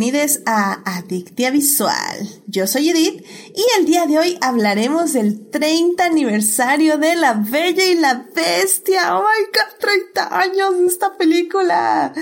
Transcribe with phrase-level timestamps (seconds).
[0.00, 2.26] bienvenidos a Adictia Visual.
[2.46, 3.22] Yo soy Edith
[3.54, 9.18] y el día de hoy hablaremos del 30 aniversario de La Bella y la Bestia.
[9.18, 9.78] ¡Oh my god!
[9.78, 12.14] 30 años de esta película.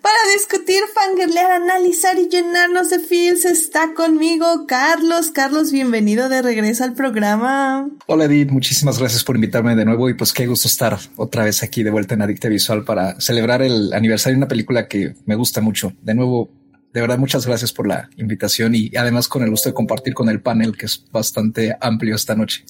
[0.00, 5.32] Para discutir, fangirlear, analizar y llenarnos de feels está conmigo Carlos.
[5.32, 7.90] Carlos, bienvenido de regreso al programa.
[8.06, 11.64] Hola Edith, muchísimas gracias por invitarme de nuevo y pues qué gusto estar otra vez
[11.64, 15.34] aquí de vuelta en Adictia Visual para celebrar el aniversario de una película que me
[15.34, 15.92] gusta mucho.
[16.00, 16.63] De nuevo,
[16.94, 20.28] de verdad, muchas gracias por la invitación y además con el gusto de compartir con
[20.28, 22.64] el panel que es bastante amplio esta noche.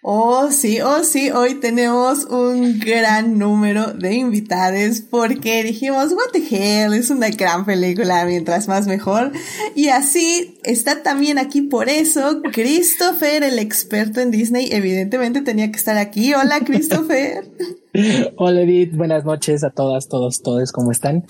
[0.00, 6.38] Oh, sí, oh, sí, hoy tenemos un gran número de invitados porque dijimos, what the
[6.38, 9.32] hell, es una gran película, mientras más mejor.
[9.74, 15.76] Y así está también aquí por eso Christopher, el experto en Disney, evidentemente tenía que
[15.76, 16.32] estar aquí.
[16.32, 17.44] Hola, Christopher.
[18.36, 21.24] Hola, Edith, buenas noches a todas, todos, todos, ¿cómo están?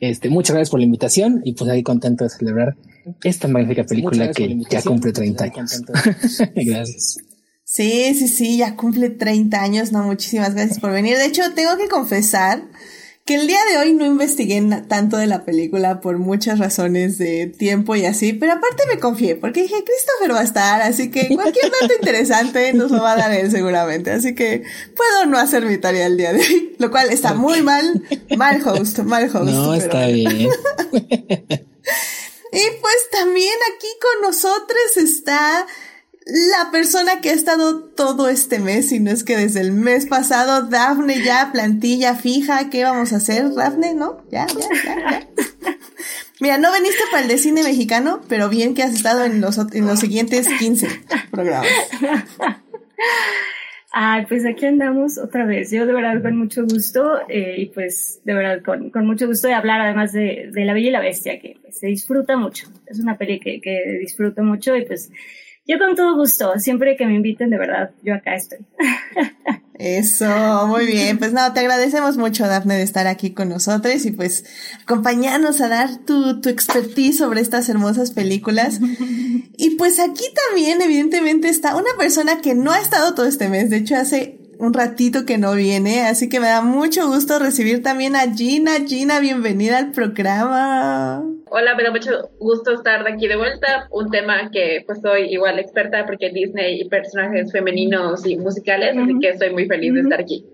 [0.00, 2.76] Este, muchas gracias por la invitación y pues ahí contento de celebrar
[3.22, 5.82] esta magnífica película que ya cumple 30 años.
[6.54, 7.18] gracias.
[7.64, 11.16] Sí, sí, sí, ya cumple 30 años, no, muchísimas gracias por venir.
[11.16, 12.62] De hecho, tengo que confesar
[13.30, 17.46] que el día de hoy no investigué tanto de la película por muchas razones de
[17.46, 21.28] tiempo y así, pero aparte me confié porque dije, Christopher va a estar, así que
[21.32, 24.64] cualquier dato interesante nos lo va a dar él seguramente, así que
[24.96, 28.02] puedo no hacer mi tarea el día de hoy, lo cual está muy mal,
[28.36, 29.44] mal host, mal host.
[29.44, 30.48] No, está bien.
[30.90, 30.98] y
[32.80, 35.68] pues también aquí con nosotros está
[36.30, 40.06] la persona que ha estado todo este mes, y no es que desde el mes
[40.06, 43.94] pasado, Dafne ya, plantilla fija, ¿qué vamos a hacer, Dafne?
[43.94, 44.22] ¿No?
[44.30, 45.28] Ya, ya, ya, ya.
[46.40, 49.58] Mira, no veniste para el de cine mexicano, pero bien que has estado en los,
[49.58, 50.88] en los siguientes 15
[51.30, 51.68] programas.
[53.92, 55.70] Ay, pues aquí andamos otra vez.
[55.70, 59.48] Yo de verdad con mucho gusto eh, y pues de verdad con, con, mucho gusto
[59.48, 62.68] de hablar además de, de La Bella y la Bestia, que pues, se disfruta mucho.
[62.86, 65.10] Es una peli que, que disfruto mucho y pues
[65.70, 68.58] yo con todo gusto, siempre que me inviten, de verdad, yo acá estoy.
[69.74, 71.16] Eso, muy bien.
[71.18, 74.44] Pues no, te agradecemos mucho, Dafne, de estar aquí con nosotros y pues
[74.82, 78.80] acompañarnos a dar tu, tu expertise sobre estas hermosas películas.
[79.62, 83.68] Y pues aquí también, evidentemente, está una persona que no ha estado todo este mes.
[83.68, 87.82] De hecho, hace un ratito que no viene, así que me da mucho gusto recibir
[87.82, 88.72] también a Gina.
[88.86, 91.24] Gina, bienvenida al programa.
[91.46, 93.88] Hola, me da mucho gusto estar de aquí de vuelta.
[93.90, 99.18] Un tema que pues soy igual experta porque Disney y personajes femeninos y musicales, así
[99.18, 100.44] que estoy muy feliz de estar aquí.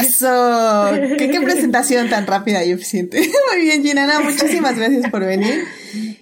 [0.00, 3.18] Eso, ¿Qué, presentación tan rápida y eficiente.
[3.52, 5.64] Muy bien, Gina, muchísimas gracias por venir.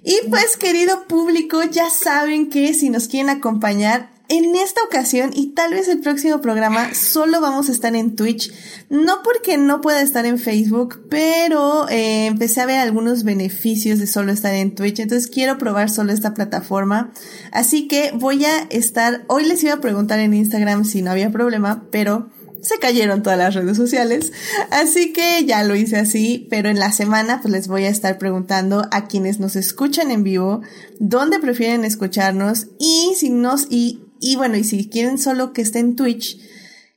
[0.02, 5.48] Y pues, querido público, ya saben que si nos quieren acompañar en esta ocasión y
[5.54, 8.52] tal vez el próximo programa solo vamos a estar en Twitch.
[8.88, 14.06] No porque no pueda estar en Facebook, pero eh, empecé a ver algunos beneficios de
[14.06, 15.00] solo estar en Twitch.
[15.00, 17.12] Entonces quiero probar solo esta plataforma.
[17.50, 21.32] Así que voy a estar, hoy les iba a preguntar en Instagram si no había
[21.32, 22.30] problema, pero
[22.62, 24.32] se cayeron todas las redes sociales.
[24.70, 28.16] Así que ya lo hice así, pero en la semana pues les voy a estar
[28.16, 30.60] preguntando a quienes nos escuchan en vivo,
[31.00, 35.78] dónde prefieren escucharnos y si nos, y y bueno, y si quieren solo que esté
[35.78, 36.38] en Twitch,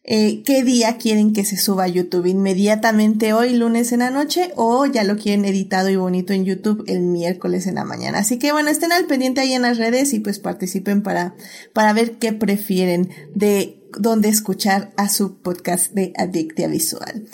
[0.05, 2.25] eh, ¿qué día quieren que se suba a YouTube?
[2.25, 4.51] ¿Inmediatamente hoy, lunes en la noche?
[4.55, 8.19] ¿O ya lo quieren editado y bonito en YouTube el miércoles en la mañana?
[8.19, 11.35] Así que bueno, estén al pendiente ahí en las redes y pues participen para,
[11.71, 17.25] para ver qué prefieren de dónde escuchar a su podcast de Adictia Visual.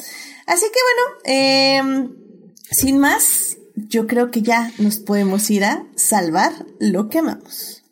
[0.46, 2.10] Así que bueno, eh,
[2.70, 7.84] sin más, yo creo que ya nos podemos ir a salvar lo que amamos.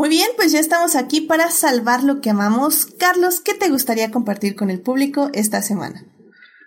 [0.00, 2.86] Muy bien, pues ya estamos aquí para salvar lo que amamos.
[2.86, 6.06] Carlos, ¿qué te gustaría compartir con el público esta semana?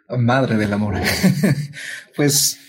[0.07, 0.97] Madre del amor.
[2.15, 2.59] pues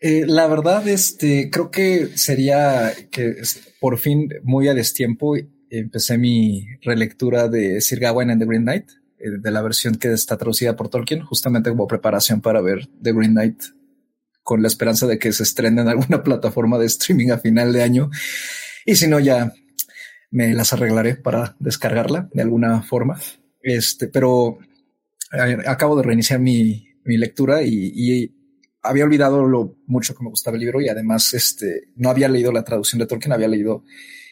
[0.00, 3.36] eh, la verdad, este, creo que sería que
[3.78, 5.36] por fin, muy a destiempo,
[5.70, 8.90] empecé mi relectura de Sir Gawain and the Green Knight,
[9.20, 13.12] eh, de la versión que está traducida por Tolkien, justamente como preparación para ver The
[13.12, 13.62] Green Knight,
[14.42, 17.84] con la esperanza de que se estrene en alguna plataforma de streaming a final de
[17.84, 18.10] año.
[18.84, 19.52] Y si no, ya
[20.30, 23.20] me las arreglaré para descargarla de alguna forma.
[23.62, 24.58] Este, pero
[25.66, 28.32] acabo de reiniciar mi, mi lectura y,
[28.82, 32.52] había olvidado lo mucho que me gustaba el libro y además este, no había leído
[32.52, 33.82] la traducción de Tolkien, había leído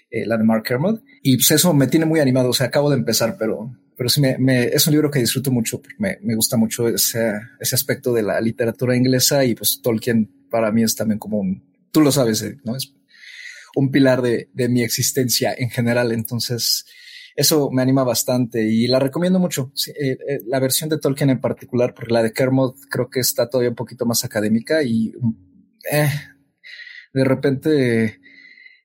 [0.09, 2.51] eh, la de Mark Kermode y pues eso me tiene muy animado.
[2.51, 5.81] O sea, acabo de empezar, pero pero sí me, es un libro que disfruto mucho,
[5.99, 10.73] me, me gusta mucho ese, ese aspecto de la literatura inglesa y pues Tolkien para
[10.73, 12.77] mí es también como un, tú lo sabes, eh, ¿no?
[12.77, 12.93] Es
[13.75, 16.85] un pilar de, de mi existencia en general, entonces
[17.37, 19.73] eso me anima bastante y la recomiendo mucho.
[19.89, 23.49] Eh, eh, la versión de Tolkien en particular, porque la de Kermode creo que está
[23.49, 25.13] todavía un poquito más académica y
[25.91, 26.09] eh,
[27.13, 28.21] de repente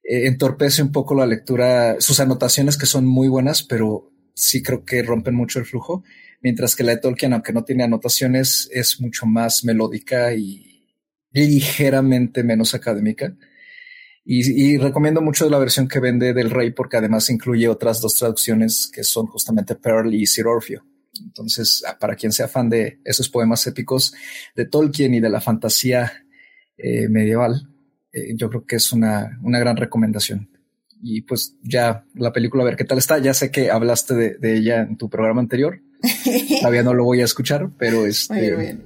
[0.04, 5.04] entorpece un poco la lectura, sus anotaciones que son muy buenas, pero sí creo que
[5.04, 6.04] rompen mucho el flujo,
[6.42, 10.88] mientras que la de Tolkien, aunque no tiene anotaciones, es mucho más melódica y
[11.32, 13.36] ligeramente menos académica.
[14.26, 18.90] Y, recomiendo mucho la versión que vende del Rey porque además incluye otras dos traducciones
[18.94, 20.84] que son justamente Pearl y Sir Orfeo.
[21.24, 24.14] Entonces, ah, para quien sea fan de esos poemas épicos
[24.56, 26.26] de Tolkien y de la fantasía
[26.78, 27.70] eh, medieval,
[28.14, 30.50] eh, yo creo que es una, una gran recomendación.
[31.02, 33.18] Y pues ya la película, a ver qué tal está.
[33.18, 35.82] Ya sé que hablaste de, de ella en tu programa anterior.
[36.60, 38.78] Todavía no lo voy a escuchar, pero este,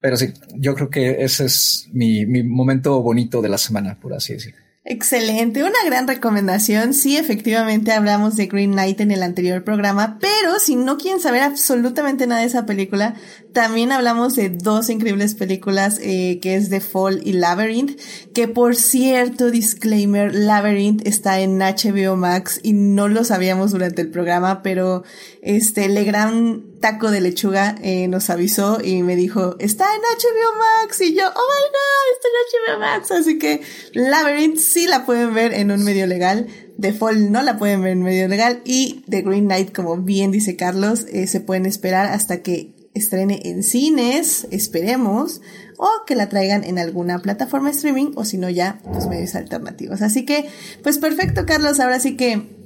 [0.00, 4.14] pero sí, yo creo que ese es mi, mi momento bonito de la semana, por
[4.14, 4.66] así decirlo.
[4.88, 6.94] Excelente, una gran recomendación.
[6.94, 11.42] Sí, efectivamente hablamos de Green Knight en el anterior programa, pero si no quieren saber
[11.42, 13.16] absolutamente nada de esa película,
[13.52, 17.98] también hablamos de dos increíbles películas eh, que es The Fall y Labyrinth,
[18.32, 24.10] que por cierto, disclaimer, Labyrinth está en HBO Max y no lo sabíamos durante el
[24.12, 25.02] programa, pero
[25.42, 31.00] este Legrand Taco de Lechuga eh, nos avisó y me dijo, está en HBO Max
[31.00, 33.60] y yo, oh my god, está en HBO Max, así que
[33.92, 36.46] Labyrinth sí la pueden ver en un medio legal.
[36.78, 40.30] The Fall no la pueden ver en medio legal y The Green Knight, como bien
[40.30, 45.40] dice Carlos, eh, se pueden esperar hasta que estrene en cines, esperemos,
[45.78, 49.34] o que la traigan en alguna plataforma de streaming o si no ya, los medios
[49.34, 50.02] alternativos.
[50.02, 50.48] Así que,
[50.82, 52.56] pues perfecto, Carlos, ahora sí que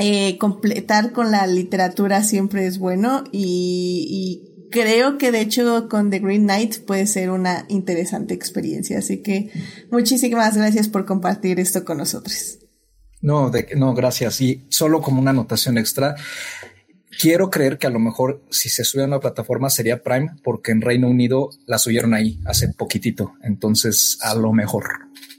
[0.00, 6.10] eh, completar con la literatura siempre es bueno y, y creo que de hecho con
[6.10, 8.98] The Green Knight puede ser una interesante experiencia.
[8.98, 9.50] Así que
[9.90, 12.58] muchísimas gracias por compartir esto con nosotros.
[13.20, 14.40] No, de, no, gracias.
[14.40, 16.16] Y solo como una anotación extra,
[17.20, 20.72] quiero creer que a lo mejor si se sube a una plataforma sería Prime, porque
[20.72, 23.34] en Reino Unido la subieron ahí hace poquitito.
[23.42, 24.84] Entonces, a lo mejor.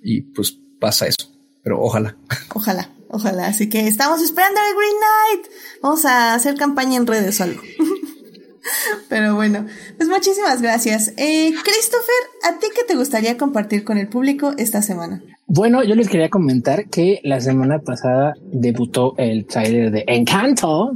[0.03, 1.31] Y pues pasa eso.
[1.63, 2.17] Pero ojalá.
[2.53, 3.47] Ojalá, ojalá.
[3.47, 5.51] Así que estamos esperando el Green Knight.
[5.81, 7.61] Vamos a hacer campaña en redes o algo.
[9.09, 9.65] Pero bueno,
[9.97, 11.13] pues muchísimas gracias.
[11.17, 15.21] Eh, Christopher, ¿a ti qué te gustaría compartir con el público esta semana?
[15.47, 20.91] Bueno, yo les quería comentar que la semana pasada debutó el trailer de Encanto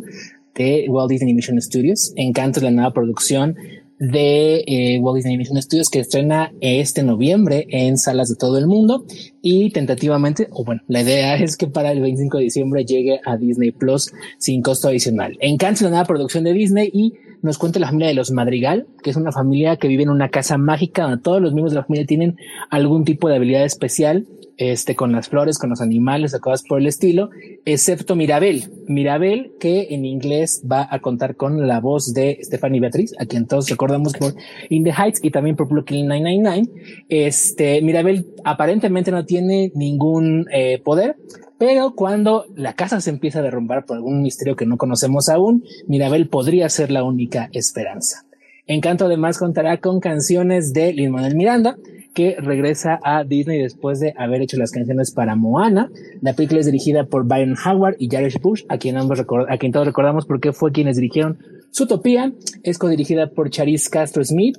[0.53, 2.13] de Walt Disney Animation Studios.
[2.15, 3.57] Encanto es la nueva producción
[3.99, 8.67] de eh, Walt Disney Animation Studios que estrena este noviembre en salas de todo el
[8.67, 9.05] mundo
[9.41, 13.37] y tentativamente, o bueno, la idea es que para el 25 de diciembre llegue a
[13.37, 15.37] Disney Plus sin costo adicional.
[15.39, 19.11] Es la nueva producción de Disney y nos cuenta la familia de los Madrigal, que
[19.11, 21.85] es una familia que vive en una casa mágica donde todos los miembros de la
[21.85, 22.37] familia tienen
[22.69, 24.25] algún tipo de habilidad especial
[24.57, 27.29] este, con las flores, con los animales, o cosas por el estilo,
[27.65, 28.63] excepto Mirabel.
[28.87, 33.47] Mirabel, que en inglés va a contar con la voz de Stephanie Beatriz, a quien
[33.47, 34.33] todos recordamos por
[34.69, 37.05] In the Heights y también por Brooklyn 999.
[37.09, 41.17] Este, Mirabel aparentemente no tiene ningún eh, poder,
[41.57, 45.63] pero cuando la casa se empieza a derrumbar por algún misterio que no conocemos aún,
[45.87, 48.25] Mirabel podría ser la única esperanza.
[48.67, 51.77] Encanto además contará con canciones de Lin Manuel Miranda,
[52.15, 55.91] que regresa a Disney después de haber hecho las canciones para Moana.
[56.21, 59.71] La película es dirigida por Byron Howard y Jared Bush, a quien, ambos a quien
[59.73, 61.37] todos recordamos porque fue quienes dirigieron
[61.75, 62.33] Zootopia.
[62.63, 64.57] Es codirigida por Charis Castro Smith,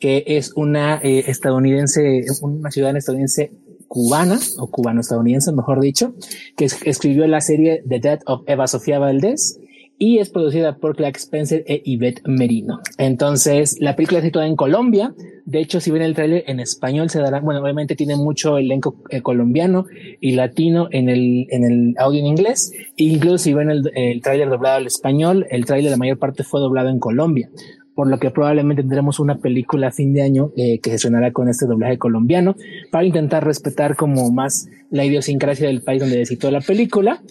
[0.00, 3.52] que es una eh, estadounidense, una ciudadana estadounidense
[3.86, 6.14] cubana, o cubano-estadounidense, mejor dicho,
[6.56, 9.60] que escribió la serie The Death of Eva Sofía Valdés
[9.98, 12.80] y es producida por Clark Spencer e Yvette Merino.
[12.98, 15.14] Entonces, la película es situada en Colombia.
[15.44, 18.96] De hecho, si ven el tráiler en español, se dará, bueno, obviamente tiene mucho elenco
[19.10, 19.86] eh, colombiano
[20.20, 22.72] y latino en el, en el audio en inglés.
[22.96, 26.60] Incluso si ven el, el tráiler doblado al español, el tráiler la mayor parte fue
[26.60, 27.48] doblado en Colombia.
[27.94, 31.32] Por lo que probablemente tendremos una película a fin de año eh, que se sonará
[31.32, 32.56] con este doblaje colombiano
[32.90, 37.22] para intentar respetar como más la idiosincrasia del país donde se la película.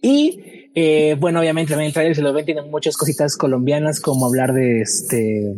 [0.00, 0.40] Y
[0.74, 4.52] eh, bueno, obviamente también el trailer se lo ven, tiene muchas cositas colombianas como hablar
[4.54, 5.54] de este,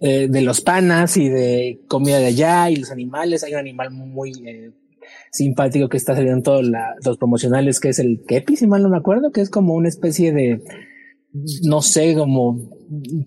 [0.00, 3.44] eh, de los panas y de comida de allá y los animales.
[3.44, 4.72] Hay un animal muy eh,
[5.30, 6.64] simpático que está saliendo en todos
[7.04, 9.88] los promocionales, que es el kepi, si mal no me acuerdo, que es como una
[9.88, 10.62] especie de,
[11.62, 12.70] no sé, como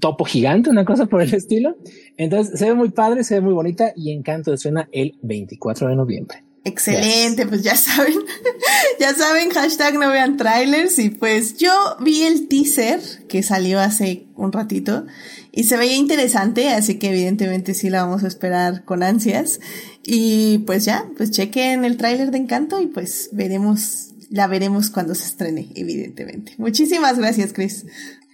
[0.01, 1.77] topo gigante, una cosa por el estilo.
[2.17, 5.95] Entonces se ve muy padre, se ve muy bonita y Encanto suena el 24 de
[5.95, 6.50] noviembre.
[6.63, 8.13] Excelente, pues ya saben,
[8.99, 14.27] ya saben, hashtag no vean trailers y pues yo vi el teaser que salió hace
[14.35, 15.07] un ratito
[15.51, 19.59] y se veía interesante, así que evidentemente sí la vamos a esperar con ansias
[20.03, 25.15] y pues ya, pues chequen el tráiler de Encanto y pues veremos, la veremos cuando
[25.15, 26.53] se estrene, evidentemente.
[26.59, 27.87] Muchísimas gracias, Chris.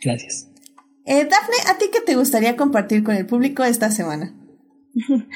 [0.03, 0.47] Gracias.
[1.05, 4.33] Eh, Dafne, ¿a ti qué te gustaría compartir con el público esta semana?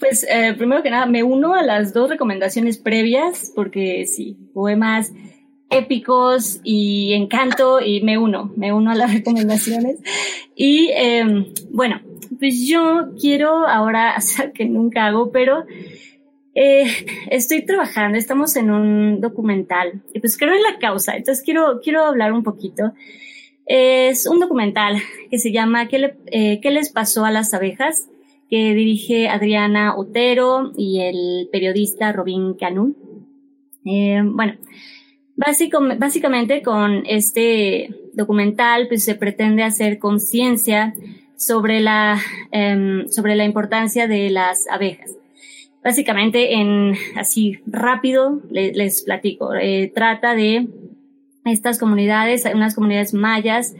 [0.00, 5.12] Pues eh, primero que nada, me uno a las dos recomendaciones previas, porque sí, poemas
[5.68, 9.98] épicos y encanto, y me uno, me uno a las recomendaciones.
[10.56, 12.00] Y eh, bueno,
[12.38, 15.64] pues yo quiero ahora hacer que nunca hago, pero
[16.54, 16.86] eh,
[17.30, 22.04] estoy trabajando, estamos en un documental, y pues creo en la causa, entonces quiero, quiero
[22.04, 22.94] hablar un poquito.
[23.66, 24.96] Es un documental
[25.30, 28.08] que se llama ¿Qué, le, eh, ¿Qué les pasó a las abejas?
[28.50, 32.96] Que dirige Adriana Otero y el periodista Robin Canun.
[33.84, 34.54] Eh, bueno,
[35.36, 40.94] básicamente con este documental pues se pretende hacer conciencia
[41.36, 42.20] sobre la,
[42.52, 45.16] eh, sobre la importancia de las abejas.
[45.82, 49.54] Básicamente en así rápido les, les platico.
[49.54, 50.68] Eh, trata de
[51.46, 53.74] estas comunidades, unas comunidades mayas,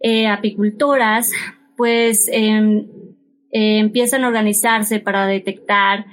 [0.00, 1.32] eh, apicultoras,
[1.76, 2.86] pues em,
[3.50, 6.06] eh, empiezan a organizarse para detectar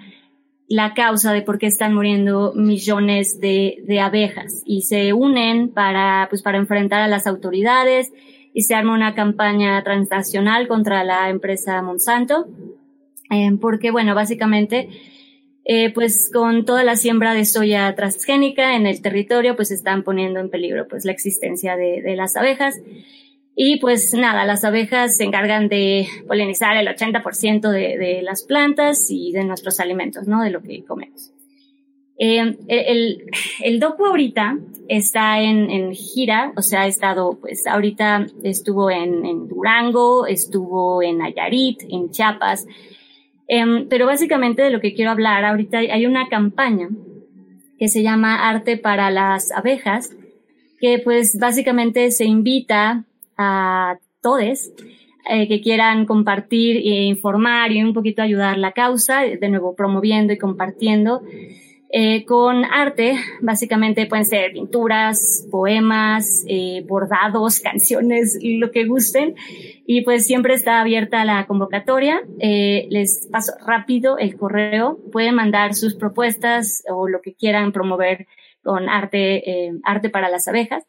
[0.67, 6.27] la causa de por qué están muriendo millones de, de, abejas y se unen para,
[6.29, 8.11] pues, para enfrentar a las autoridades
[8.53, 12.47] y se arma una campaña transnacional contra la empresa Monsanto,
[13.29, 14.89] eh, porque, bueno, básicamente,
[15.65, 20.39] eh, pues con toda la siembra de soya transgénica en el territorio, pues están poniendo
[20.39, 22.75] en peligro, pues, la existencia de, de las abejas.
[23.55, 29.09] Y pues nada, las abejas se encargan de polinizar el 80% de, de las plantas
[29.09, 30.41] y de nuestros alimentos, ¿no?
[30.43, 31.31] De lo que comemos.
[32.17, 33.25] Eh, el,
[33.61, 34.57] el docu ahorita
[34.87, 41.01] está en, en, gira, o sea, ha estado, pues ahorita estuvo en, en Durango, estuvo
[41.01, 42.67] en Nayarit, en Chiapas,
[43.49, 46.87] eh, pero básicamente de lo que quiero hablar, ahorita hay una campaña
[47.77, 50.15] que se llama Arte para las Abejas,
[50.79, 53.03] que pues básicamente se invita
[53.37, 54.71] a todos
[55.29, 60.33] eh, que quieran compartir e informar y un poquito ayudar la causa, de nuevo promoviendo
[60.33, 61.21] y compartiendo.
[61.97, 69.35] Eh, con arte, básicamente pueden ser pinturas, poemas, eh, bordados, canciones, lo que gusten.
[69.87, 72.21] Y pues siempre está abierta la convocatoria.
[72.39, 74.99] Eh, les paso rápido el correo.
[75.13, 78.27] Pueden mandar sus propuestas o lo que quieran promover
[78.61, 80.83] con arte, arte para las abejas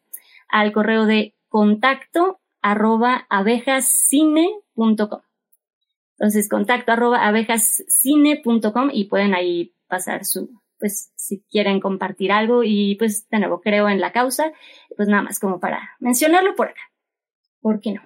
[0.49, 5.23] al correo de contacto arroba abejascine.com.
[6.19, 12.97] Entonces, contacto arroba abejascine.com y pueden ahí pasar su, pues, si quieren compartir algo y
[12.97, 14.53] pues, de nuevo, creo en la causa,
[14.99, 16.83] pues nada más como para mencionarlo por acá.
[17.63, 18.03] ¿Por qué no?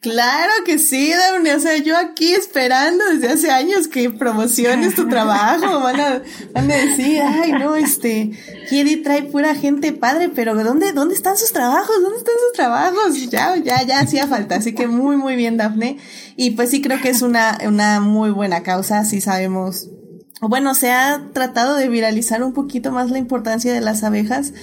[0.00, 1.54] Claro que sí, Daphne.
[1.54, 5.80] O sea, yo aquí esperando desde hace años que promociones tu trabajo.
[5.80, 8.30] Van a, van a decir, ay, no, este,
[8.68, 11.94] Kiri trae pura gente padre, pero ¿dónde, dónde están sus trabajos?
[12.02, 13.30] ¿Dónde están sus trabajos?
[13.30, 14.56] Ya, ya, ya hacía falta.
[14.56, 15.98] Así que muy, muy bien, Daphne.
[16.36, 19.04] Y pues sí creo que es una, una muy buena causa.
[19.04, 19.90] Sí sabemos
[20.48, 24.54] bueno, se ha tratado de viralizar un poquito más la importancia de las abejas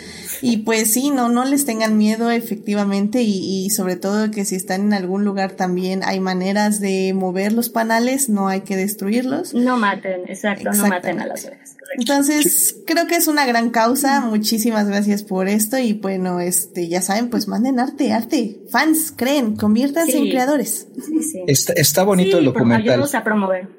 [0.41, 4.55] y pues sí, no, no les tengan miedo efectivamente y, y, sobre todo que si
[4.55, 9.53] están en algún lugar también hay maneras de mover los panales, no hay que destruirlos.
[9.53, 11.77] No maten, exacto, no maten a las abejas.
[11.95, 17.01] Entonces, creo que es una gran causa, muchísimas gracias por esto y bueno, este, ya
[17.01, 20.17] saben, pues manden arte, arte, fans, creen, conviértanse sí.
[20.17, 20.87] en creadores.
[20.95, 21.43] Sí, sí.
[21.47, 23.03] Está, está bonito el documental.
[23.13, 23.76] a promover.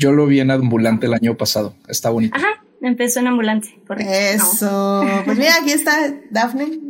[0.00, 1.74] Yo lo vi en ambulante el año pasado.
[1.86, 2.34] Está bonito.
[2.34, 4.10] Ajá, empezó en ambulante, correcto.
[4.10, 5.04] Eso.
[5.04, 5.24] No.
[5.26, 6.64] Pues mira, aquí está Daphne.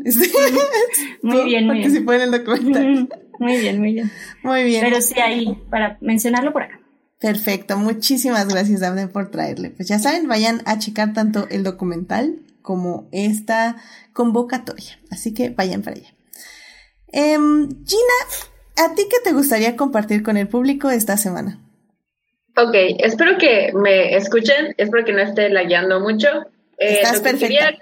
[1.22, 1.90] muy bien, muy bien.
[1.90, 3.08] si en el documental.
[3.40, 4.12] Muy bien, muy bien.
[4.44, 4.84] Muy bien.
[4.84, 6.80] Pero sí, ahí, para mencionarlo por acá.
[7.18, 7.76] Perfecto.
[7.76, 9.70] Muchísimas gracias, Daphne, por traerle.
[9.70, 13.76] Pues ya saben, vayan a checar tanto el documental como esta
[14.12, 15.00] convocatoria.
[15.10, 16.14] Así que vayan para allá.
[17.12, 21.58] Eh, Gina, ¿a ti qué te gustaría compartir con el público esta semana?
[22.62, 26.28] Ok, espero que me escuchen, espero que no esté lagueando mucho.
[26.76, 27.46] Eh, Estás perfecta.
[27.46, 27.78] Quería,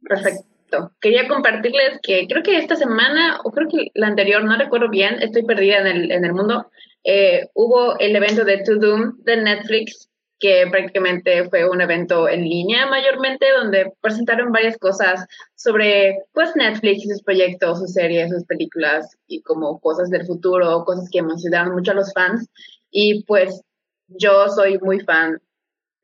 [0.00, 0.92] perfecto.
[1.00, 5.20] Quería compartirles que creo que esta semana, o creo que la anterior, no recuerdo bien,
[5.22, 6.70] estoy perdida en el, en el mundo,
[7.02, 12.44] eh, hubo el evento de To Doom de Netflix, que prácticamente fue un evento en
[12.44, 15.26] línea mayormente, donde presentaron varias cosas
[15.56, 20.84] sobre pues Netflix y sus proyectos, sus series, sus películas y como cosas del futuro,
[20.84, 22.48] cosas que emocionaron mucho a los fans.
[22.90, 23.62] Y pues
[24.08, 25.40] yo soy muy fan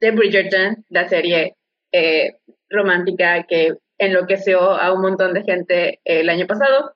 [0.01, 1.57] de Bridgerton, la serie
[1.93, 2.37] eh,
[2.69, 6.95] romántica que enloqueció a un montón de gente el año pasado.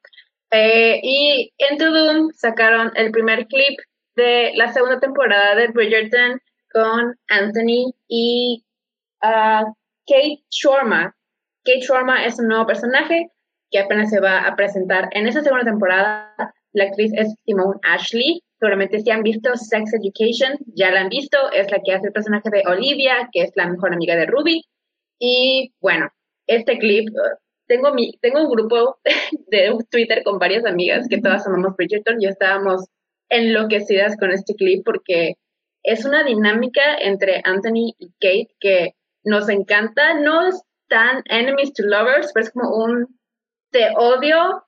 [0.50, 3.79] Eh, y en Doom sacaron el primer clip
[4.17, 6.41] de la segunda temporada de Bridgerton
[6.73, 8.65] con Anthony y
[9.23, 9.73] uh,
[10.07, 11.15] Kate Shorma.
[11.65, 13.31] Kate Shorma es un nuevo personaje
[13.71, 16.35] que apenas se va a presentar en esa segunda temporada.
[16.73, 18.43] La actriz es Simone Ashley.
[18.59, 21.38] Seguramente si han visto Sex Education, ya la han visto.
[21.53, 24.65] Es la que hace el personaje de Olivia, que es la mejor amiga de Ruby.
[25.19, 26.09] Y bueno,
[26.47, 27.09] este clip,
[27.67, 28.99] tengo, mi, tengo un grupo
[29.49, 32.87] de Twitter con varias amigas que todas amamos Bridgerton y estábamos
[33.29, 35.35] enloquecidas con este clip porque
[35.83, 40.15] es una dinámica entre Anthony y Kate que nos encanta.
[40.15, 43.19] No es tan enemies to lovers, pero es como un
[43.71, 44.65] te odio,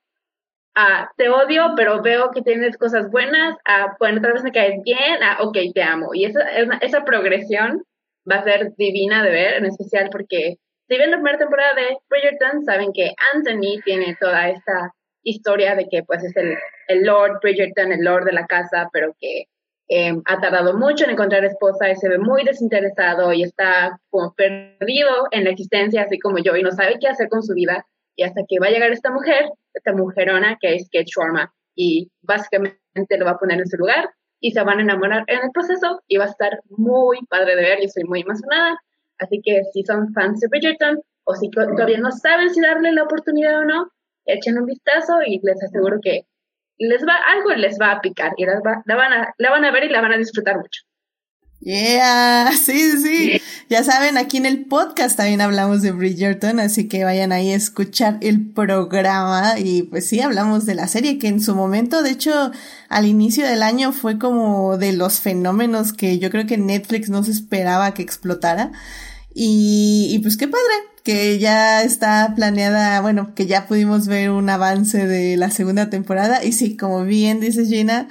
[0.75, 4.81] ah, te odio, pero veo que tienes cosas buenas, ah, bueno, otra vez me caes
[4.83, 6.09] bien, ah, ok, te amo.
[6.13, 6.41] Y esa,
[6.81, 7.83] esa progresión
[8.29, 11.97] va a ser divina de ver, en especial porque si ven la primera temporada de
[12.09, 17.39] Bridgerton, saben que Anthony tiene toda esta historia de que pues es el, el Lord
[17.41, 19.45] Bridgerton, el Lord de la casa, pero que
[19.87, 24.33] em, ha tardado mucho en encontrar esposa y se ve muy desinteresado y está como
[24.33, 27.85] perdido en la existencia, así como yo, y no sabe qué hacer con su vida.
[28.15, 32.11] Y hasta que va a llegar esta mujer, esta mujerona que es Kate Sharma, y
[32.21, 34.09] básicamente lo va a poner en su lugar
[34.39, 37.61] y se van a enamorar en el proceso y va a estar muy padre de
[37.61, 38.77] ver y estoy muy emocionada.
[39.19, 43.03] Así que si son fans de Bridgerton o si todavía no saben si darle la
[43.03, 43.91] oportunidad o no,
[44.25, 46.23] echen un vistazo y les aseguro que
[46.79, 49.83] les va, algo les va a picar y la, van a, la van a ver
[49.83, 50.81] y la van a disfrutar mucho.
[51.61, 53.41] Yeah, sí, sí.
[53.69, 57.55] Ya saben, aquí en el podcast también hablamos de Bridgerton, así que vayan ahí a
[57.55, 62.09] escuchar el programa y pues sí, hablamos de la serie que en su momento, de
[62.09, 62.51] hecho,
[62.89, 67.23] al inicio del año fue como de los fenómenos que yo creo que Netflix no
[67.23, 68.71] se esperaba que explotara.
[69.33, 74.49] Y, y pues qué padre, que ya está planeada, bueno, que ya pudimos ver un
[74.49, 76.43] avance de la segunda temporada.
[76.43, 78.09] Y sí, como bien dice Gina,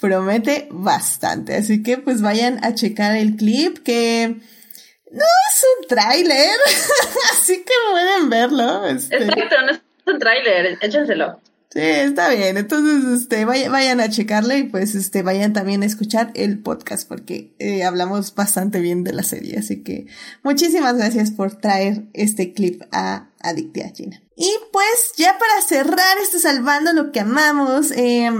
[0.00, 1.56] promete bastante.
[1.56, 4.36] Así que pues vayan a checar el clip que
[5.10, 6.56] no es un tráiler,
[7.32, 8.86] así que pueden verlo.
[8.86, 9.16] Este.
[9.16, 11.40] Exacto, no es un tráiler, échenselo.
[11.72, 12.56] Sí, está bien.
[12.56, 17.54] Entonces, este, vayan, a checarle y pues, este, vayan también a escuchar el podcast porque
[17.60, 19.56] eh, hablamos bastante bien de la serie.
[19.56, 20.06] Así que
[20.42, 24.20] muchísimas gracias por traer este clip a Adictia China.
[24.36, 28.32] Y pues, ya para cerrar este salvando lo que amamos, eh,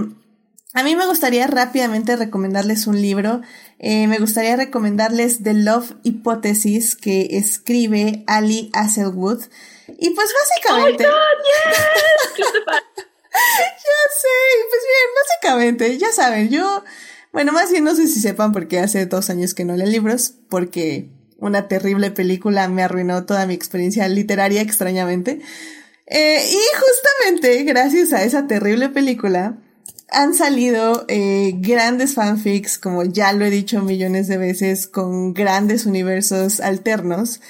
[0.73, 3.41] a mí me gustaría rápidamente recomendarles un libro.
[3.79, 9.41] Eh, me gustaría recomendarles The Love Hypothesis que escribe Ali Hazelwood.
[9.99, 11.05] Y pues básicamente...
[11.05, 11.17] Oh God,
[13.31, 14.37] ya sé,
[14.69, 16.83] pues bien, básicamente, ya saben, yo,
[17.31, 20.33] bueno, más bien no sé si sepan porque hace dos años que no leo libros,
[20.49, 25.41] porque una terrible película me arruinó toda mi experiencia literaria extrañamente.
[26.07, 29.57] Eh, y justamente gracias a esa terrible película
[30.11, 35.85] han salido eh, grandes fanfics, como ya lo he dicho millones de veces, con grandes
[35.85, 37.41] universos alternos.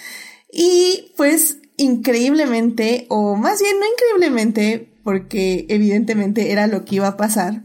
[0.51, 7.17] Y pues increíblemente, o más bien no increíblemente, porque evidentemente era lo que iba a
[7.17, 7.63] pasar.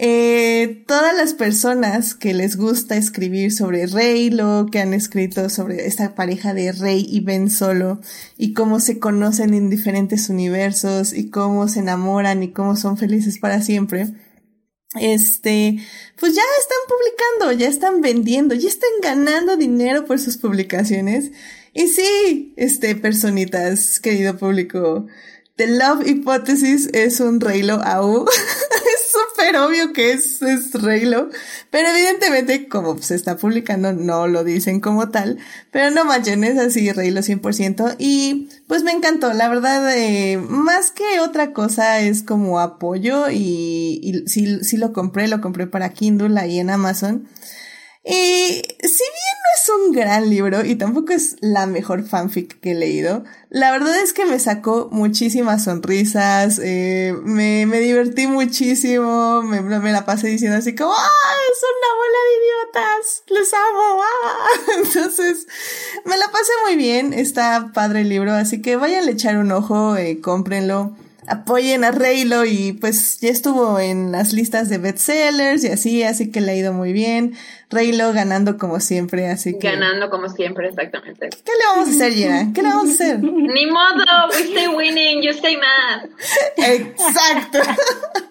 [0.00, 6.14] Eh, todas las personas que les gusta escribir sobre Reylo, que han escrito sobre esta
[6.14, 8.00] pareja de Rey y Ben Solo,
[8.36, 13.40] y cómo se conocen en diferentes universos, y cómo se enamoran y cómo son felices
[13.40, 14.06] para siempre,
[15.00, 15.78] este,
[16.16, 21.32] pues ya están publicando, ya están vendiendo, ya están ganando dinero por sus publicaciones.
[21.74, 25.06] Y sí, este, personitas, querido público,
[25.58, 28.26] The Love Hypothesis es un Reylo AU.
[28.30, 31.30] es súper obvio que es, es Reylo.
[31.70, 35.38] Pero evidentemente, como se está publicando, no lo dicen como tal.
[35.72, 37.96] Pero no manchen, es así Reylo 100%.
[37.98, 39.32] Y pues me encantó.
[39.32, 43.28] La verdad, eh, más que otra cosa, es como apoyo.
[43.28, 47.26] Y, y sí, sí lo compré, lo compré para Kindle ahí en Amazon.
[48.10, 52.70] Y si bien no es un gran libro y tampoco es la mejor fanfic que
[52.70, 59.42] he leído, la verdad es que me sacó muchísimas sonrisas, eh, me, me divertí muchísimo,
[59.42, 61.34] me, me la pasé diciendo así como, ¡ah!
[61.52, 64.48] Es una bola de idiotas, les amo, ¡ah!
[64.82, 65.46] Entonces,
[66.06, 69.52] me la pasé muy bien, está padre el libro, así que vayan a echar un
[69.52, 70.96] ojo, eh, cómprenlo
[71.28, 76.30] apoyen a Reylo y pues ya estuvo en las listas de bestsellers y así, así
[76.30, 77.34] que le ha ido muy bien.
[77.70, 79.70] Reylo ganando como siempre, así que...
[79.70, 81.28] Ganando como siempre, exactamente.
[81.28, 82.52] ¿Qué le vamos a hacer, Gina?
[82.54, 83.18] ¿Qué le vamos a hacer?
[83.22, 86.08] Ni modo, we stay winning, you stay mad.
[86.56, 87.58] Exacto.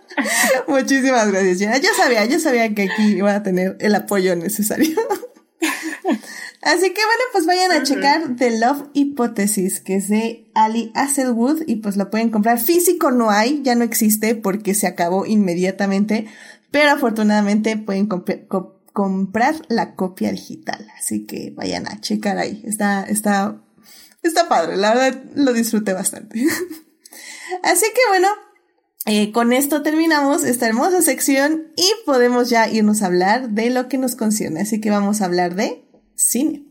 [0.67, 1.77] Muchísimas gracias, Gina.
[1.77, 4.95] Yo sabía, yo sabía que aquí iba a tener el apoyo necesario.
[6.67, 11.63] Así que bueno, pues vayan a checar The Love Hypothesis, que es de Ali Hasselwood,
[11.65, 12.59] y pues lo pueden comprar.
[12.59, 16.27] Físico no hay, ya no existe porque se acabó inmediatamente,
[16.69, 20.85] pero afortunadamente pueden comprar la copia digital.
[20.99, 22.61] Así que vayan a checar ahí.
[22.65, 23.61] Está, está,
[24.21, 24.75] está padre.
[24.75, 26.37] La verdad lo disfruté bastante.
[27.63, 28.27] Así que bueno,
[29.05, 33.87] eh, con esto terminamos esta hermosa sección y podemos ya irnos a hablar de lo
[33.87, 34.59] que nos concierne.
[34.59, 35.86] Así que vamos a hablar de
[36.27, 36.63] cine.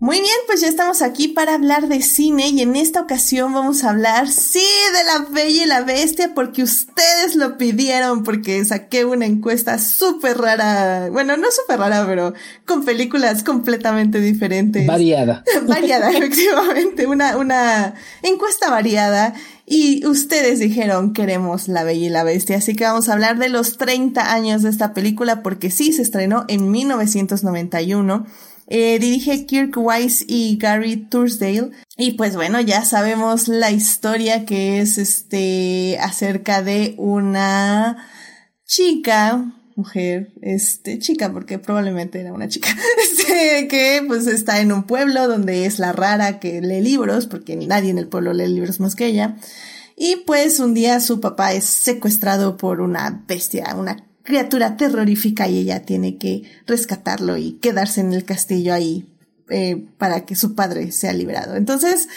[0.00, 3.82] Muy bien, pues ya estamos aquí para hablar de cine y en esta ocasión vamos
[3.82, 4.64] a hablar, sí,
[4.96, 10.38] de la Bella y la Bestia porque ustedes lo pidieron porque saqué una encuesta súper
[10.38, 12.32] rara, bueno, no súper rara, pero
[12.64, 14.86] con películas completamente diferentes.
[14.86, 15.42] Variada.
[15.66, 19.34] variada, efectivamente, una, una encuesta variada
[19.68, 23.48] y ustedes dijeron queremos La Bella y la Bestia, así que vamos a hablar de
[23.48, 28.26] los 30 años de esta película porque sí, se estrenó en 1991
[28.70, 31.70] eh, dirige Kirk Wise y Gary Tursdale.
[31.96, 38.06] Y pues bueno, ya sabemos la historia que es este acerca de una
[38.66, 42.68] chica, mujer, este, chica, porque probablemente era una chica,
[43.02, 47.54] este, que pues está en un pueblo donde es la rara que lee libros, porque
[47.56, 49.36] nadie en el pueblo lee libros más que ella.
[49.96, 55.58] Y pues un día su papá es secuestrado por una bestia, una criatura terrorífica y
[55.58, 59.06] ella tiene que rescatarlo y quedarse en el castillo ahí
[59.48, 61.54] eh, para que su padre sea liberado.
[61.54, 62.08] Entonces,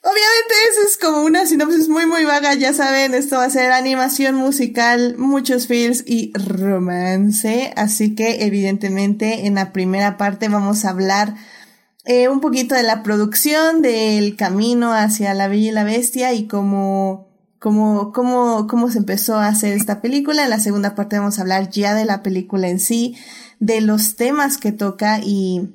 [0.00, 0.54] obviamente
[0.92, 5.14] es como una sinopsis muy muy vaga, ya saben, esto va a ser animación musical,
[5.16, 11.34] muchos feels y romance, así que evidentemente en la primera parte vamos a hablar
[12.04, 16.46] eh, un poquito de la producción, del camino hacia la Bella y la Bestia y
[16.46, 20.44] cómo cómo, cómo, cómo se empezó a hacer esta película.
[20.44, 23.16] En la segunda parte vamos a hablar ya de la película en sí,
[23.60, 25.74] de los temas que toca y,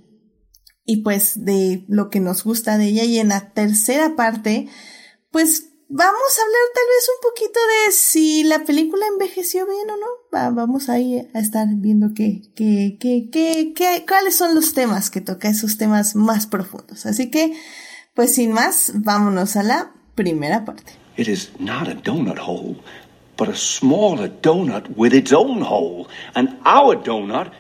[0.86, 3.04] y pues de lo que nos gusta de ella.
[3.04, 4.68] Y en la tercera parte,
[5.32, 9.98] pues vamos a hablar tal vez un poquito de si la película envejeció bien o
[9.98, 10.54] no.
[10.56, 15.22] vamos ahí a estar viendo qué, qué, qué, qué, qué, cuáles son los temas que
[15.22, 17.06] toca, esos temas más profundos.
[17.06, 17.54] Así que,
[18.13, 20.94] pues sin más, vámonos a la primera parte.
[21.18, 22.78] It is not a donut hole,
[23.38, 26.08] but a smaller donut with its own hole.
[26.36, 27.52] And our donut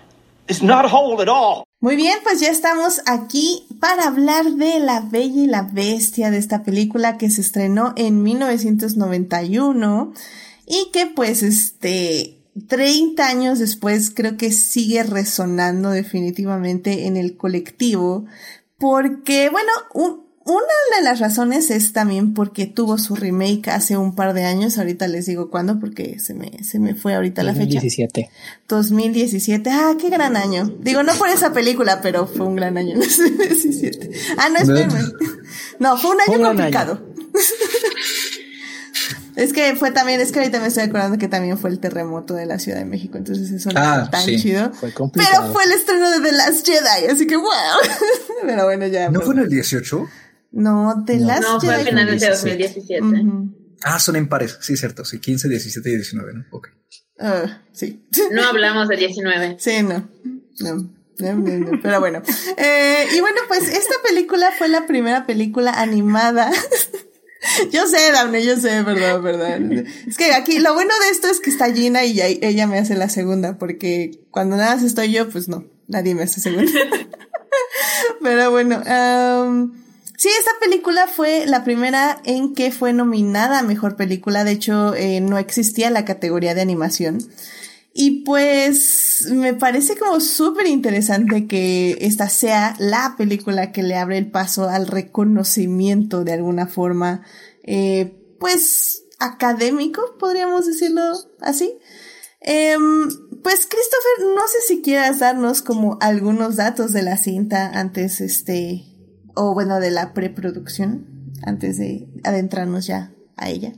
[0.47, 1.66] is not a hole at all.
[1.79, 6.39] Muy bien, pues ya estamos aquí para hablar de La Bella y la Bestia, de
[6.39, 10.11] esta película que se estrenó en 1991
[10.65, 18.25] y que pues este 30 años después creo que sigue resonando definitivamente en el colectivo
[18.79, 24.15] porque bueno, un, una de las razones es también porque tuvo su remake hace un
[24.15, 27.53] par de años, ahorita les digo cuándo porque se me, se me fue ahorita la
[27.53, 27.81] fecha.
[27.81, 28.29] 2017.
[28.67, 30.73] 2017, ah, qué gran año.
[30.79, 34.11] Digo, no por esa película, pero fue un gran año 2017.
[34.37, 35.13] Ah, no, espérame.
[35.79, 37.01] No, fue un año complicado.
[39.37, 42.33] Es que fue también, es que ahorita me estoy acordando que también fue el terremoto
[42.33, 44.71] de la Ciudad de México, entonces eso no ah, fue tan chido.
[45.13, 47.45] pero fue el estreno de The Last Jedi, así que wow.
[48.47, 49.11] pero bueno, ya.
[49.11, 50.09] ¿No fue en el 18?
[50.51, 53.03] No, de las No, fue a finales de 2017.
[53.83, 55.05] Ah, son en pares, sí, cierto.
[55.05, 56.45] Sí, 15, 17 y 19, ¿no?
[56.51, 56.69] Ok.
[57.19, 58.03] Uh, sí.
[58.31, 59.57] No hablamos de 19.
[59.59, 60.09] Sí, no.
[60.59, 60.89] No.
[61.17, 62.21] Pero bueno.
[62.57, 66.51] Eh, y bueno, pues esta película fue la primera película animada.
[67.71, 69.59] yo sé, Daphne, yo sé, verdad, verdad.
[70.07, 72.95] Es que aquí lo bueno de esto es que está Gina y ella me hace
[72.95, 76.71] la segunda, porque cuando nada más estoy yo, pues no, nadie me hace segunda.
[78.21, 79.73] Pero bueno, um,
[80.17, 84.43] Sí, esta película fue la primera en que fue nominada a Mejor Película.
[84.43, 87.19] De hecho, eh, no existía la categoría de animación.
[87.93, 94.17] Y pues me parece como súper interesante que esta sea la película que le abre
[94.17, 97.23] el paso al reconocimiento de alguna forma,
[97.63, 101.01] eh, pues académico, podríamos decirlo
[101.41, 101.77] así.
[102.41, 103.07] Em,
[103.43, 108.96] pues Christopher, no sé si quieras darnos como algunos datos de la cinta antes, este,
[109.37, 111.05] o bueno, de la preproducción,
[111.43, 113.73] antes de adentrarnos ya a ella?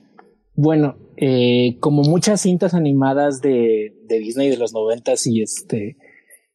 [0.56, 5.98] Bueno, eh, como muchas cintas animadas de, de, Disney de los noventas y este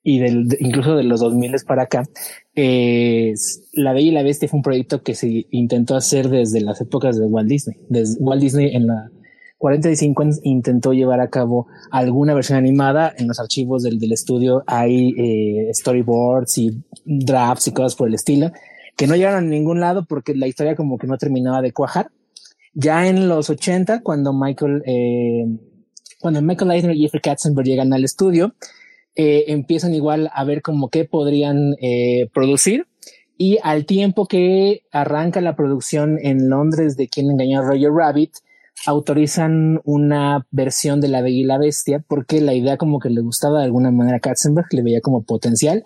[0.03, 2.05] y del, incluso de los 2000 para acá,
[2.55, 7.19] La Bella y la Bestia fue un proyecto que se intentó hacer desde las épocas
[7.19, 7.79] de Walt Disney.
[7.88, 9.11] Desde Walt Disney en la
[9.59, 13.14] 45 intentó llevar a cabo alguna versión animada.
[13.17, 18.14] En los archivos del, del estudio hay eh, storyboards y drafts y cosas por el
[18.14, 18.53] estilo
[18.96, 22.11] que no llegaron a ningún lado porque la historia como que no terminaba de cuajar.
[22.74, 25.46] Ya en los 80, cuando Michael, eh,
[26.20, 28.54] cuando Michael Eisner y Jeffrey Katzenberg llegan al estudio,
[29.14, 32.87] eh, empiezan igual a ver como qué podrían eh, producir.
[33.37, 38.33] Y al tiempo que arranca la producción en Londres de Quien engañó a Roger Rabbit,
[38.87, 43.20] autorizan una versión de La Bella y la Bestia porque la idea como que le
[43.20, 45.85] gustaba de alguna manera a Katzenberg, le veía como potencial.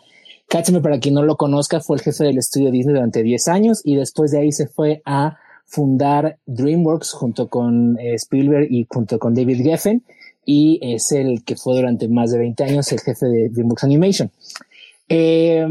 [0.48, 3.82] Katzenberg, para quien no lo conozca, fue el jefe del estudio Disney durante 10 años
[3.84, 9.18] y después de ahí se fue a fundar DreamWorks junto con eh, Spielberg y junto
[9.18, 10.02] con David Geffen
[10.46, 14.30] y es el que fue durante más de 20 años el jefe de DreamWorks Animation.
[15.10, 15.66] Eh,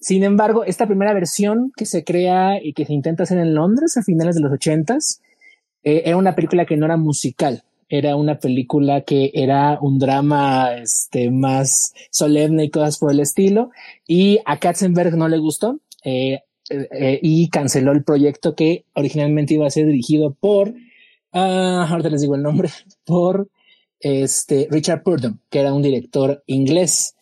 [0.00, 3.96] sin embargo, esta primera versión que se crea y que se intenta hacer en Londres
[3.96, 5.20] a finales de los 80s
[5.84, 10.74] eh, era una película que no era musical, era una película que era un drama
[10.74, 13.70] este, más solemne y cosas por el estilo.
[14.06, 19.66] Y a Katzenberg no le gustó eh, eh, y canceló el proyecto que originalmente iba
[19.66, 20.68] a ser dirigido por,
[21.32, 22.68] uh, ahorita les digo el nombre,
[23.04, 23.48] por
[24.00, 27.14] este, Richard Purdom, que era un director inglés.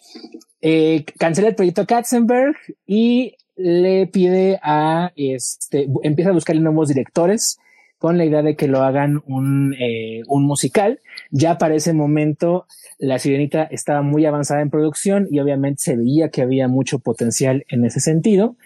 [0.61, 7.59] Eh, cancela el proyecto Katzenberg y le pide a este, empieza a buscarle nuevos directores
[7.98, 11.00] con la idea de que lo hagan un, eh, un musical.
[11.30, 12.66] Ya para ese momento,
[12.98, 17.64] La Sirenita estaba muy avanzada en producción y obviamente se veía que había mucho potencial
[17.68, 18.56] en ese sentido.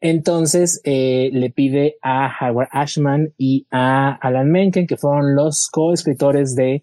[0.00, 6.54] Entonces eh, le pide a Howard Ashman y a Alan Menken, que fueron los coescritores
[6.54, 6.82] de,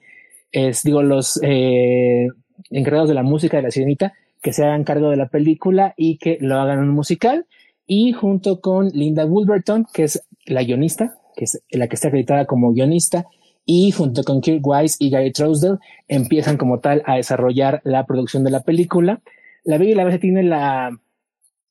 [0.52, 2.28] es, digo, los eh,
[2.70, 6.18] encargados de la música de La Sirenita, que se hagan cargo de la película y
[6.18, 7.46] que lo hagan un musical.
[7.88, 12.46] Y junto con Linda Wolverton, que es la guionista, que es la que está acreditada
[12.46, 13.28] como guionista,
[13.66, 18.44] y junto con Kirk Wise y Gary Trousdale empiezan como tal a desarrollar la producción
[18.44, 19.22] de la película.
[19.64, 21.00] La Bella y la Bestia tiene la,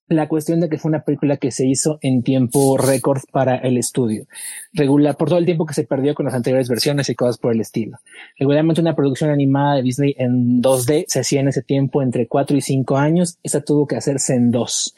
[0.09, 3.79] la cuestión de que fue una película que se hizo en tiempo récord para el
[3.79, 4.27] estudio,
[4.72, 7.53] regular por todo el tiempo que se perdió con las anteriores versiones y cosas por
[7.53, 7.98] el estilo.
[8.38, 12.57] Regularmente una producción animada de Disney en 2D se hacía en ese tiempo entre 4
[12.57, 14.94] y 5 años, esa tuvo que hacerse en 2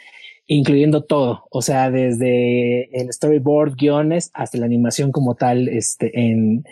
[0.47, 6.65] incluyendo todo, o sea, desde el storyboard, guiones, hasta la animación como tal, este, en,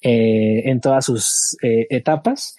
[0.00, 2.56] eh, en todas sus eh, etapas.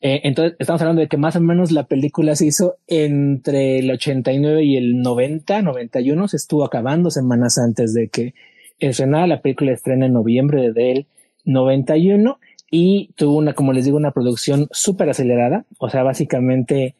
[0.00, 3.90] Eh, entonces, estamos hablando de que más o menos la película se hizo entre el
[3.90, 8.34] 89 y el 90, 91, se estuvo acabando semanas antes de que
[8.78, 9.26] estrenara.
[9.26, 11.06] La película estrena en noviembre del
[11.44, 12.38] 91
[12.70, 15.66] y tuvo una, como les digo, una producción súper acelerada.
[15.78, 16.94] O sea, básicamente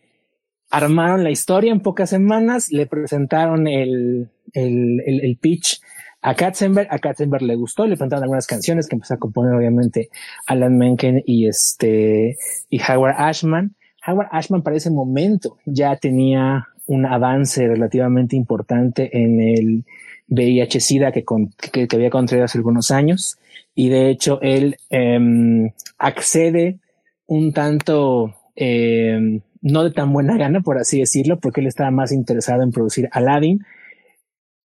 [0.72, 5.82] armaron la historia en pocas semanas, le presentaron el, el, el, pitch
[6.22, 10.08] a Katzenberg, a Katzenberg le gustó, le presentaron algunas canciones que empezó a componer obviamente
[10.46, 12.38] Alan Menken y este
[12.70, 13.74] y Howard Ashman.
[14.06, 19.85] Howard Ashman para ese momento ya tenía un avance relativamente importante en el
[20.28, 21.22] VIH-Sida que,
[21.70, 23.37] que, había contraído hace algunos años
[23.74, 26.78] y de hecho él eh, accede
[27.26, 32.12] un tanto eh, no de tan buena gana, por así decirlo, porque él estaba más
[32.12, 33.64] interesado en producir Aladdin,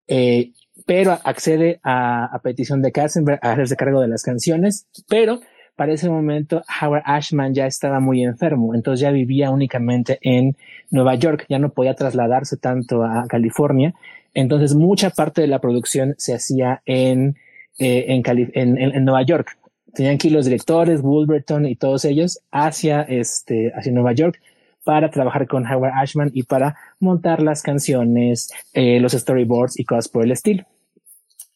[0.07, 0.51] eh,
[0.85, 5.39] pero accede a, petición de Katzenberg a hacerse cargo de las canciones, pero
[5.75, 10.55] para ese momento Howard Ashman ya estaba muy enfermo, entonces ya vivía únicamente en
[10.91, 13.95] Nueva York, ya no podía trasladarse tanto a California,
[14.35, 17.35] entonces mucha parte de la producción se hacía en,
[17.79, 19.57] eh, en, Nueva York.
[19.93, 24.39] Tenían que ir los directores, Wolverton y todos ellos hacia, este, hacia Nueva York
[24.85, 30.07] para trabajar con Howard Ashman y para montar las canciones, eh, los storyboards y cosas
[30.07, 30.63] por el estilo.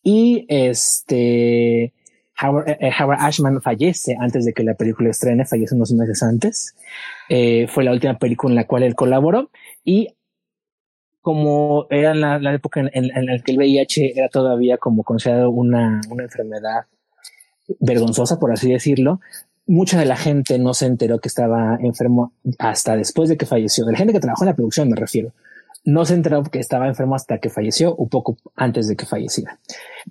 [0.03, 1.93] Y este
[2.41, 6.23] Howard, eh, eh, Howard, Ashman fallece antes de que la película estrene, fallece unos meses
[6.23, 6.75] antes.
[7.69, 9.51] fue la última película en la cual él colaboró
[9.85, 10.15] y
[11.21, 15.51] como era la, la época en, en, la que el VIH era todavía como considerado
[15.51, 16.85] una, una enfermedad
[17.79, 19.19] vergonzosa, por así decirlo,
[19.69, 23.85] mucha de la gente no se enteró que estaba enfermo hasta después de que falleció.
[23.85, 25.31] De la gente que trabajó en la producción me refiero.
[25.85, 29.59] No se enteró que estaba enfermo hasta que falleció o poco antes de que falleciera.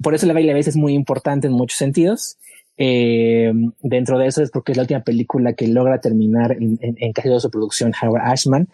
[0.01, 2.39] Por eso la Bella Vez es muy importante en muchos sentidos.
[2.77, 6.79] Eh, dentro de eso es porque es la última película que logra terminar en,
[7.13, 8.69] casi toda su producción Howard Ashman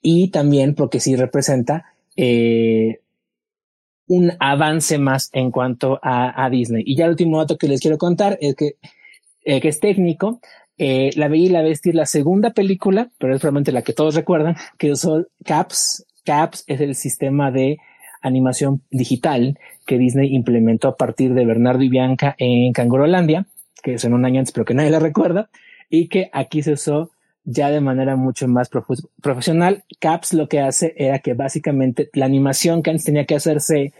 [0.00, 3.00] y también porque sí representa eh,
[4.06, 6.84] un avance más en cuanto a Disney.
[6.86, 8.76] Y ya el último dato que les quiero contar es que
[9.44, 10.40] eh, que es técnico.
[10.78, 13.92] Eh, la Bella y la Bestia es la segunda película, pero es probablemente la que
[13.92, 16.06] todos recuerdan, que usó CAPS.
[16.24, 17.78] CAPS es el sistema de
[18.22, 23.46] animación digital que Disney implementó a partir de Bernardo y Bianca en Cangurolandia,
[23.82, 25.50] que es en un año antes, pero que nadie la recuerda,
[25.90, 27.10] y que aquí se usó
[27.44, 28.70] ya de manera mucho más
[29.20, 29.84] profesional.
[29.98, 33.92] CAPS lo que hace era que básicamente la animación que antes tenía que hacerse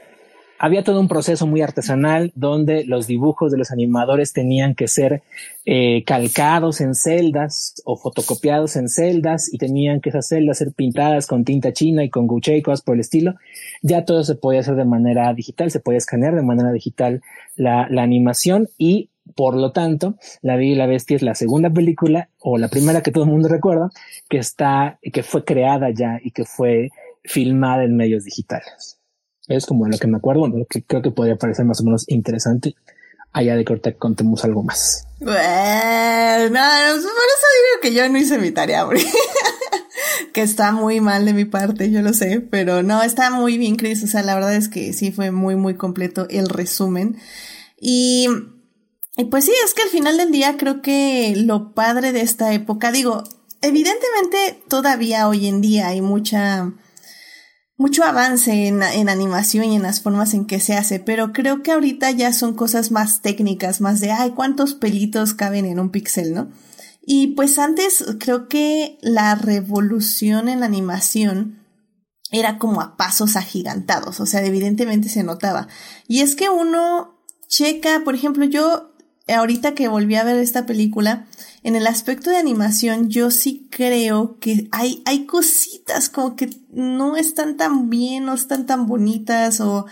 [0.62, 5.24] había todo un proceso muy artesanal donde los dibujos de los animadores tenían que ser
[5.64, 11.26] eh, calcados en celdas o fotocopiados en celdas y tenían que esas celdas ser pintadas
[11.26, 13.34] con tinta china y con guche y cosas por el estilo.
[13.82, 17.22] Ya todo se podía hacer de manera digital, se podía escanear de manera digital
[17.56, 21.70] la, la animación y por lo tanto, La Bella y la Bestia es la segunda
[21.70, 23.90] película o la primera que todo el mundo recuerda
[24.28, 26.90] que está, que fue creada ya y que fue
[27.24, 29.01] filmada en medios digitales.
[29.56, 32.04] Es como lo que me acuerdo, lo que creo que podría parecer más o menos
[32.08, 32.74] interesante.
[33.34, 35.06] Allá de que contemos algo más.
[35.18, 35.38] Bueno,
[36.50, 38.86] por eso digo que yo no hice mi tarea,
[40.34, 43.76] que está muy mal de mi parte, yo lo sé, pero no, está muy bien,
[43.76, 44.04] Chris.
[44.04, 47.16] O sea, la verdad es que sí fue muy, muy completo el resumen.
[47.80, 48.28] Y,
[49.16, 52.52] y pues sí, es que al final del día creo que lo padre de esta
[52.52, 53.24] época, digo,
[53.62, 56.70] evidentemente todavía hoy en día hay mucha
[57.76, 61.62] mucho avance en, en, animación y en las formas en que se hace, pero creo
[61.62, 65.90] que ahorita ya son cosas más técnicas, más de, ay, cuántos pelitos caben en un
[65.90, 66.50] píxel, ¿no?
[67.04, 71.58] Y pues antes creo que la revolución en la animación
[72.30, 75.68] era como a pasos agigantados, o sea, evidentemente se notaba.
[76.06, 78.94] Y es que uno checa, por ejemplo, yo
[79.28, 81.26] ahorita que volví a ver esta película,
[81.62, 87.16] en el aspecto de animación, yo sí creo que hay, hay cositas como que no
[87.16, 89.86] están tan bien, no están tan bonitas o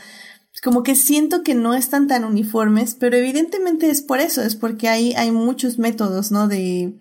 [0.63, 4.89] como que siento que no están tan uniformes, pero evidentemente es por eso, es porque
[4.89, 6.49] hay, hay muchos métodos, ¿no?
[6.49, 7.01] De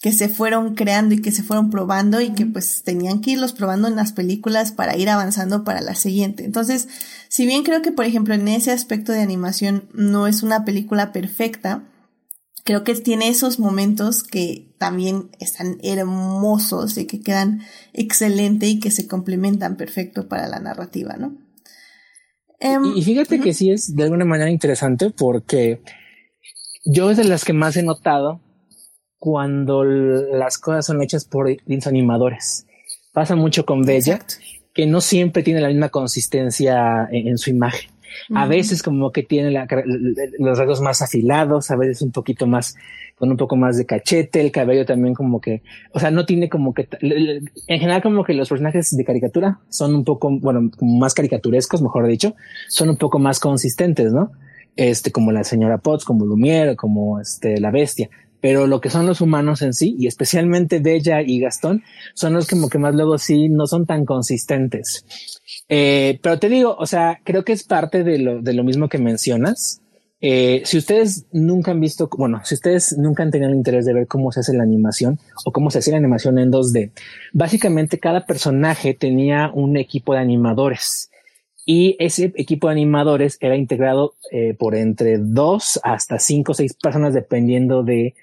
[0.00, 3.52] que se fueron creando y que se fueron probando y que pues tenían que irlos
[3.52, 6.44] probando en las películas para ir avanzando para la siguiente.
[6.44, 6.88] Entonces,
[7.28, 11.12] si bien creo que por ejemplo en ese aspecto de animación no es una película
[11.12, 11.84] perfecta,
[12.68, 17.62] creo que tiene esos momentos que también están hermosos y que quedan
[17.94, 21.34] excelente y que se complementan perfecto para la narrativa, ¿no?
[22.60, 25.80] Em, y fíjate que sí es de alguna manera interesante porque
[26.84, 28.42] yo es de las que más he notado
[29.16, 31.48] cuando las cosas son hechas por
[31.86, 32.66] animadores.
[33.14, 34.20] Pasa mucho con Bella,
[34.74, 37.88] que no siempre tiene la misma consistencia en su imagen.
[38.34, 39.50] A veces como que tiene
[40.38, 42.76] los rasgos más afilados, a veces un poquito más,
[43.16, 46.48] con un poco más de cachete, el cabello también como que, o sea, no tiene
[46.48, 50.98] como que, en general como que los personajes de caricatura son un poco, bueno, como
[50.98, 52.34] más caricaturescos, mejor dicho,
[52.68, 54.32] son un poco más consistentes, ¿no?
[54.76, 58.08] Este, como la señora Potts, como Lumière, como este, la bestia
[58.40, 61.82] pero lo que son los humanos en sí, y especialmente Bella y Gastón,
[62.14, 65.04] son los como que más luego sí no son tan consistentes.
[65.68, 68.88] Eh, pero te digo, o sea, creo que es parte de lo, de lo mismo
[68.88, 69.80] que mencionas.
[70.20, 73.94] Eh, si ustedes nunca han visto, bueno, si ustedes nunca han tenido el interés de
[73.94, 76.90] ver cómo se hace la animación o cómo se hace la animación en 2D,
[77.32, 81.10] básicamente cada personaje tenía un equipo de animadores
[81.70, 86.72] y ese equipo de animadores era integrado eh, por entre dos hasta cinco o seis
[86.72, 88.14] personas dependiendo de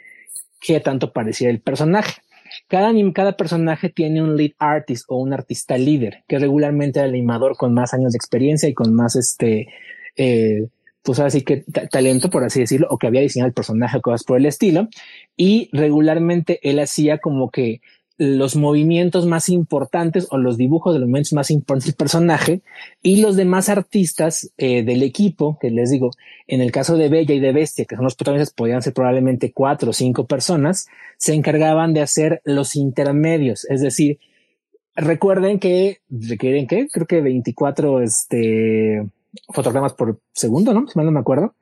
[0.65, 2.21] qué tanto parecía el personaje.
[2.67, 7.11] Cada, cada personaje tiene un lead artist o un artista líder, que regularmente es el
[7.11, 9.67] animador con más años de experiencia y con más este,
[10.15, 10.67] eh,
[11.03, 14.23] pues así que talento, por así decirlo, o que había diseñado el personaje o cosas
[14.23, 14.87] por el estilo.
[15.37, 17.81] Y regularmente él hacía como que
[18.17, 22.61] los movimientos más importantes o los dibujos de los movimientos más importantes del personaje
[23.01, 26.11] y los demás artistas eh, del equipo, que les digo,
[26.47, 29.51] en el caso de Bella y de Bestia, que son los protagonistas, podían ser probablemente
[29.51, 34.19] cuatro o cinco personas, se encargaban de hacer los intermedios, es decir,
[34.95, 39.05] recuerden que requieren que creo que 24 este,
[39.53, 40.87] fotogramas por segundo, ¿no?
[40.87, 41.53] Si mal no me acuerdo.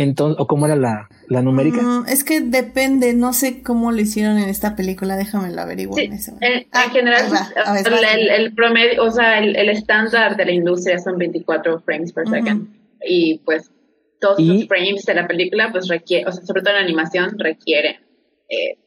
[0.00, 1.82] Entonces, ¿o cómo era la, la numérica?
[1.82, 6.00] Mm, es que depende, no sé cómo lo hicieron en esta película, déjame lo averiguar
[6.00, 7.24] en ese En, ah, general,
[8.30, 12.68] el, promedio, o sea, el, estándar de la industria son 24 frames per second.
[13.04, 13.72] Y pues
[14.20, 17.98] todos los frames de la película, pues requiere, o sea, sobre todo en animación, requiere
[18.48, 18.78] eh,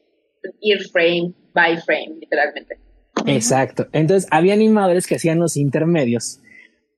[0.62, 2.78] ir frame by frame, literalmente.
[3.26, 3.86] Exacto.
[3.92, 6.40] Entonces, había animadores que hacían los intermedios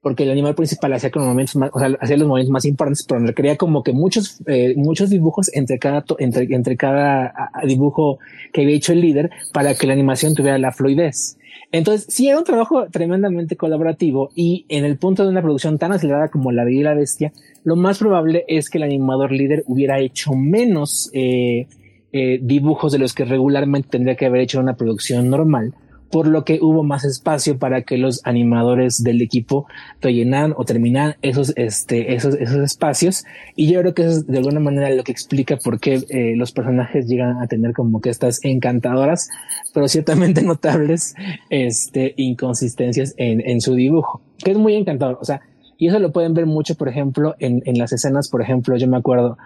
[0.04, 3.06] porque el animal principal hacía los momentos más, o sea, hacía los momentos más importantes,
[3.08, 8.18] pero requería como que muchos, eh, muchos dibujos entre cada, entre, entre cada dibujo
[8.52, 11.38] que había hecho el líder para que la animación tuviera la fluidez.
[11.72, 15.92] Entonces, sí, era un trabajo tremendamente colaborativo y en el punto de una producción tan
[15.92, 17.32] acelerada como La y la Bestia,
[17.64, 21.66] lo más probable es que el animador líder hubiera hecho menos eh,
[22.12, 25.72] eh, dibujos de los que regularmente tendría que haber hecho una producción normal
[26.14, 29.66] por lo que hubo más espacio para que los animadores del equipo
[30.00, 33.24] rellenaran o terminaran esos, este, esos, esos espacios.
[33.56, 36.36] Y yo creo que eso es de alguna manera lo que explica por qué eh,
[36.36, 39.28] los personajes llegan a tener como que estas encantadoras,
[39.72, 41.16] pero ciertamente notables,
[41.50, 45.18] este, inconsistencias en, en su dibujo, que es muy encantador.
[45.20, 45.40] O sea,
[45.78, 48.86] Y eso lo pueden ver mucho, por ejemplo, en, en las escenas, por ejemplo, yo
[48.86, 49.36] me acuerdo,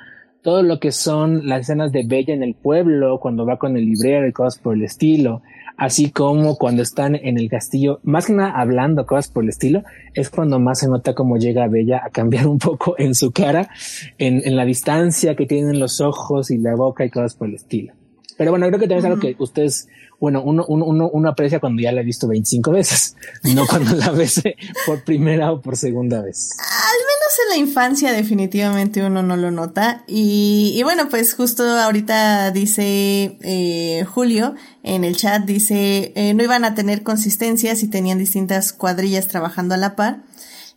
[0.43, 3.85] todo lo que son las escenas de Bella en el pueblo, cuando va con el
[3.85, 5.43] librero y cosas por el estilo,
[5.77, 9.83] así como cuando están en el castillo, más que nada hablando cosas por el estilo,
[10.15, 13.71] es cuando más se nota cómo llega Bella a cambiar un poco en su cara,
[14.19, 17.55] en, en la distancia que tienen los ojos y la boca y cosas por el
[17.55, 17.98] estilo.
[18.39, 19.89] Pero bueno, creo que también es algo que ustedes,
[20.21, 23.17] bueno, uno, uno, uno, uno aprecia cuando ya la ha visto 25 veces,
[23.55, 24.41] no cuando la ves
[24.87, 26.57] por primera o por segunda vez.
[26.59, 30.05] Al menos en la infancia definitivamente uno no lo nota.
[30.07, 36.45] Y, y bueno, pues justo ahorita dice eh, Julio en el chat, dice, eh, no
[36.45, 40.21] iban a tener consistencia si tenían distintas cuadrillas trabajando a la par.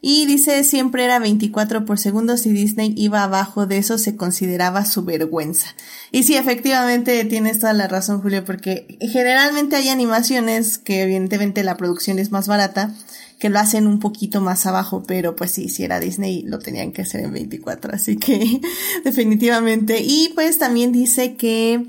[0.04, 4.84] Y dice, siempre era 24 por segundo, si Disney iba abajo de eso se consideraba
[4.84, 5.76] su vergüenza.
[6.12, 11.78] Y sí, efectivamente tienes toda la razón, Julio, porque generalmente hay animaciones que evidentemente la
[11.78, 12.96] producción es más barata,
[13.38, 16.92] que lo hacen un poquito más abajo, pero pues sí, si era Disney lo tenían
[16.92, 18.60] que hacer en 24, así que
[19.04, 20.00] definitivamente.
[20.02, 21.86] Y pues también dice que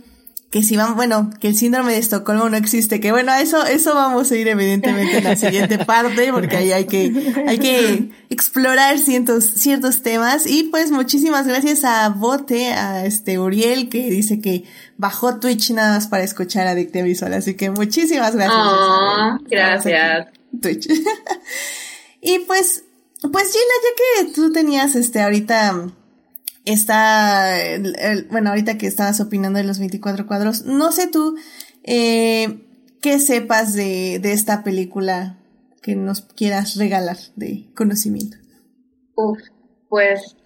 [0.52, 3.94] que si van, bueno, que el síndrome de Estocolmo no existe, que bueno, eso, eso
[3.94, 7.10] vamos a ir evidentemente en la siguiente parte, porque ahí hay que,
[7.48, 10.46] hay que explorar ciertos, ciertos temas.
[10.46, 14.64] Y pues muchísimas gracias a Bote, a este Uriel, que dice que
[14.98, 17.32] bajó Twitch nada más para escuchar Adicte Visual.
[17.32, 18.54] Así que muchísimas gracias.
[18.54, 20.26] Oh, gracias.
[20.60, 20.86] Twitch.
[22.20, 22.84] y pues,
[23.22, 25.94] pues Gina, ya que tú tenías este ahorita
[26.64, 27.56] está,
[28.30, 31.36] bueno, ahorita que estabas opinando de los 24 cuadros, no sé tú
[31.84, 32.64] eh,
[33.00, 35.38] qué sepas de, de esta película
[35.82, 38.36] que nos quieras regalar de conocimiento.
[39.16, 39.38] Uf,
[39.88, 40.36] pues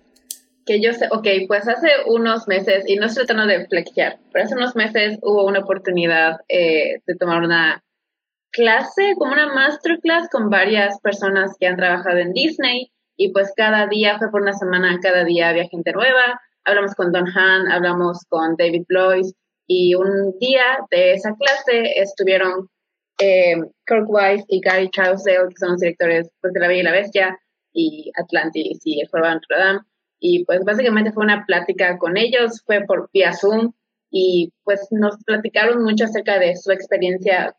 [0.67, 4.45] que yo sé, ok, pues hace unos meses, y no estoy tratando de flexiar, pero
[4.45, 7.85] hace unos meses hubo una oportunidad eh, de tomar una
[8.51, 13.87] clase, como una masterclass con varias personas que han trabajado en Disney y pues cada
[13.87, 16.41] día fue por una semana, cada día había gente nueva.
[16.64, 19.33] Hablamos con Don Han, hablamos con David Blois
[19.67, 22.69] y un día de esa clase estuvieron
[23.19, 23.57] eh,
[23.87, 26.93] Kirk Wise y Gary Trousdale, que son los directores pues, de La Bella y la
[26.93, 27.39] Bestia
[27.73, 29.81] y Atlantis y El Notre Dame.
[30.19, 33.73] Y pues básicamente fue una plática con ellos, fue por vía Zoom
[34.11, 37.55] y pues nos platicaron mucho acerca de su experiencia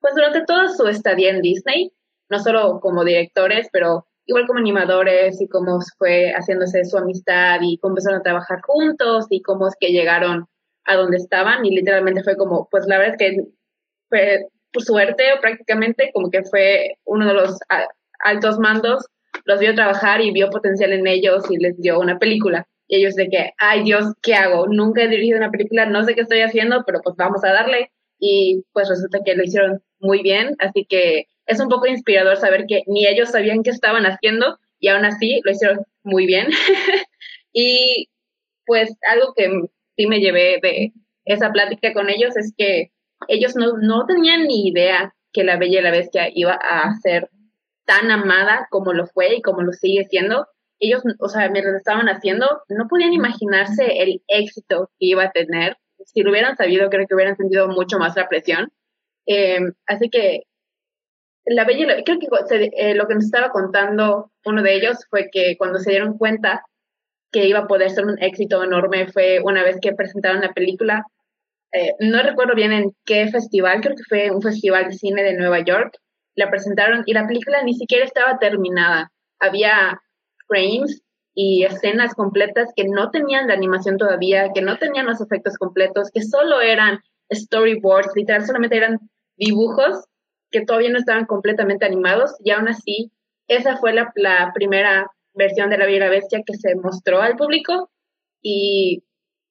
[0.00, 1.92] pues durante toda su estadía en Disney,
[2.30, 7.78] no solo como directores, pero igual como animadores y cómo fue haciéndose su amistad y
[7.78, 10.46] cómo empezaron a trabajar juntos y cómo es que llegaron
[10.84, 13.42] a donde estaban y literalmente fue como, pues la verdad es que
[14.08, 17.58] fue por suerte prácticamente como que fue uno de los
[18.20, 19.06] altos mandos,
[19.44, 22.66] los vio trabajar y vio potencial en ellos y les dio una película.
[22.86, 24.66] Y ellos de que, ay Dios, ¿qué hago?
[24.66, 27.90] Nunca he dirigido una película, no sé qué estoy haciendo, pero pues vamos a darle.
[28.18, 32.66] Y pues resulta que lo hicieron muy bien, así que es un poco inspirador saber
[32.68, 36.48] que ni ellos sabían qué estaban haciendo y aún así lo hicieron muy bien.
[37.52, 38.08] y
[38.66, 39.50] pues algo que
[39.96, 40.92] sí me llevé de
[41.24, 42.90] esa plática con ellos es que
[43.28, 47.30] ellos no, no tenían ni idea que la Bella y la Bestia iba a ser
[47.86, 50.46] tan amada como lo fue y como lo sigue siendo.
[50.78, 55.32] Ellos, o sea, mientras lo estaban haciendo, no podían imaginarse el éxito que iba a
[55.32, 55.78] tener.
[56.04, 58.70] Si lo hubieran sabido, creo que hubieran sentido mucho más la presión.
[59.26, 60.42] Eh, así que
[61.48, 65.56] la Bella creo que eh, lo que nos estaba contando uno de ellos fue que
[65.56, 66.62] cuando se dieron cuenta
[67.32, 71.04] que iba a poder ser un éxito enorme fue una vez que presentaron la película.
[71.72, 75.34] Eh, no recuerdo bien en qué festival, creo que fue un festival de cine de
[75.34, 75.96] Nueva York.
[76.34, 79.10] La presentaron y la película ni siquiera estaba terminada.
[79.38, 80.00] Había
[80.46, 81.02] frames
[81.34, 86.10] y escenas completas que no tenían la animación todavía, que no tenían los efectos completos,
[86.12, 87.00] que solo eran
[87.32, 88.98] storyboards, literal, solamente eran
[89.36, 90.04] dibujos
[90.50, 93.12] que todavía no estaban completamente animados y aún así
[93.48, 94.12] esa fue la,
[94.54, 97.90] primera versión de La Bella Bestia que se mostró al público
[98.42, 99.04] y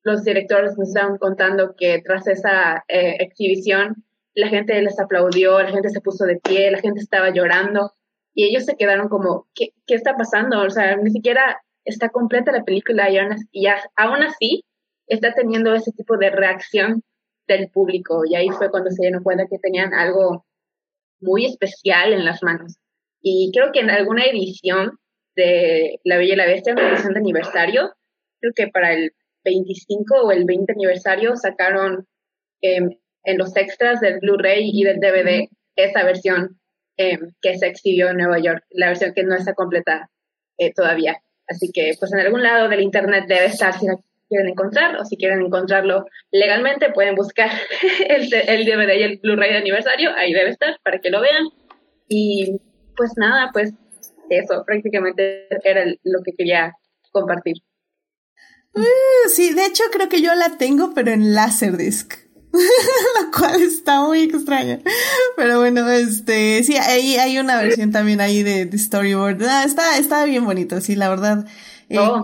[0.04, 5.72] los directores nos estaban contando que tras esa eh, exhibición la gente les aplaudió, la
[5.72, 7.94] gente se puso de pie, la gente estaba llorando
[8.36, 10.62] y ellos se quedaron como, ¿qué, qué está pasando?
[10.62, 14.64] O sea, ni siquiera está completa la película y aún, y aún así
[15.08, 17.02] está teniendo ese tipo de reacción
[17.48, 20.46] del público y ahí fue cuando se dieron cuenta que tenían algo
[21.20, 22.78] muy especial en las manos.
[23.22, 24.98] Y creo que en alguna edición
[25.36, 27.94] de La Bella y la Bestia, una edición de aniversario,
[28.40, 29.12] creo que para el
[29.44, 32.08] 25 o el 20 aniversario sacaron
[32.62, 32.90] em,
[33.24, 36.60] en los extras del Blu-ray y del DVD esa versión
[36.98, 40.10] em, que se exhibió en Nueva York, la versión que no está completa
[40.58, 41.22] eh, todavía.
[41.48, 43.96] Así que pues en algún lado del internet debe estar si la
[44.28, 47.50] quieren encontrar o si quieren encontrarlo legalmente pueden buscar
[48.08, 51.46] el, el DVD y el Blu-ray de aniversario, ahí debe estar para que lo vean.
[52.10, 52.60] Y
[52.96, 53.74] pues nada, pues
[54.30, 56.74] eso prácticamente era lo que quería
[57.12, 57.56] compartir.
[58.74, 62.28] Uh, sí, de hecho creo que yo la tengo, pero en Laserdisc.
[62.54, 64.80] la cual está muy extraña.
[65.36, 69.44] Pero bueno, este, sí, ahí hay una versión también ahí de, storyboard.
[69.44, 71.46] Ah, está, está bien bonito, sí, la verdad.
[71.90, 72.24] Eh, oh.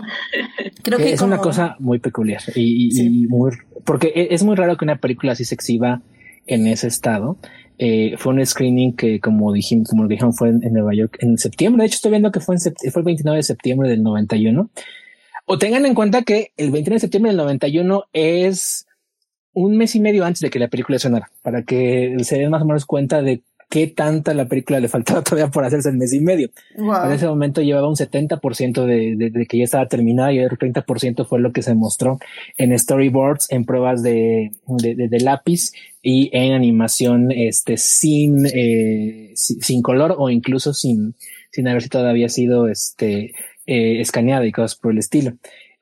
[0.82, 3.52] Creo que, es una cosa muy peculiar y, muy,
[3.84, 6.02] porque e, es muy raro que una película así se exhiba
[6.46, 7.38] en ese estado.
[7.78, 11.82] Eh, fue un screening que, como dijimos, como dijeron, fue en, Nueva York en septiembre.
[11.82, 14.70] De hecho, estoy viendo que fue, en fue el 29 de septiembre del 91.
[15.46, 18.86] O tengan en cuenta que el 29 de septiembre del 91 es
[19.52, 22.62] un mes y medio antes de que la película sonara, para que se den más
[22.62, 23.42] o menos cuenta de
[23.74, 26.50] qué tanta la película le faltaba todavía por hacerse el mes y medio.
[26.76, 30.48] En ese momento llevaba un 70% de, de, de, que ya estaba terminada y el
[30.48, 32.20] 30% fue lo que se mostró
[32.56, 35.72] en storyboards, en pruebas de, de lápiz
[36.02, 41.16] y en animación este, sin, eh, sin color o incluso sin,
[41.50, 43.32] sin haber todavía sido este,
[43.66, 45.32] eh, escaneada y cosas por el estilo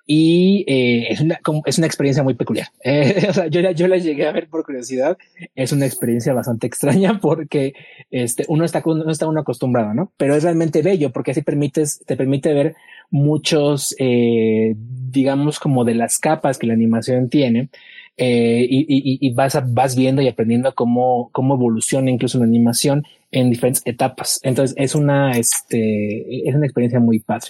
[0.07, 2.69] y eh, es, una, es una experiencia muy peculiar.
[2.85, 5.17] Eh, o sea, yo, yo la llegué a ver por curiosidad.
[5.55, 7.75] Es una experiencia bastante extraña porque
[8.11, 10.13] este, uno está, no está uno acostumbrado, ¿no?
[10.17, 12.75] Pero es realmente bello porque así permites, te permite ver
[13.11, 17.69] muchos, eh, digamos, como de las capas que la animación tiene.
[18.15, 23.51] Y, y, y, vas, vas viendo y aprendiendo cómo, cómo evoluciona incluso la animación en
[23.51, 24.39] diferentes etapas.
[24.43, 27.49] Entonces es una, este, es una experiencia muy padre.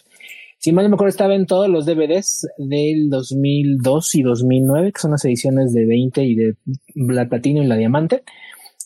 [0.63, 5.01] Si mal no me acuerdo, estaba en todos los DVDs del 2002 y 2009, que
[5.01, 6.57] son las ediciones de 20 y de
[6.95, 8.23] la platino y la diamante.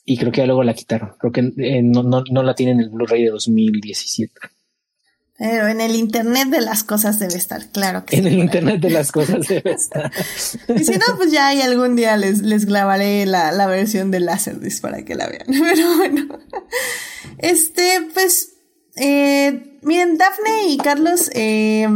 [0.06, 1.10] Y creo que ya luego la quitaron.
[1.18, 4.32] Creo que eh, no, no, no la tienen en el Blu-ray de 2017.
[5.36, 8.88] Pero en el Internet de las cosas debe estar, claro que En el Internet de
[8.88, 10.10] las cosas debe estar.
[10.74, 14.20] y si no, pues ya hay algún día les, les grabaré la, la versión de
[14.20, 15.44] Laserdisc para que la vean.
[15.46, 16.38] Pero bueno.
[17.36, 18.54] Este, pues,
[18.96, 21.86] eh, Miren, Dafne y Carlos, eh,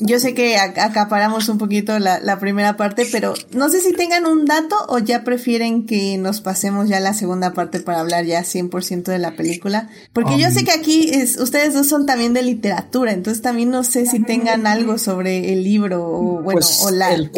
[0.00, 4.46] yo sé que acaparamos un poquito la, primera parte, pero no sé si tengan un
[4.46, 8.40] dato o ya prefieren que nos pasemos ya a la segunda parte para hablar ya
[8.40, 9.90] 100% de la película.
[10.14, 13.68] Porque yo sé um, que aquí es, ustedes dos son también de literatura, entonces también
[13.68, 17.30] no sé si tengan algo sobre el libro o bueno, pues o la, el,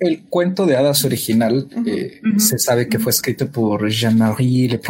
[0.00, 4.80] el, cuento de hadas original eh, se sabe que fue escrito por Jean-Marie Le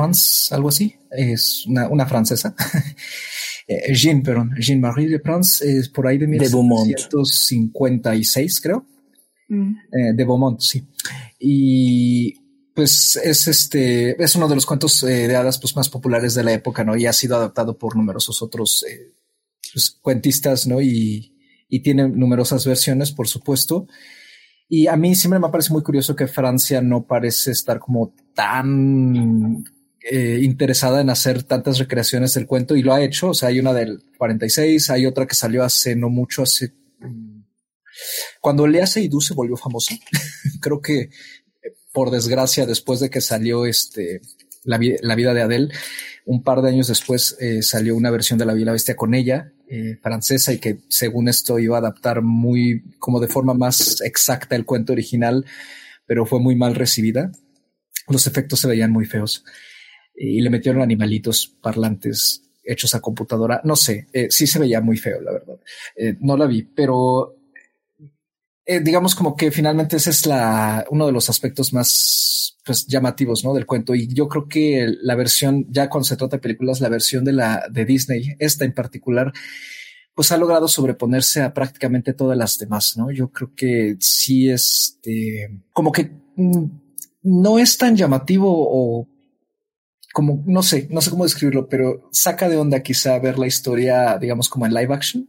[0.50, 2.54] algo así, es una, una francesa.
[3.66, 8.86] Eh, Jean, perdón, Jean-Marie de France es por ahí de 1756, creo.
[9.48, 9.76] Mm.
[9.92, 10.86] Eh, de Beaumont, sí.
[11.38, 12.34] Y
[12.74, 16.44] pues es este, es uno de los cuentos eh, de hadas pues, más populares de
[16.44, 16.96] la época, ¿no?
[16.96, 18.84] Y ha sido adaptado por numerosos otros
[19.72, 20.80] pues, cuentistas, ¿no?
[20.80, 21.32] Y,
[21.68, 23.86] y tiene numerosas versiones, por supuesto.
[24.68, 29.64] Y a mí siempre me parece muy curioso que Francia no parece estar como tan
[30.06, 33.30] eh, interesada en hacer tantas recreaciones del cuento y lo ha hecho.
[33.30, 36.74] O sea, hay una del 46, hay otra que salió hace no mucho, hace...
[37.00, 37.42] Mm,
[38.38, 39.94] cuando Lea Seydoux se volvió famosa,
[40.60, 41.10] creo que eh,
[41.90, 44.20] por desgracia, después de que salió este,
[44.64, 45.68] la, vida de Adele,
[46.26, 49.52] un par de años después eh, salió una versión de La Vida Bestia con ella,
[50.02, 54.66] francesa, y que según esto iba a adaptar muy, como de forma más exacta el
[54.66, 55.46] cuento original,
[56.06, 57.32] pero fue muy mal recibida.
[58.06, 59.44] Los efectos se veían muy feos
[60.16, 63.60] y le metieron animalitos parlantes hechos a computadora.
[63.64, 65.56] No sé, eh, sí se veía muy feo, la verdad.
[65.96, 67.36] Eh, no la vi, pero
[68.66, 73.44] eh, digamos como que finalmente ese es la, uno de los aspectos más pues, llamativos
[73.44, 73.52] ¿no?
[73.52, 73.94] del cuento.
[73.94, 77.32] Y yo creo que la versión, ya cuando se trata de películas, la versión de
[77.32, 79.32] la de Disney, esta en particular,
[80.14, 83.10] pues ha logrado sobreponerse a prácticamente todas las demás, ¿no?
[83.10, 86.64] Yo creo que sí, este, como que mm,
[87.24, 89.08] no es tan llamativo o
[90.14, 94.16] como, no sé, no sé cómo describirlo, pero saca de onda quizá ver la historia,
[94.16, 95.28] digamos, como en live action.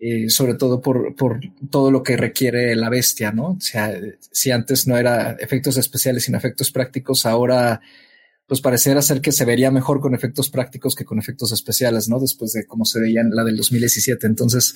[0.00, 1.40] Eh, sobre todo por, por
[1.70, 3.48] todo lo que requiere la bestia, ¿no?
[3.48, 3.92] O sea,
[4.32, 7.80] si antes no era efectos especiales sino efectos prácticos, ahora
[8.46, 12.20] pues pareciera ser que se vería mejor con efectos prácticos que con efectos especiales, ¿no?
[12.20, 14.26] Después de cómo se veía en la del 2017.
[14.26, 14.74] Entonces,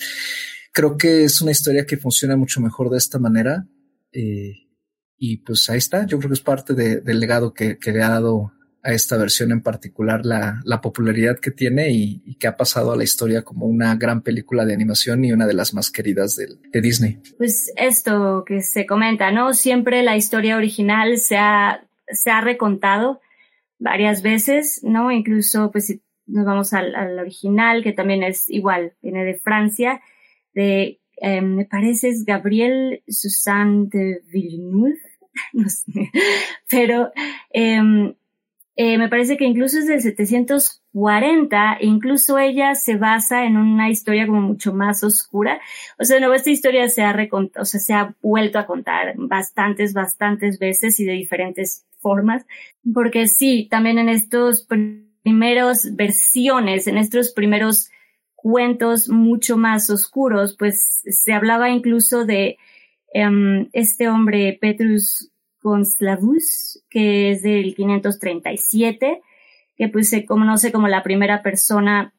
[0.72, 3.66] creo que es una historia que funciona mucho mejor de esta manera.
[4.12, 4.68] Eh,
[5.16, 6.04] y pues ahí está.
[6.04, 8.52] Yo creo que es parte del legado que le ha dado
[8.82, 12.96] a esta versión en particular la, la popularidad que tiene y, que ha pasado a
[12.96, 16.48] la historia como una gran película de animación y una de las más queridas de,
[16.72, 17.18] de, Disney.
[17.38, 19.54] Pues esto que se comenta, ¿no?
[19.54, 23.20] Siempre la historia original se ha, se ha recontado
[23.78, 25.12] varias veces, ¿no?
[25.12, 30.00] Incluso, pues si nos vamos al, al original, que también es igual, viene de Francia,
[30.54, 34.98] de, eh, me parece es Gabriel Susanne de Villeneuve,
[35.52, 36.10] no sé,
[36.68, 37.12] pero
[37.52, 38.14] eh,
[38.74, 44.26] Eh, me parece que incluso es del 740, incluso ella se basa en una historia
[44.26, 45.60] como mucho más oscura.
[45.98, 47.14] O sea, no, esta historia se ha
[47.58, 52.46] o sea, se ha vuelto a contar bastantes, bastantes veces y de diferentes formas,
[52.94, 54.66] porque sí, también en estos
[55.22, 57.90] primeros versiones, en estos primeros
[58.34, 62.56] cuentos mucho más oscuros, pues se hablaba incluso de
[63.14, 65.31] um, este hombre Petrus
[65.62, 69.22] Conslavus, que es del 537,
[69.76, 72.12] que pues se conoce como la primera persona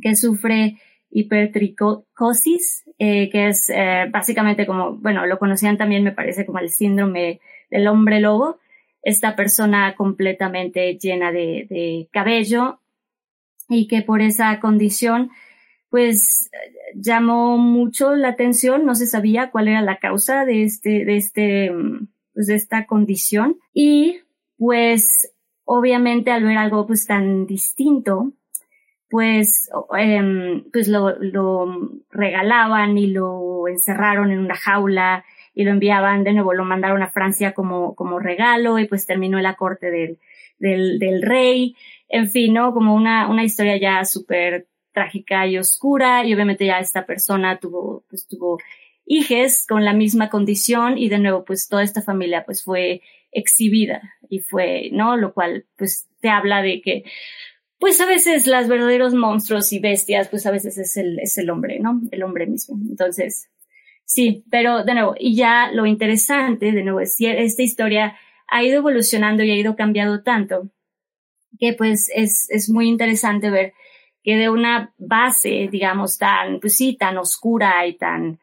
[0.00, 0.78] que sufre
[1.10, 6.70] hipertricosis, eh, que es eh, básicamente como, bueno, lo conocían también me parece como el
[6.70, 7.40] síndrome
[7.70, 8.60] del hombre lobo,
[9.02, 12.80] esta persona completamente llena de, de cabello
[13.68, 15.30] y que por esa condición
[15.90, 16.50] pues
[16.94, 21.72] llamó mucho la atención, no se sabía cuál era la causa de este, de este,
[22.40, 24.20] pues de esta condición y
[24.56, 25.30] pues
[25.66, 28.32] obviamente al ver algo pues tan distinto,
[29.10, 29.68] pues,
[29.98, 35.22] eh, pues lo, lo regalaban y lo encerraron en una jaula
[35.54, 39.36] y lo enviaban de nuevo, lo mandaron a Francia como, como regalo y pues terminó
[39.36, 40.18] en la corte del,
[40.58, 41.76] del, del rey.
[42.08, 42.72] En fin, ¿no?
[42.72, 48.02] Como una, una historia ya súper trágica y oscura y obviamente ya esta persona tuvo,
[48.08, 48.58] pues tuvo
[49.12, 53.02] hijes con la misma condición y de nuevo pues toda esta familia pues fue
[53.32, 55.16] exhibida y fue, ¿no?
[55.16, 57.02] Lo cual pues te habla de que
[57.80, 61.50] pues a veces los verdaderos monstruos y bestias pues a veces es el, es el
[61.50, 62.00] hombre, ¿no?
[62.12, 62.78] El hombre mismo.
[62.88, 63.50] Entonces,
[64.04, 68.62] sí, pero de nuevo, y ya lo interesante, de nuevo, es que esta historia ha
[68.62, 70.70] ido evolucionando y ha ido cambiando tanto
[71.58, 73.72] que pues es, es muy interesante ver
[74.22, 78.38] que de una base, digamos, tan, pues sí, tan oscura y tan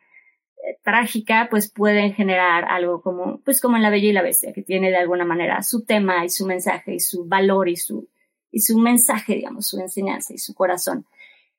[0.83, 4.63] trágica, pues pueden generar algo como, pues como en La Bella y la Bestia, que
[4.63, 8.09] tiene de alguna manera su tema y su mensaje y su valor y su,
[8.51, 11.05] y su mensaje, digamos, su enseñanza y su corazón.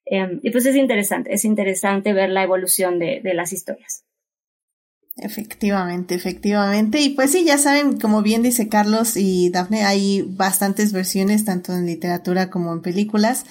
[0.04, 4.04] Em, y pues es interesante, es interesante ver la evolución de, de las historias.
[5.16, 7.00] Efectivamente, efectivamente.
[7.00, 11.72] Y pues sí, ya saben, como bien dice Carlos y Dafne, hay bastantes versiones, tanto
[11.72, 13.44] en literatura como en películas.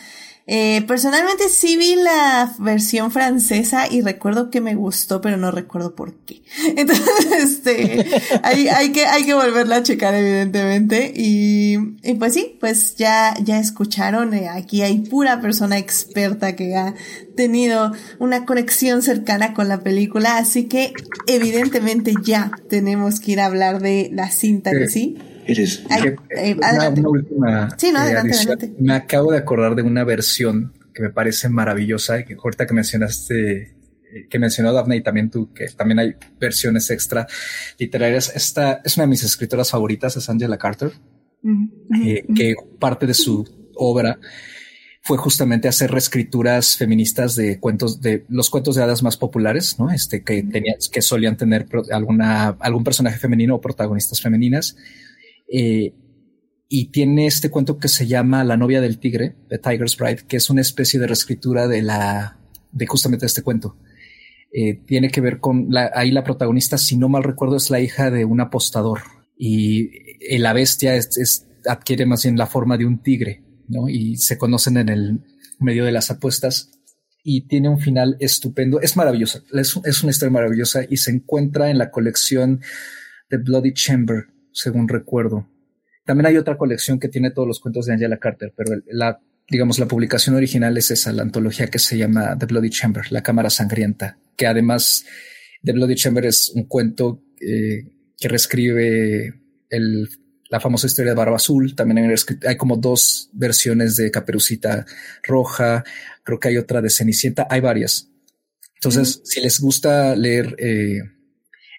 [0.50, 5.94] Eh, personalmente sí vi la versión francesa y recuerdo que me gustó, pero no recuerdo
[5.94, 6.42] por qué.
[6.78, 8.06] Entonces, este,
[8.44, 11.12] hay, hay que, hay que volverla a checar, evidentemente.
[11.14, 16.78] Y, y pues sí, pues ya, ya escucharon, eh, aquí hay pura persona experta que
[16.78, 16.96] ha
[17.36, 20.94] tenido una conexión cercana con la película, así que
[21.28, 25.18] evidentemente ya tenemos que ir a hablar de la cinta en sí.
[25.48, 28.74] Eh, una, última sí, no, adelante, adelante.
[28.80, 33.62] Me acabo de acordar de una versión que me parece maravillosa, que ahorita que mencionaste,
[33.62, 37.28] eh, que mencionó Daphne y también tú, que también hay versiones extra
[37.78, 38.32] literarias.
[38.36, 40.92] Esta es una de mis escritoras favoritas, es Angela Carter,
[42.04, 44.20] eh, que parte de su obra
[45.04, 49.90] fue justamente hacer reescrituras feministas de cuentos de los cuentos de hadas más populares, ¿no?
[49.90, 54.76] Este que tenía, que solían tener alguna algún personaje femenino o protagonistas femeninas
[55.52, 55.94] eh,
[56.70, 60.38] y tiene este cuento que se llama La novia del tigre, The Tiger's Bride, que
[60.38, 62.40] es una especie de reescritura de la,
[62.72, 63.78] de justamente este cuento.
[64.52, 67.80] Eh, tiene que ver con la, ahí la protagonista, si no mal recuerdo, es la
[67.80, 69.02] hija de un apostador
[69.38, 69.92] y
[70.40, 73.88] la bestia es, adquiere más bien la forma de un tigre, ¿no?
[73.88, 75.20] Y se conocen en el
[75.60, 76.72] medio de las apuestas
[77.24, 78.82] y tiene un final estupendo.
[78.82, 82.62] Es maravillosa, es, es una historia maravillosa y se encuentra en la colección
[83.30, 84.28] The Bloody Chamber
[84.58, 85.48] según recuerdo.
[86.04, 89.78] También hay otra colección que tiene todos los cuentos de Angela Carter, pero la, digamos,
[89.78, 93.50] la publicación original es esa, la antología que se llama The Bloody Chamber, la cámara
[93.50, 95.06] sangrienta, que además
[95.64, 97.86] The Bloody Chamber es un cuento eh,
[98.18, 99.34] que reescribe
[99.70, 100.10] el,
[100.50, 101.76] la famosa historia de Barba Azul.
[101.76, 102.16] También hay,
[102.48, 104.86] hay, como dos versiones de Caperucita
[105.24, 105.84] Roja.
[106.24, 107.48] Creo que hay otra de Cenicienta.
[107.50, 108.10] Hay varias.
[108.76, 111.02] Entonces, si les gusta leer eh,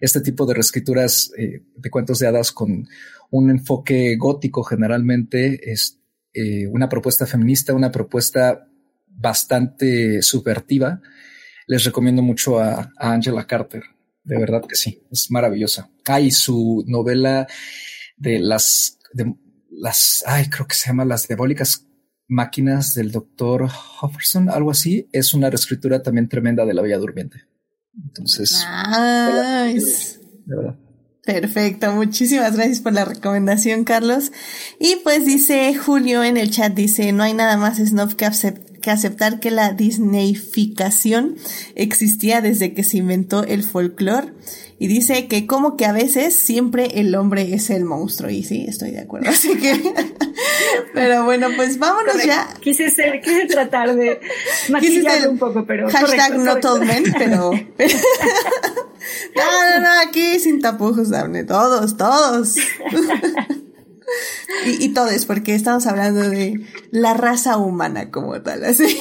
[0.00, 2.88] este tipo de reescrituras eh, de cuentos de hadas con
[3.30, 5.98] un enfoque gótico generalmente es
[6.32, 8.68] eh, una propuesta feminista, una propuesta
[9.06, 11.00] bastante subvertiva.
[11.66, 13.82] Les recomiendo mucho a, Angela Carter.
[14.22, 15.90] De verdad que sí, es maravillosa.
[16.06, 17.46] Hay su novela
[18.16, 19.34] de las, de
[19.70, 21.86] las, ay, creo que se llama Las Diabólicas
[22.26, 23.68] Máquinas del doctor
[24.00, 25.08] Hofferson, algo así.
[25.12, 27.47] Es una reescritura también tremenda de La Bella Durmiente.
[28.04, 28.66] Entonces,
[31.24, 34.32] Perfecto, muchísimas gracias por la recomendación, Carlos.
[34.80, 38.24] Y pues dice Julio en el chat, dice, no hay nada más snob que
[38.80, 41.36] que aceptar que la Disneyficación
[41.74, 44.32] existía desde que se inventó el folclore
[44.80, 48.30] y dice que como que a veces siempre el hombre es el monstruo.
[48.30, 49.30] Y sí, estoy de acuerdo.
[49.30, 49.92] Así que,
[50.94, 52.48] pero bueno, pues vámonos ya.
[52.60, 54.20] Quise ser, quise tratar de
[54.68, 55.90] maquillarlo un poco, pero.
[55.90, 57.50] Hashtag no told men, pero.
[59.36, 61.42] no, no, no, aquí sin tapujos, Daphne.
[61.42, 62.54] Todos, todos.
[64.66, 68.96] Y, y todos, porque estamos hablando de la raza humana como tal, así.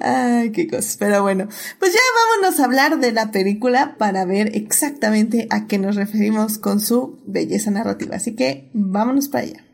[0.00, 0.96] Ay, qué cosas.
[0.98, 5.78] Pero bueno, pues ya vámonos a hablar de la película para ver exactamente a qué
[5.78, 8.16] nos referimos con su belleza narrativa.
[8.16, 9.64] Así que vámonos para allá.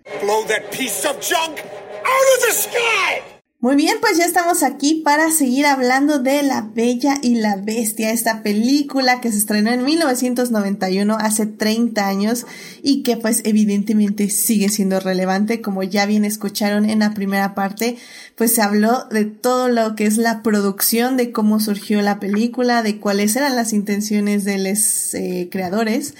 [3.65, 8.11] Muy bien, pues ya estamos aquí para seguir hablando de La Bella y la Bestia,
[8.11, 12.45] esta película que se estrenó en 1991, hace 30 años,
[12.83, 17.97] y que pues evidentemente sigue siendo relevante, como ya bien escucharon en la primera parte,
[18.37, 22.83] pues se habló de todo lo que es la producción, de cómo surgió la película,
[22.83, 26.12] de cuáles eran las intenciones de los eh, creadores,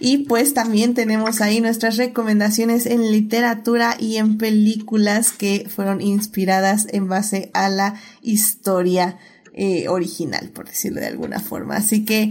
[0.00, 6.86] y pues también tenemos ahí nuestras recomendaciones en literatura y en películas que fueron inspiradas
[6.90, 9.18] en base a la historia
[9.54, 11.76] eh, original, por decirlo de alguna forma.
[11.76, 12.30] Así que,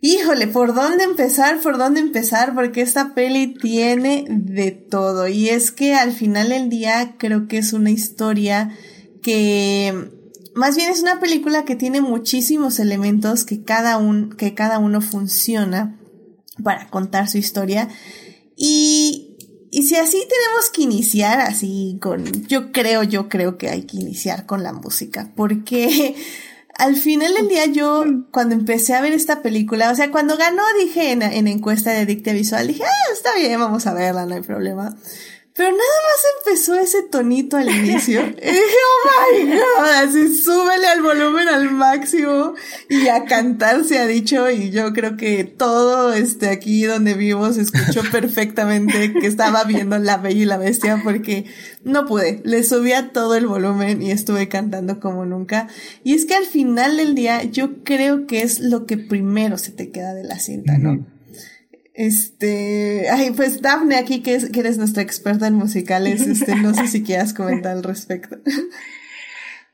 [0.00, 1.60] híjole, ¿por dónde empezar?
[1.60, 2.52] ¿Por dónde empezar?
[2.52, 5.28] Porque esta peli tiene de todo.
[5.28, 8.76] Y es que al final del día creo que es una historia
[9.22, 10.10] que
[10.56, 15.00] más bien es una película que tiene muchísimos elementos que cada, un, que cada uno
[15.00, 16.00] funciona
[16.62, 17.88] para contar su historia.
[18.56, 19.36] Y,
[19.70, 23.98] y si así tenemos que iniciar, así con, yo creo, yo creo que hay que
[23.98, 26.14] iniciar con la música, porque
[26.78, 30.62] al final del día yo, cuando empecé a ver esta película, o sea, cuando ganó
[30.78, 34.34] dije en, en encuesta de Dicte Visual, dije, ah, está bien, vamos a verla, no
[34.34, 34.96] hay problema.
[35.54, 38.22] Pero nada más empezó ese tonito al inicio.
[38.22, 42.54] oh my god, así súbele al volumen al máximo
[42.88, 44.50] y a cantar se ha dicho.
[44.50, 49.98] Y yo creo que todo este aquí donde vivo se escuchó perfectamente que estaba viendo
[49.98, 51.44] La Bella y la Bestia porque
[51.84, 52.40] no pude.
[52.44, 55.68] Le subí a todo el volumen y estuve cantando como nunca.
[56.02, 59.72] Y es que al final del día yo creo que es lo que primero se
[59.72, 61.11] te queda de la cinta, ¿no?
[61.94, 66.86] Este, ay, pues Daphne aquí, que, que eres nuestra experta en musicales, este, no sé
[66.86, 68.38] si quieras comentar al respecto.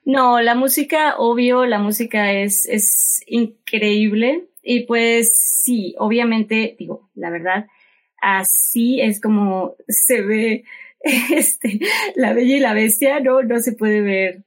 [0.04, 4.48] No, la música, obvio, la música es, es increíble.
[4.62, 7.66] Y pues sí, obviamente, digo, la verdad,
[8.20, 10.64] así es como se ve
[11.00, 11.80] este,
[12.16, 13.42] la bella y la bestia, ¿no?
[13.42, 14.44] No se puede ver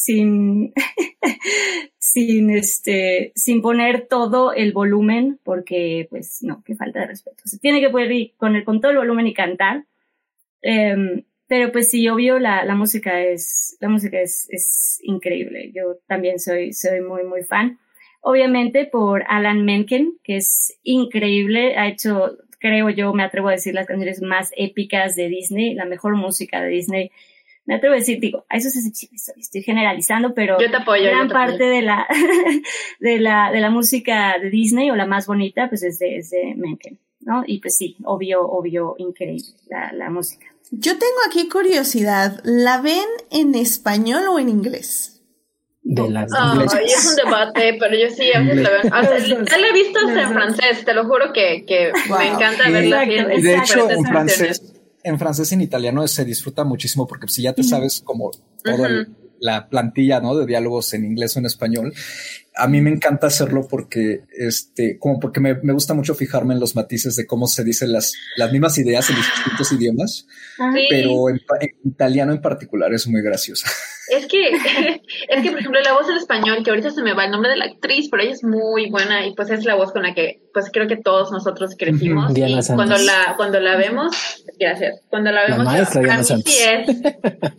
[0.00, 0.72] sin,
[1.98, 7.42] sin este, sin poner todo el volumen, porque pues no, qué falta de respeto.
[7.44, 9.84] Se tiene que poder ir con, el, con todo el volumen y cantar.
[10.62, 15.70] Em, pero pues sí, obvio, la, la música es, la música es, es increíble.
[15.74, 17.78] Yo también soy, soy muy, muy fan.
[18.22, 23.74] Obviamente por Alan Menken, que es increíble, ha hecho, creo yo, me atrevo a decir
[23.74, 27.10] las canciones más épicas de Disney, la mejor música de Disney
[27.66, 29.06] me atrevo a decir, digo, a eso es
[29.36, 32.06] estoy generalizando, pero gran parte de la,
[33.00, 36.30] de la, de la música de Disney o la más bonita, pues es de, es
[36.30, 37.44] de Menken, ¿no?
[37.46, 40.46] Y pues sí, obvio, obvio, increíble la, la música.
[40.72, 45.22] Yo tengo aquí curiosidad, ¿la ven en español o en inglés?
[45.82, 48.80] De las oh, es un debate, pero yo sí a veces la veo.
[48.82, 53.04] O sea, la he visto en francés, te lo juro que, que me encanta verla
[53.04, 53.26] bien.
[53.28, 57.52] De hecho, en francés en francés y en italiano se disfruta muchísimo porque si ya
[57.52, 58.30] te sabes como
[58.62, 59.06] toda
[59.40, 60.36] la plantilla, ¿no?
[60.36, 61.94] De diálogos en inglés o en español.
[62.56, 66.60] A mí me encanta hacerlo porque, este, como porque me, me gusta mucho fijarme en
[66.60, 70.26] los matices de cómo se dicen las, las mismas ideas en distintos idiomas,
[70.88, 71.40] pero en,
[71.84, 73.70] italiano en particular es muy graciosa.
[74.10, 74.48] Es que,
[75.28, 77.50] es que, por ejemplo, la voz en español, que ahorita se me va el nombre
[77.50, 80.14] de la actriz, pero ella es muy buena y pues es la voz con la
[80.14, 82.32] que, pues creo que todos nosotros crecimos.
[82.36, 82.42] y
[82.74, 86.96] cuando la, cuando la vemos, gracias, cuando la vemos, la sí es,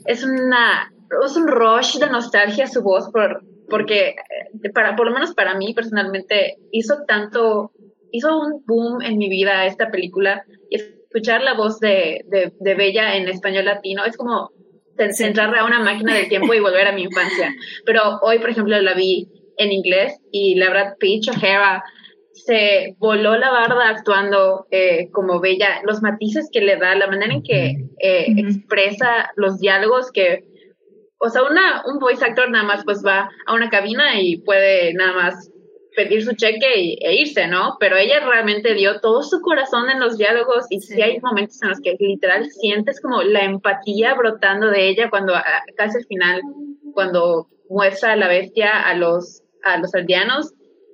[0.06, 0.92] es una,
[1.26, 5.55] es un rush de nostalgia su voz por, porque eh, para, por lo menos para
[5.55, 7.72] mí personalmente hizo tanto,
[8.11, 12.76] hizo un boom en mi vida esta película y escuchar la voz de, de, de
[12.76, 14.51] Bella en español latino es como
[14.97, 17.55] entrar a una máquina del tiempo y volver a mi infancia.
[17.86, 21.84] Pero hoy, por ejemplo, la vi en inglés y la verdad, Peach O'Hara
[22.34, 27.34] se voló la barda actuando eh, como Bella, los matices que le da, la manera
[27.34, 30.45] en que eh, expresa los diálogos que,
[31.24, 34.93] o sea, una, un voice actor nada más pues va a una cabina y puede
[34.93, 35.51] nada más
[35.95, 37.78] pedir su cheque e irse, ¿no?
[37.80, 41.69] Pero ella realmente dio todo su corazón en los diálogos y sí, hay momentos en
[41.69, 45.34] los que literal sientes como la empatía brotando de ella cuando
[45.78, 46.41] casi al final,
[46.93, 50.53] cuando muestra a la bestia a los, a los aldeanos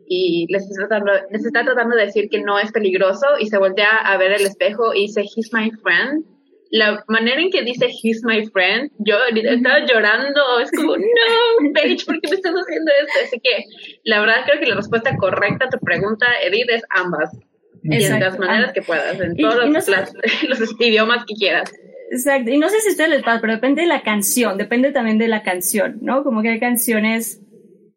[0.09, 3.57] y les está, tratando, les está tratando de decir que no es peligroso y se
[3.57, 6.25] voltea a ver el espejo y dice, he's my friend
[6.71, 12.05] la manera en que dice he's my friend, yo estaba llorando, es como, no, Paige,
[12.05, 13.19] ¿por qué me estás haciendo esto?
[13.25, 13.63] Así que
[14.03, 17.37] la verdad creo que la respuesta correcta a tu pregunta, Edith, es ambas.
[17.83, 19.87] Y en las maneras que puedas, en todos los,
[20.59, 21.71] los idiomas que quieras.
[22.11, 24.91] Exacto, y no sé si a ustedes les pasa, pero depende de la canción, depende
[24.91, 26.23] también de la canción, ¿no?
[26.23, 27.41] Como que hay canciones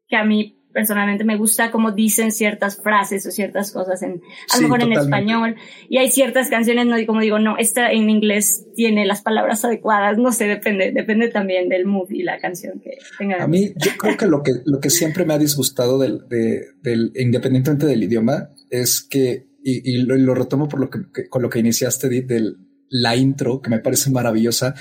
[0.08, 4.56] que a mí personalmente me gusta cómo dicen ciertas frases o ciertas cosas en, a
[4.56, 5.56] lo mejor en español.
[5.88, 10.18] Y hay ciertas canciones, no, como digo, no, esta en inglés tiene las palabras adecuadas,
[10.18, 13.42] no sé, depende, depende también del mood y la canción que tenga.
[13.42, 17.12] A mí, yo creo que lo que, lo que siempre me ha disgustado del, del
[17.16, 21.58] independientemente del idioma, es que, y, y lo, retomo por lo que, con lo que
[21.58, 22.54] iniciaste, de
[22.88, 24.74] la intro, que me parece maravillosa,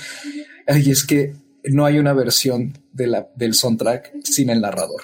[0.68, 1.34] y es que
[1.64, 5.02] no hay una versión de la, del soundtrack sin el narrador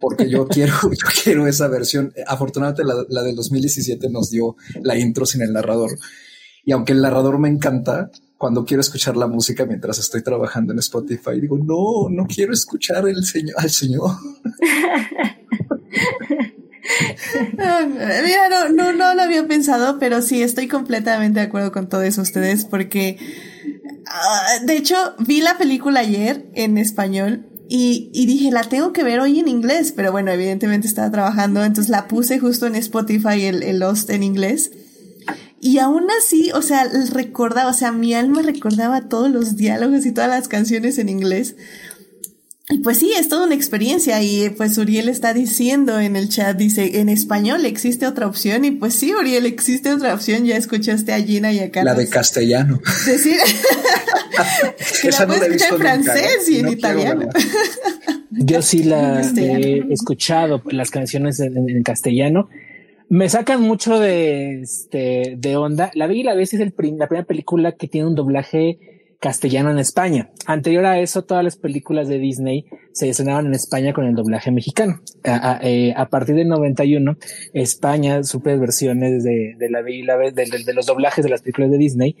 [0.00, 2.12] porque yo quiero, yo quiero esa versión.
[2.26, 5.98] Afortunadamente la, la del 2017 nos dio la intro sin el narrador.
[6.64, 10.78] Y aunque el narrador me encanta, cuando quiero escuchar la música mientras estoy trabajando en
[10.78, 14.12] Spotify, digo, no, no quiero escuchar el señor, al señor.
[17.52, 22.16] Mira, no, no, no lo había pensado, pero sí estoy completamente de acuerdo con todos
[22.16, 23.18] ustedes porque,
[24.06, 29.04] ah, de hecho, vi la película ayer en español y, y, dije, la tengo que
[29.04, 33.44] ver hoy en inglés, pero bueno, evidentemente estaba trabajando, entonces la puse justo en Spotify,
[33.44, 34.72] el, el Lost en inglés.
[35.60, 40.10] Y aún así, o sea, recordaba, o sea, mi alma recordaba todos los diálogos y
[40.10, 41.54] todas las canciones en inglés.
[42.70, 46.56] Y pues sí, es toda una experiencia y pues Uriel está diciendo en el chat,
[46.56, 51.12] dice, en español existe otra opción y pues sí, Uriel, existe otra opción, ya escuchaste
[51.12, 51.96] a Gina y a Carlos.
[51.96, 52.80] La de castellano.
[53.06, 53.38] Decir,
[55.02, 57.28] que la puedes escuchar en francés y en italiano.
[58.30, 62.48] Yo sí la he escuchado, las canciones en, castellano.
[63.08, 65.90] Me sacan mucho de, este, de onda.
[65.94, 69.70] La Bella y la Bestia es el la primera película que tiene un doblaje castellano
[69.70, 70.30] en España.
[70.46, 74.50] Anterior a eso, todas las películas de Disney se estrenaban en España con el doblaje
[74.50, 75.00] mexicano.
[75.24, 77.16] A, eh, partir del 91,
[77.52, 82.16] España sufre versiones de, de la de, de, los doblajes de las películas de Disney.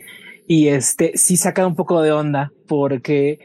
[0.46, 3.38] Y este sí saca un poco de onda porque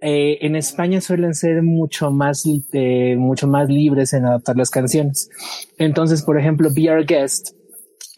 [0.00, 5.28] eh, en España suelen ser mucho más, eh, mucho más libres en adaptar las canciones.
[5.76, 7.56] Entonces, por ejemplo, Be Our Guest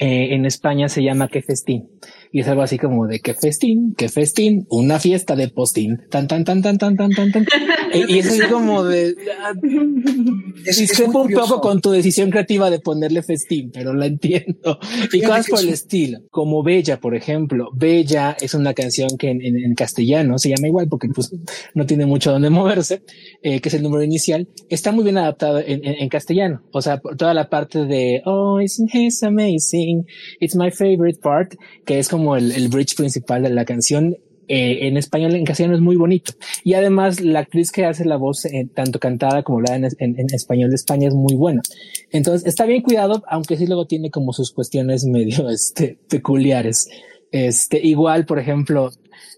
[0.01, 1.89] en España se llama Que Festín
[2.35, 6.27] y es algo así como de que festín, que festín, una fiesta de postín, tan,
[6.27, 7.47] tan, tan, tan, tan, tan, tan, tan.
[7.95, 9.15] y, eso es como de,
[10.67, 14.81] es, un poco con tu decisión creativa de ponerle festín, pero la entiendo.
[15.13, 17.71] Y cosas por el estilo, como Bella, por ejemplo.
[17.73, 21.33] Bella es una canción que en, en, castellano se llama igual porque pues
[21.75, 23.05] no tiene mucho donde moverse,
[23.43, 24.49] eh, que es el número inicial.
[24.69, 26.63] Está muy bien adaptado en, en, castellano.
[26.73, 30.05] O sea, toda la parte de, oh, isn't this amazing?
[30.41, 31.55] It's my favorite part,
[31.85, 34.17] que es como el, bridge principal de la canción.
[34.47, 36.33] Eh, en español, en castellano es muy bonito.
[36.65, 40.27] Y además, la actriz que hace la voz, eh, tanto cantada como la en, en,
[40.35, 41.63] español de España, es muy buena.
[42.11, 46.89] Entonces, está bien cuidado, aunque sí luego tiene como sus cuestiones medio este, peculiares.
[47.33, 48.91] Este, igual, por ejemplo,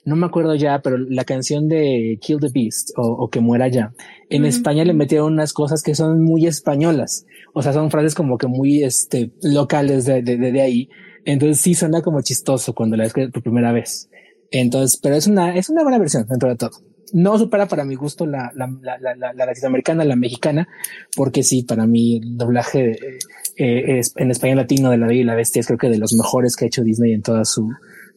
[0.05, 3.93] no me acuerdo ya, pero la canción de Kill the Beast o, Que muera ya,
[4.29, 7.27] en España le metieron unas cosas que son muy españolas.
[7.55, 10.89] O sea, son frases como que muy este, locales de, de, de ahí
[11.27, 14.09] entonces sí suena como chistoso cuando la ves por primera vez.
[14.51, 16.71] Entonces, pero es una, es una buena versión dentro de todo.
[17.13, 20.69] No supera para mi gusto la, la, la, la, la latinoamericana, la mexicana,
[21.15, 22.99] porque sí, para mí el doblaje
[23.57, 25.99] eh, es, en español latino de La Bella y la Bestia es creo que de
[25.99, 27.71] los mejores que ha hecho Disney en toda su,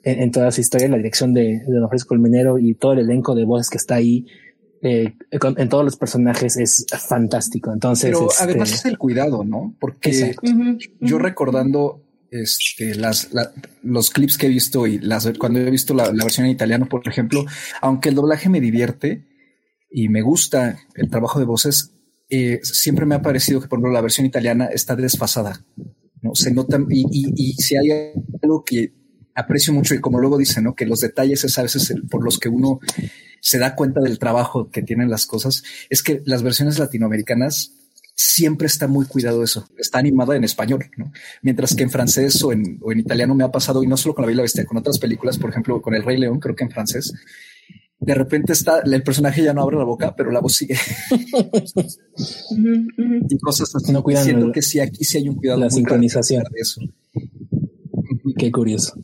[0.04, 0.88] en, toda su historia.
[0.88, 3.96] La dirección de, de Don Francisco Colmenero y todo el elenco de voces que está
[3.96, 4.26] ahí
[4.82, 7.72] eh, en todos los personajes es fantástico.
[7.74, 9.76] Entonces, pero además este es el cuidado, ¿no?
[9.80, 10.36] Porque
[11.00, 12.02] yo recordando
[12.32, 13.30] este, las,
[13.84, 17.08] los clips que he visto y las, cuando he visto la, versión en italiano, por
[17.08, 17.46] ejemplo,
[17.82, 19.26] aunque el doblaje me divierte
[19.92, 21.96] y me gusta el trabajo de voces,
[22.30, 25.66] eh, siempre me ha parecido que, por ejemplo, la versión italiana está desfasada.
[26.22, 26.36] ¿no?
[26.36, 28.14] Se nota, y, y, si hay
[28.44, 28.94] algo que
[29.36, 30.76] aprecio mucho y como luego dice, ¿no?
[30.76, 32.80] Que los detalles es a veces por los que uno
[33.42, 37.79] se da cuenta del trabajo que tienen las cosas, es que las versiones latinoamericanas
[38.22, 39.66] siempre está muy cuidado eso.
[39.78, 41.14] Está animada en español, ¿no?
[41.42, 44.14] Mientras que en francés o en, o en italiano me ha pasado, y no solo
[44.14, 46.66] con La Bella Bestia, con otras películas, por ejemplo, con El Rey León, creo que
[46.66, 47.14] en francés,
[47.98, 50.76] de repente está, el personaje ya no abre la boca, pero la voz sigue.
[53.30, 53.94] y cosas así.
[53.94, 55.62] No cuidan Siento que sí, aquí sí hay un cuidado.
[55.62, 56.44] La sincronización.
[56.44, 56.82] De eso.
[58.38, 59.02] Qué curioso.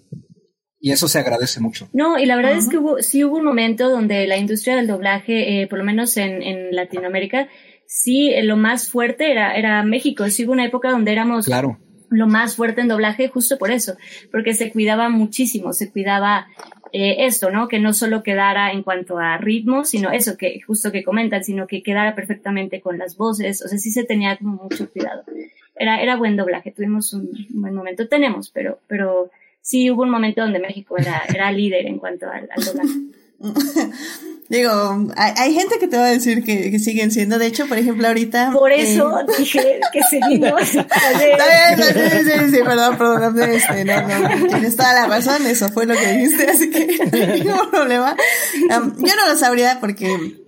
[0.81, 1.87] Y eso se agradece mucho.
[1.93, 4.87] No, y la verdad es que hubo, sí hubo un momento donde la industria del
[4.87, 7.47] doblaje, eh, por lo menos en, en Latinoamérica,
[7.87, 10.29] sí, eh, lo más fuerte era, era México.
[10.29, 11.77] Sí hubo una época donde éramos claro.
[12.09, 13.97] lo más fuerte en doblaje justo por eso,
[14.31, 16.47] porque se cuidaba muchísimo, se cuidaba
[16.91, 17.67] eh, esto, ¿no?
[17.67, 21.67] Que no solo quedara en cuanto a ritmo, sino eso que justo que comentan, sino
[21.67, 25.23] que quedara perfectamente con las voces, o sea, sí se tenía como mucho cuidado.
[25.75, 29.29] Era, era buen doblaje, tuvimos un, buen momento, tenemos, pero, pero
[29.59, 32.93] sí hubo un momento donde México era, era líder en cuanto al, al doblaje.
[34.47, 37.39] Digo, hay, gente que te va a decir que, siguen siendo.
[37.39, 38.51] De hecho, por ejemplo, ahorita.
[38.51, 40.61] Por eso eh, dije que seguimos.
[40.69, 43.41] Sí, sí, sí, perdón, perdón.
[43.41, 45.47] Este, no, no, tienes toda la razón.
[45.47, 48.15] Eso fue lo que dijiste, así que no hay problema.
[48.69, 50.44] yo no lo sabría porque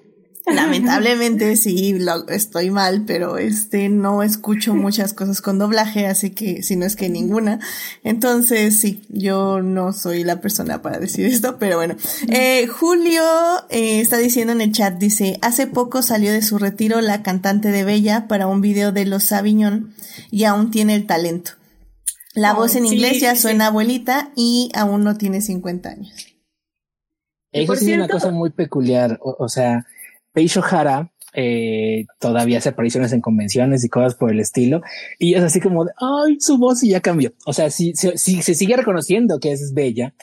[0.53, 6.63] Lamentablemente sí, lo, estoy mal, pero este no escucho muchas cosas con doblaje, así que
[6.63, 7.59] si no es que ninguna.
[8.03, 11.95] Entonces sí, yo no soy la persona para decir esto, pero bueno.
[12.29, 13.23] Eh, Julio
[13.69, 17.71] eh, está diciendo en el chat, dice, hace poco salió de su retiro la cantante
[17.71, 19.93] de Bella para un video de Los Sabiñón
[20.31, 21.51] y aún tiene el talento.
[22.33, 26.13] La voz en inglés ya suena abuelita y aún no tiene 50 años.
[27.51, 29.85] Eso es una cosa muy peculiar, o sea,
[30.37, 34.81] Peisho Hara eh, todavía hace apariciones en convenciones y cosas por el estilo.
[35.17, 37.33] Y es así como de, ay, su voz y ya cambió.
[37.47, 40.13] O sea, si, se sigue reconociendo que es bella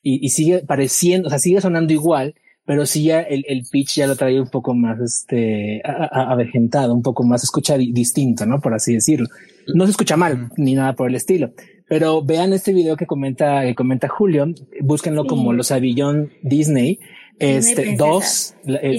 [0.00, 4.14] y, sigue pareciendo, o sea, sigue sonando igual, pero sí ya el, pitch ya lo
[4.14, 8.60] trae un poco más, este, avejentado, un poco más escucha distinto, ¿no?
[8.60, 9.26] Por así decirlo.
[9.74, 11.52] No se escucha mal ni nada por el estilo.
[11.88, 14.46] Pero vean este video que comenta, que comenta Julio,
[14.82, 17.00] búsquenlo como los Avillón Disney
[17.38, 18.96] este, dos, eh,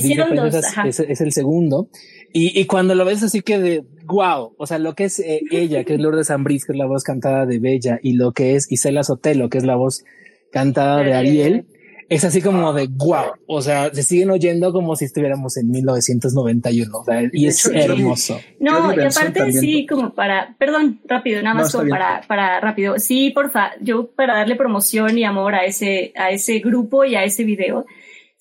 [1.07, 1.89] es, el segundo.
[2.33, 5.41] Y, y, cuando lo ves así que de wow, o sea, lo que es eh,
[5.51, 8.55] ella, que es Lourdes Ambris, que es la voz cantada de Bella, y lo que
[8.55, 10.03] es Isela Sotelo, que es la voz
[10.51, 11.65] cantada de Ariel,
[12.07, 17.03] es así como de wow, o sea, se siguen oyendo como si estuviéramos en 1991,
[17.33, 18.39] y es hermoso.
[18.59, 23.31] No, y aparte sí, como para, perdón, rápido, nada más como para, para rápido, sí,
[23.31, 27.43] porfa, yo para darle promoción y amor a ese, a ese grupo y a ese
[27.43, 27.85] video,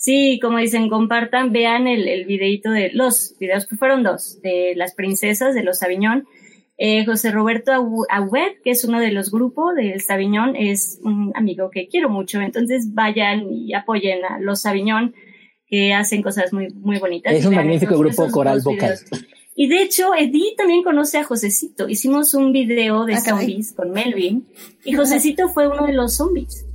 [0.04, 4.74] Sí, como dicen, compartan, vean el, el videito de los videos que fueron dos, de
[4.76, 6.26] las princesas de los Sabiñón.
[6.76, 7.72] Eh, José Roberto
[8.10, 12.42] Aguet, que es uno de los grupos del Sabiñón, es un amigo que quiero mucho,
[12.42, 15.14] entonces vayan y apoyen a los Sabiñón,
[15.66, 17.32] que hacen cosas muy, muy bonitas.
[17.32, 18.98] Es un magnífico grupo coral vocal.
[19.56, 21.88] Y de hecho, Edith también conoce a Josecito.
[21.88, 24.46] Hicimos un video de ah, zombies con Melvin
[24.84, 26.66] y Josecito fue uno de los zombies.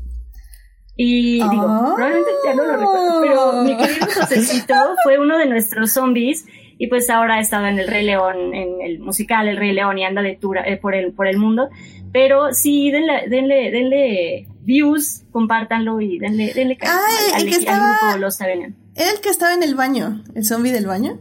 [1.02, 5.94] Y digo, probablemente ya no lo recuerdo, pero mi querido Josecito fue uno de nuestros
[5.94, 6.46] zombies
[6.78, 9.98] y pues ahora ha estado en el Rey León, en el musical El Rey León
[9.98, 11.70] y anda de tour eh, por, el, por el mundo.
[12.12, 18.18] Pero sí, denle, denle, denle views, compártanlo y denle, denle Ay, al, el que estaba,
[18.18, 18.66] Los Era
[18.98, 21.18] el que estaba en el baño, el zombie del baño.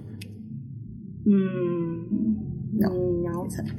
[1.24, 1.77] Mm.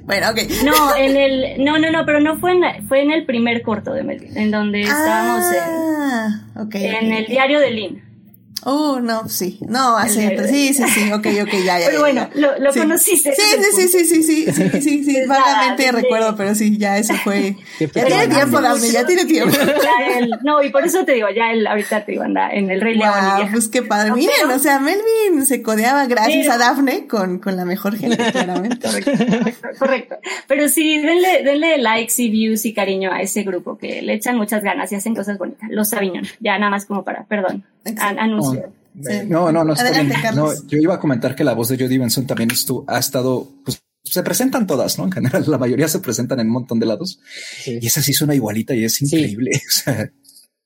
[0.05, 0.39] Bueno, ok.
[0.63, 3.93] No, en el, no, no, no, pero no fue en, fue en el primer corto
[3.93, 8.08] de Melvin, en donde estábamos en, okay, en el diario de Lynn.
[8.63, 9.57] Oh, no, sí.
[9.67, 11.85] No, así, sí, sí, sí, ok, ok, ya, ya.
[11.89, 13.33] Pero bueno, lo, lo conociste.
[13.33, 17.13] Sí, sí, sí, sí, sí, sí, sí, sí, sí, vagamente recuerdo, pero sí, ya eso
[17.15, 17.55] fue.
[17.79, 19.55] Ya tiene tiempo, Daphne, ya tiene tiempo.
[20.43, 22.95] no, y por eso te digo, ya él ahorita te digo, anda en el Rey
[22.95, 23.11] León.
[23.11, 24.11] Wow, pues qué padre.
[24.11, 28.79] Miren, o sea, Melvin se codeaba gracias a Daphne con, con la mejor gente, claramente.
[28.79, 30.15] Correcto, correcto.
[30.47, 34.37] Pero sí, denle, denle likes y views y cariño a ese grupo que le echan
[34.37, 35.69] muchas ganas y hacen cosas bonitas.
[35.69, 37.63] Los Sabiñón, ya nada más como para, perdón,
[37.97, 38.73] anuncio.
[39.27, 39.73] No, no, no,
[40.35, 43.47] no, yo iba a comentar que la voz de Jodie Benson también estuvo, ha estado,
[43.63, 45.05] pues se presentan todas, ¿no?
[45.05, 47.19] En general, la mayoría se presentan en un montón de lados.
[47.65, 49.51] Y esa sí suena igualita y es increíble.
[49.67, 50.11] O sea,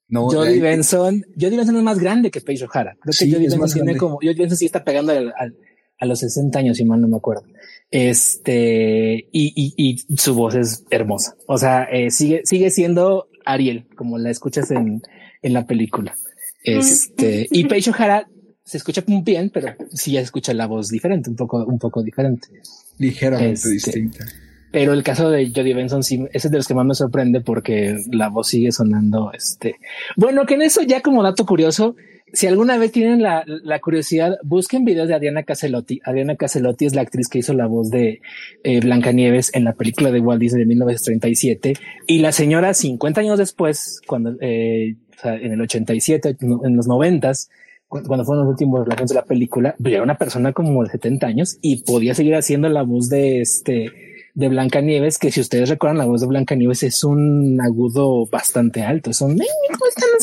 [0.08, 0.30] no.
[0.30, 2.96] Jodie Benson, Jodie Benson es más grande que Paige O'Hara.
[3.00, 6.78] Creo que Jodie Benson tiene como, Jodie Benson sí está pegando a los 60 años,
[6.78, 7.44] si mal no me acuerdo.
[7.90, 11.36] Este, y, y, y su voz es hermosa.
[11.48, 15.02] O sea, eh, sigue, sigue siendo Ariel, como la escuchas en,
[15.42, 16.16] en la película.
[16.64, 18.28] Este, y Paige O'Hara
[18.64, 22.48] se escucha bien, pero sí ya escucha la voz diferente, un poco, un poco diferente.
[22.98, 24.26] Ligeramente este, distinta.
[24.74, 27.42] Pero el caso de Jodie Benson sí, ese es de los que más me sorprende
[27.42, 29.76] porque la voz sigue sonando, este.
[30.16, 31.96] Bueno, que en eso ya como dato curioso,
[32.34, 36.02] si alguna vez tienen la, la curiosidad, busquen videos de Adriana Caselotti.
[36.04, 38.22] Adriana Caselotti es la actriz que hizo la voz de
[38.64, 41.76] eh, Blancanieves en la película de Walt Disney de 1937.
[42.08, 46.88] Y la señora, 50 años después, cuando, eh, o sea, en el 87, en los
[46.88, 47.32] 90,
[47.88, 51.28] cuando fueron los últimos relaciones de la película, pues, era una persona como de 70
[51.28, 55.70] años y podía seguir haciendo la voz de este de Blanca Nieves, que si ustedes
[55.70, 59.40] recuerdan la voz de Blanca Nieves es un agudo bastante alto, es un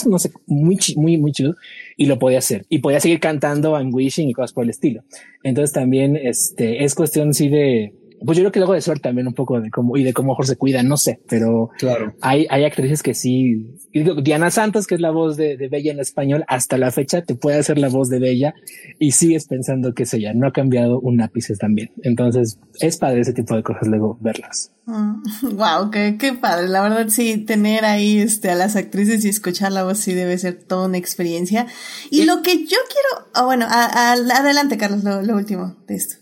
[0.06, 1.54] no sé, muy, muy, muy chido.
[1.96, 2.66] Y lo podía hacer.
[2.68, 5.04] Y podía seguir cantando I'm wishing y cosas por el estilo.
[5.42, 7.94] Entonces también este es cuestión sí de
[8.24, 10.32] pues yo creo que luego de suerte también un poco de cómo y de cómo
[10.32, 12.14] mejor se cuida, no sé, pero claro.
[12.20, 13.76] hay, hay actrices que sí.
[14.22, 17.34] Diana Santos, que es la voz de, de, Bella en español, hasta la fecha te
[17.34, 18.54] puede hacer la voz de Bella
[18.98, 20.32] y sigues pensando que es ella.
[20.34, 21.90] No ha cambiado un ápice también.
[22.02, 24.72] Entonces es padre ese tipo de cosas luego verlas.
[24.86, 26.68] wow, mm, qué, qué padre.
[26.68, 30.36] La verdad, sí, tener ahí este, a las actrices y escuchar la voz sí debe
[30.38, 31.66] ser toda una experiencia.
[32.10, 36.19] Y, lo que yo quiero, oh, bueno, a, adelante, Carlos, lo, lo último de esto.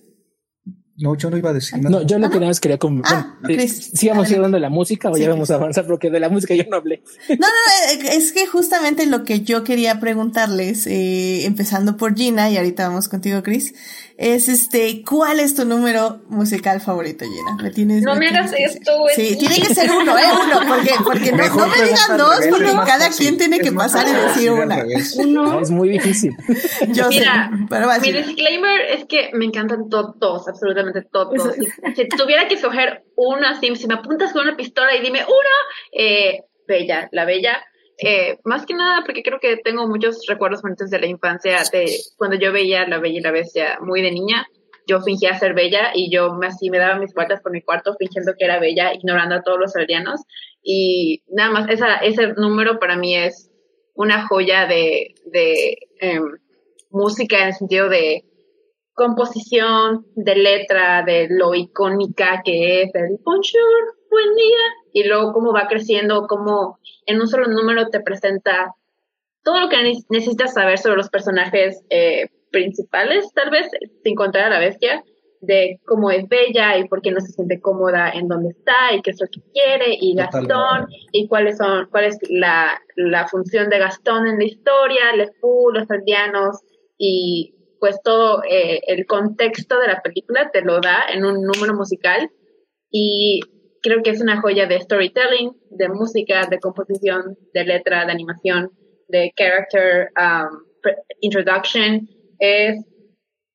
[1.01, 1.91] No, yo no iba a decir nada.
[1.91, 4.69] No, yo lo que nada más quería como, ah, bueno, eh, sigamos hablando de la
[4.69, 7.03] música o ya vamos a avanzar porque de la música yo no hablé.
[7.29, 12.51] No, no, no, es que justamente lo que yo quería preguntarles, eh, empezando por Gina
[12.51, 13.75] y ahorita vamos contigo, Chris,
[14.17, 17.63] es este, ¿cuál es tu número musical favorito, Gina?
[17.63, 19.15] ¿Me tienes, no me, hagas esto, güey.
[19.15, 20.25] Sí, tiene que ser uno, ¿eh?
[20.33, 24.13] Uno, porque, porque no, no, me digan dos, porque cada quien tiene que pasar y
[24.13, 24.85] decir una.
[25.19, 25.61] Uno.
[25.61, 26.37] Es muy difícil.
[26.89, 31.55] Yo Mira, sé, pero mi disclaimer es que me encantan todos, absolutamente todos.
[31.95, 35.55] si tuviera que escoger uno así, si me apuntas con una pistola y dime uno,
[35.93, 37.63] eh, Bella, la Bella
[38.01, 41.87] eh, más que nada porque creo que tengo muchos recuerdos bonitos de la infancia, de
[42.17, 44.47] cuando yo veía La Bella y la Bestia muy de niña.
[44.87, 47.95] Yo fingía ser bella y yo me, así me daba mis vueltas por mi cuarto
[47.99, 50.23] fingiendo que era bella, ignorando a todos los aldeanos.
[50.63, 53.51] Y nada más, esa, ese número para mí es
[53.93, 56.25] una joya de, de em,
[56.91, 58.25] música en el sentido de
[58.99, 65.53] composición, de letra, de lo icónica que es el bonjour, buen día, y luego cómo
[65.53, 68.75] va creciendo, cómo en un solo número te presenta
[69.45, 69.77] todo lo que
[70.11, 73.69] necesitas saber sobre los personajes eh, principales, tal vez
[74.03, 75.05] sin contar a la bestia,
[75.43, 79.01] de cómo es bella y por qué no se siente cómoda en donde está y
[79.03, 83.71] qué es lo que quiere y Gastón y cuáles son cuál es la, la función
[83.71, 86.59] de Gastón en la historia, Le Fou, los aldeanos
[86.99, 91.75] y pues todo eh, el contexto de la película te lo da en un número
[91.75, 92.31] musical
[92.91, 93.41] y
[93.83, 98.71] creo que es una joya de storytelling, de música, de composición, de letra, de animación,
[99.09, 100.63] de character um,
[101.21, 102.09] introduction.
[102.39, 102.85] Es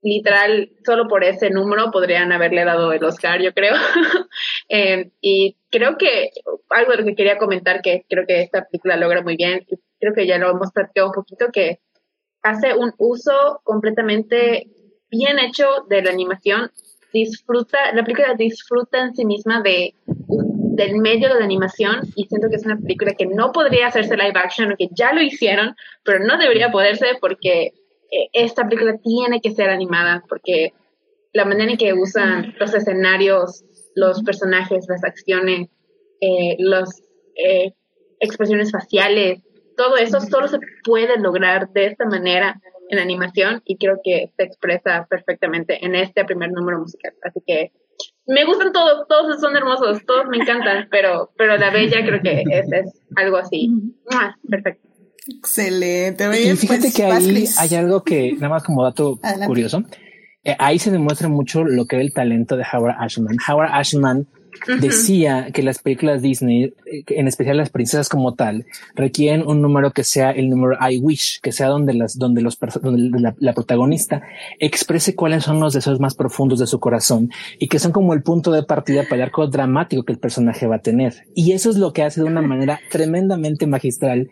[0.01, 3.73] literal, solo por ese número podrían haberle dado el Oscar, yo creo.
[4.69, 6.31] Em, y creo que
[6.69, 9.65] algo de lo que quería comentar que creo que esta película logra muy bien,
[9.99, 11.79] creo que ya lo hemos platicado un poquito, que
[12.43, 14.67] hace un uso completamente
[15.09, 16.71] bien hecho de la animación
[17.13, 19.93] disfruta, la película disfruta en sí misma de
[20.75, 24.17] del medio de la animación y siento que es una película que no podría hacerse
[24.17, 27.73] live action o que ya lo hicieron, pero no debería poderse porque
[28.11, 30.73] eh, esta película tiene que ser animada porque
[31.31, 33.63] la manera en que usan los escenarios,
[33.95, 35.69] los personajes, las acciones,
[36.21, 37.03] eh, las
[37.35, 37.73] eh,
[38.19, 39.43] expresiones faciales,
[39.75, 44.43] todo eso solo se puede lograr de esta manera en animación y creo que se
[44.43, 47.13] expresa perfectamente en este primer número musical.
[47.23, 47.71] Así que
[48.25, 52.43] me gustan todos, todos son hermosos, todos me encantan, pero, pero la bella creo que
[52.49, 53.69] es, es algo así.
[54.49, 54.89] Perfecto.
[55.27, 56.25] Excelente.
[56.25, 59.83] y fíjate pues, que ahí hay algo que, nada más como dato curioso,
[60.43, 63.37] eh, ahí se demuestra mucho lo que era el talento de Howard Ashman.
[63.47, 64.27] Howard Ashman
[64.79, 69.91] decía que las películas Disney, eh, en especial las princesas como tal, requieren un número
[69.91, 74.23] que sea el número I wish, que sea donde las, donde los, donde la, protagonista
[74.59, 77.29] exprese cuáles son los deseos más profundos de su corazón
[77.59, 80.67] y que son como el punto de partida para el arco dramático que el personaje
[80.67, 81.25] va a tener.
[81.35, 84.29] Y eso es lo que hace de una manera tremendamente magistral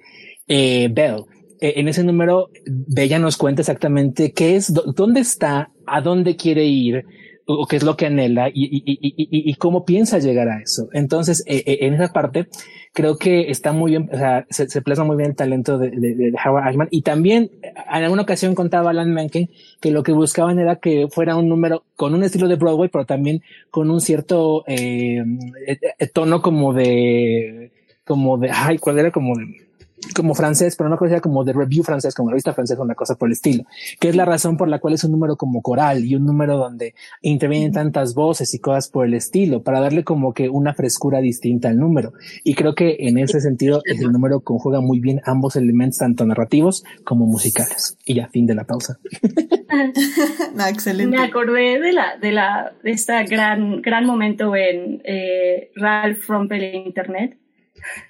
[0.47, 1.25] eh, Belle.
[1.61, 6.65] Eh, en ese número, Bella nos cuenta exactamente qué es, dónde está, a dónde quiere
[6.65, 7.05] ir,
[7.45, 10.89] o qué es lo que anhela y, y, y, y cómo piensa llegar a eso.
[10.93, 12.47] Entonces, eh, eh, en esa parte,
[12.93, 15.91] creo que está muy bien, o sea, se, se plasma muy bien el talento de,
[15.91, 16.87] de, Howard Ashman.
[16.91, 19.49] Y también, en alguna ocasión contaba Alan Menken
[19.79, 23.05] que lo que buscaban era que fuera un número con un estilo de Broadway, pero
[23.05, 25.23] también con un cierto eh,
[25.67, 27.71] eh tono como de,
[28.05, 29.11] como de, ay, ¿cuál era?
[29.11, 29.70] Como de,
[30.15, 33.29] como francés, pero no conocida como de review francés, como revista francesa, una cosa por
[33.29, 33.65] el estilo,
[33.99, 36.57] que es la razón por la cual es un número como coral y un número
[36.57, 41.19] donde intervienen tantas voces y cosas por el estilo, para darle como que una frescura
[41.19, 42.13] distinta al número.
[42.43, 46.83] Y creo que en ese sentido el número conjuga muy bien ambos elementos, tanto narrativos
[47.03, 47.97] como musicales.
[48.05, 48.97] Y ya, fin de la pausa.
[50.55, 51.17] no, excelente.
[51.17, 56.75] Me acordé de la, de la, de esta gran, gran momento en eh, Ralph Rumpel
[56.75, 57.37] Internet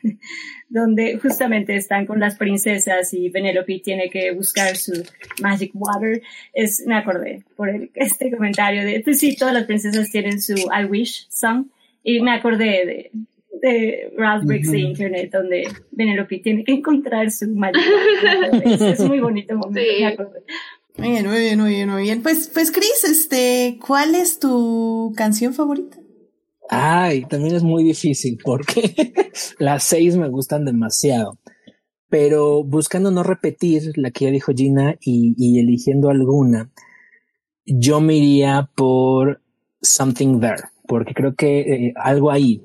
[0.69, 5.03] donde justamente están con las princesas y Penelope tiene que buscar su
[5.41, 6.22] magic water.
[6.53, 10.85] Es, me acordé por este comentario de, pues sí, todas las princesas tienen su I
[10.89, 11.68] wish song
[12.03, 13.11] y me acordé de,
[13.61, 17.81] de Ralph Briggs de Internet donde Penelope tiene que encontrar su magic
[18.23, 18.91] water.
[18.91, 20.43] Es, muy bonito momento, me acordé.
[20.98, 22.22] Muy bien, muy bien, muy bien, muy bien.
[22.22, 26.01] Pues, pues Chris, este, ¿cuál es tu canción favorita?
[26.73, 29.14] Ay, también es muy difícil porque
[29.60, 31.38] las seis me gustan demasiado.
[32.07, 36.72] Pero buscando no repetir la que ya dijo Gina y, eligiendo alguna,
[37.65, 39.41] yo me iría por
[39.81, 42.64] Something There, porque creo que eh, algo ahí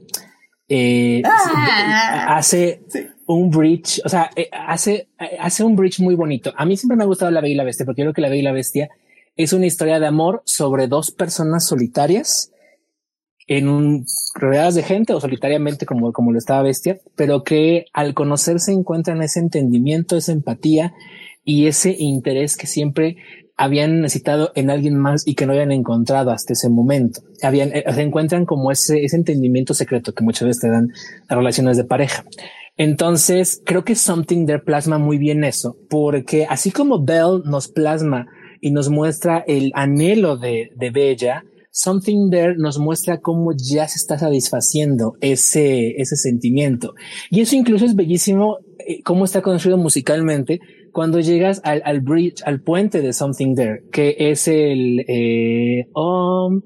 [0.68, 2.36] eh, ah.
[2.36, 2.82] hace
[3.26, 5.08] un bridge, o sea, eh, hace,
[5.40, 6.52] hace un bridge muy bonito.
[6.56, 8.28] A mí siempre me ha gustado La Bella y la Bestia, porque creo que La
[8.28, 8.88] Bella y la Bestia
[9.34, 12.52] es una historia de amor sobre dos personas solitarias
[13.46, 18.14] en un rodeadas de gente o solitariamente como, como lo estaba bestia, pero que al
[18.14, 20.92] conocerse encuentran ese entendimiento, esa empatía
[21.44, 23.16] y ese interés que siempre
[23.56, 27.22] habían necesitado en alguien más y que no habían encontrado hasta ese momento.
[27.42, 30.92] Habían, eh, se encuentran como ese, ese entendimiento secreto que muchas veces te dan
[31.28, 32.24] las relaciones de pareja.
[32.76, 38.26] Entonces, creo que Something There plasma muy bien eso, porque así como Belle nos plasma
[38.60, 41.44] y nos muestra el anhelo de, de Bella,
[41.76, 46.94] Something There nos muestra cómo ya se está satisfaciendo ese, ese sentimiento.
[47.30, 50.58] Y eso incluso es bellísimo, eh, cómo está construido musicalmente
[50.90, 56.62] cuando llegas al, al bridge, al puente de Something There, que es el, eh, oh,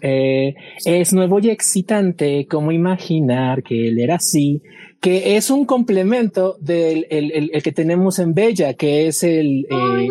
[0.00, 4.62] eh, es nuevo y excitante como imaginar que él era así,
[5.00, 9.66] que es un complemento del el, el, que tenemos en Bella, que es el...
[9.68, 10.08] Eh,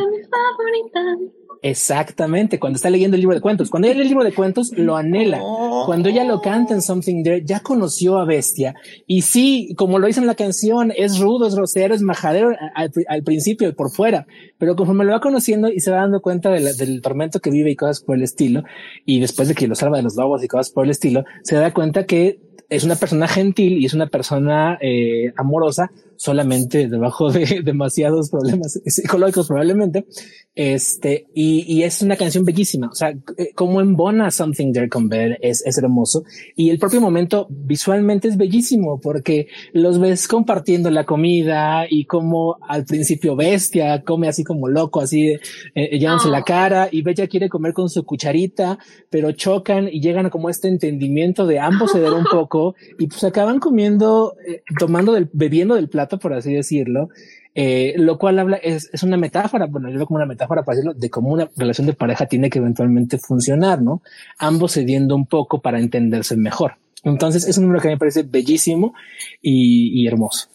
[1.64, 3.70] Exactamente, cuando está leyendo el libro de cuentos.
[3.70, 5.40] Cuando ella lee el libro de cuentos, lo anhela.
[5.86, 8.74] Cuando ella lo canta en Something There, ya conoció a Bestia.
[9.06, 13.24] Y sí, como lo dice en la canción, es rudo, es grosero, es majadero al,
[13.24, 14.26] principio y por fuera.
[14.58, 17.76] Pero conforme lo va conociendo y se va dando cuenta del tormento que vive y
[17.76, 18.64] cosas por el estilo,
[19.06, 21.58] y después de que lo salva de los lobos y cosas por el estilo, se
[21.58, 22.40] da cuenta que
[22.72, 28.80] es una persona gentil y es una persona eh, amorosa, solamente debajo de demasiados problemas
[28.86, 30.06] psicológicos probablemente.
[30.54, 32.88] Este, y, y es una canción bellísima.
[32.88, 36.24] O sea, eh, como embona Something There Bell es, es hermoso.
[36.56, 42.58] Y el propio momento visualmente es bellísimo porque los ves compartiendo la comida y como
[42.68, 45.36] al principio Bestia come así como loco, así
[45.76, 46.44] eh, llevándose la ah.
[46.46, 48.78] cara y Bella quiere comer con su cucharita,
[49.10, 52.61] pero chocan y llegan a como este entendimiento de ambos ceder un poco
[52.98, 57.10] y pues acaban comiendo, eh, tomando del, bebiendo del plato, por así decirlo,
[57.54, 60.78] eh, lo cual habla, es, es, una metáfora, bueno, yo veo como una metáfora para
[60.78, 64.02] decirlo, de cómo una relación de pareja tiene que eventualmente funcionar, ¿no?
[64.38, 66.74] Ambos cediendo un poco para entenderse mejor.
[67.04, 68.94] Entonces es un número que me parece bellísimo
[69.42, 70.51] y hermoso.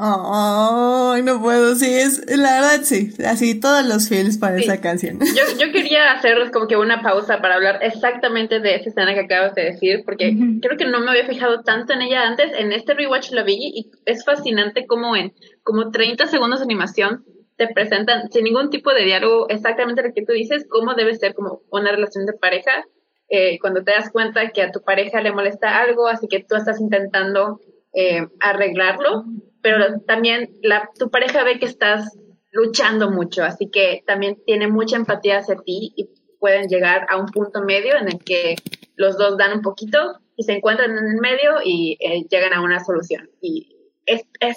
[0.00, 5.18] Ay, no puedo, sí, es, la verdad sí, así todos los films para esa canción.
[5.36, 9.20] Yo, yo quería hacer como que una pausa para hablar exactamente de esa escena que
[9.20, 12.70] acabas de decir, porque creo que no me había fijado tanto en ella antes, en
[12.70, 15.32] este rewatch la vi y es fascinante como en
[15.64, 17.24] como 30 segundos de animación
[17.56, 21.34] te presentan sin ningún tipo de diálogo exactamente lo que tú dices, cómo debe ser
[21.34, 22.84] como una relación de pareja,
[23.28, 26.54] eh, cuando te das cuenta que a tu pareja le molesta algo, así que tú
[26.54, 27.60] estás intentando
[27.92, 29.24] eh, arreglarlo
[29.68, 32.16] pero también la, tu pareja ve que estás
[32.50, 36.08] luchando mucho, así que también tiene mucha empatía hacia ti y
[36.40, 38.56] pueden llegar a un punto medio en el que
[38.96, 39.98] los dos dan un poquito
[40.36, 43.28] y se encuentran en el medio y eh, llegan a una solución.
[43.42, 43.76] Y
[44.06, 44.56] es, es,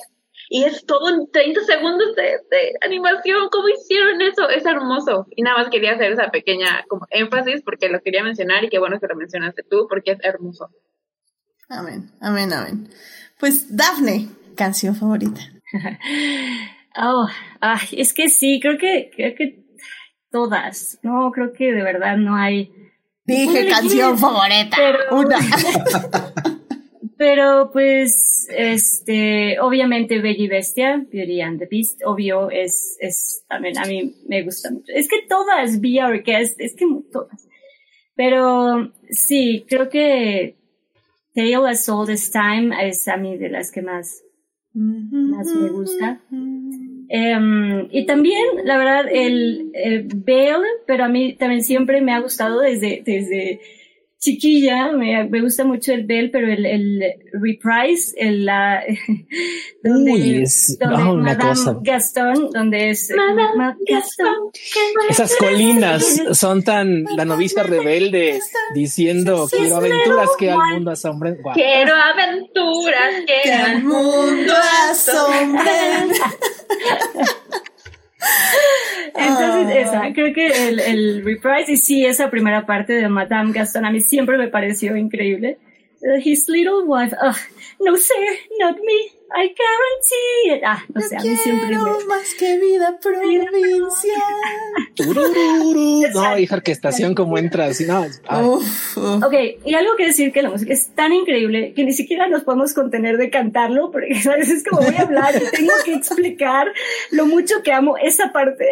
[0.50, 3.50] y es todo en 30 segundos de, de, animación.
[3.52, 4.48] ¿Cómo hicieron eso?
[4.48, 5.28] Es hermoso.
[5.36, 8.80] Y nada más quería hacer esa pequeña como énfasis porque lo quería mencionar y qué
[8.80, 10.70] bueno que lo mencionaste tú porque es hermoso.
[11.68, 12.90] Amén, amén, amén.
[13.42, 15.42] Pues Dafne, canción favorita?
[16.98, 17.28] oh,
[17.60, 19.64] ay, es que sí, creo que, creo que
[20.32, 21.00] todas.
[21.04, 22.72] No, creo que de verdad no hay.
[23.26, 24.76] Dije canción favorita.
[24.76, 25.38] Pero, una.
[27.18, 33.78] pero pues, este, obviamente Bella y Bestia, Beauty and the Beast, obvio, es, es, también
[33.78, 34.92] a mí me gusta mucho.
[34.94, 37.48] Es que todas, Via Orquest, es que todas.
[38.16, 40.56] Pero sí, creo que
[41.34, 44.24] Tale as Old as Time es a mí de las que más
[44.74, 46.22] más me gusta.
[47.10, 52.20] Em, y también, la verdad, el, el Bale, pero a mí también siempre me ha
[52.20, 53.60] gustado desde, desde
[54.22, 57.04] chiquilla, me, me, gusta mucho el Bell, pero el, el
[57.34, 58.84] Reprise, el, la,
[59.84, 61.76] donde, Uy, es donde una cosa.
[61.82, 64.52] Gastón, donde es Madame Gastón.
[65.10, 68.40] Esas colinas son tan la novicia rebelde
[68.76, 71.40] diciendo quiero aventuras que al mundo asombren.
[71.56, 74.54] Quiero aventuras que, que al mundo
[74.92, 76.12] asombren.
[79.16, 83.86] Entonces, esa, creo que el, el reprise y sí, esa primera parte de Madame Gaston
[83.86, 85.58] a mí siempre me pareció increíble.
[86.24, 87.34] His little wife, uh,
[87.80, 88.16] no sir,
[88.60, 90.64] not me, I guarantee it.
[90.66, 92.06] Ah, no sé, a mí siempre me...
[92.06, 94.22] más que vida provincial.
[96.14, 98.02] no, hija, orquestación como entra así, no.
[98.02, 99.34] Uf, Ok,
[99.66, 102.74] y algo que decir que la música es tan increíble que ni siquiera nos podemos
[102.74, 106.68] contener de cantarlo, porque a veces es como voy a hablar y tengo que explicar
[107.12, 108.68] lo mucho que amo esa parte.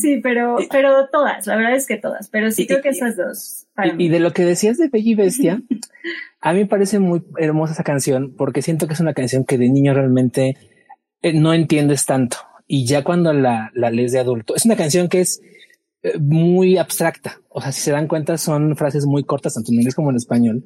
[0.00, 3.66] Sí, pero, pero todas, la verdad es que todas, pero sí creo que esas dos.
[3.84, 5.62] Y, y, de lo que decías de Bella y Bestia,
[6.40, 9.58] a mí me parece muy hermosa esa canción porque siento que es una canción que
[9.58, 10.56] de niño realmente
[11.22, 12.38] eh, no entiendes tanto.
[12.66, 15.40] Y ya cuando la, la lees de adulto, es una canción que es
[16.02, 17.40] eh, muy abstracta.
[17.48, 20.16] O sea, si se dan cuenta, son frases muy cortas, tanto en inglés como en
[20.16, 20.64] español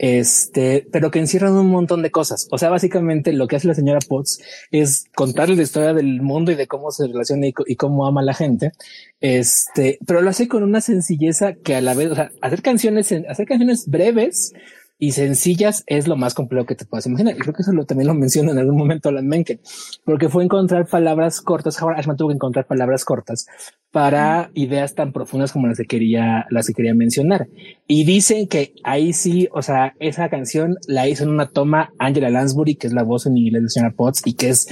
[0.00, 2.48] este, pero que encierran un montón de cosas.
[2.50, 4.40] O sea, básicamente lo que hace la señora Potts
[4.70, 8.24] es contarle la historia del mundo y de cómo se relaciona y, cómo ama a
[8.24, 8.72] la gente.
[9.20, 13.12] Este, pero lo hace con una sencilleza que a la vez, o sea, hacer canciones,
[13.28, 14.54] hacer canciones breves
[15.00, 17.34] y sencillas es lo más complejo que te puedas imaginar.
[17.34, 19.58] Y creo que eso lo, también lo menciona en algún momento Alan Menken,
[20.04, 21.80] porque fue encontrar palabras cortas.
[21.80, 23.46] Ahora Ashman tuvo que encontrar palabras cortas
[23.90, 27.48] para ideas tan profundas como las que quería, las que quería mencionar.
[27.86, 32.28] Y dicen que ahí sí, o sea, esa canción la hizo en una toma Angela
[32.28, 34.68] Lansbury, que es la voz en inglés de señora Potts y que es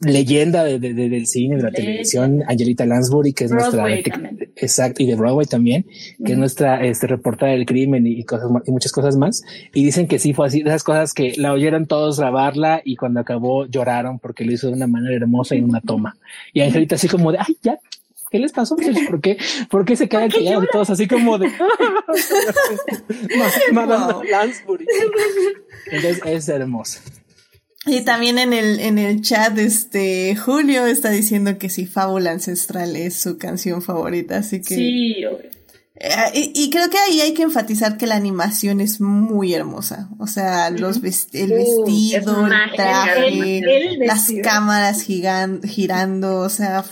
[0.00, 5.06] leyenda de, de, del cine, de la televisión, Angelita Lansbury, que es nuestra, exacto, y
[5.06, 5.84] de Broadway también,
[6.24, 9.42] que es nuestra este, reportera del crimen y, cosas y muchas cosas más.
[9.74, 12.96] Y dicen que sí fue así, de esas cosas que la oyeron todos grabarla y
[12.96, 16.16] cuando acabó lloraron porque lo hizo de una manera hermosa y en una toma.
[16.54, 17.78] Y Angelita así como de, ay, ya,
[18.30, 18.76] ¿qué les pasó?
[19.08, 19.36] ¿Por qué,
[19.68, 21.50] ¿Por qué se quedan callados todos así como de
[23.72, 24.86] Madame Lansbury?
[25.90, 27.02] Entonces es hermosa.
[27.86, 32.94] Y también en el, en el chat, este, Julio está diciendo que sí, Fábula Ancestral
[32.94, 34.74] es su canción favorita, así que...
[34.74, 35.24] Sí,
[36.02, 40.08] eh, y, creo que ahí hay que enfatizar que la animación es muy hermosa.
[40.18, 43.60] O sea, los el vestido, el traje,
[43.98, 46.82] las cámaras girando, o sea.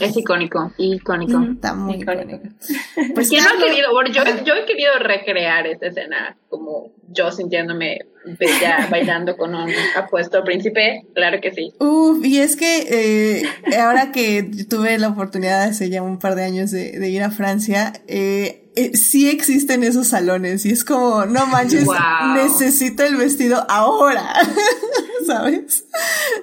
[0.00, 1.40] Es icónico, icónico.
[1.52, 2.40] Está muy icónico.
[3.14, 3.88] Pues ¿Quién no ha querido?
[4.12, 8.00] yo, yo he querido recrear esta escena, como yo sintiéndome
[8.38, 11.72] bella bailando con un apuesto príncipe, claro que sí.
[11.78, 16.44] Uf, y es que eh, ahora que tuve la oportunidad hace ya un par de
[16.44, 21.26] años de, de ir a Francia, eh, eh, sí existen esos salones y es como,
[21.26, 21.86] no manches,
[22.34, 24.32] necesito el vestido ahora,
[25.26, 25.84] ¿sabes?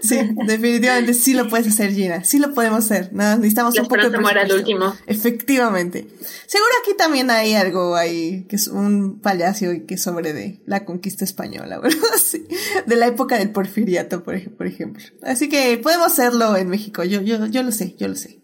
[0.02, 4.10] Sí, definitivamente sí lo puedes hacer, Gina, sí lo podemos hacer, nada, necesitamos un poco
[4.10, 4.94] de muera el último.
[5.06, 6.06] Efectivamente.
[6.48, 11.24] Seguro aquí también hay algo ahí, que es un palacio que sobre de la conquista
[11.24, 12.02] española, ¿verdad?
[12.22, 12.46] Sí,
[12.86, 15.04] de la época del porfiriato, por, por ejemplo.
[15.24, 18.42] Así que podemos hacerlo en México, yo, yo, yo lo sé, yo lo sé.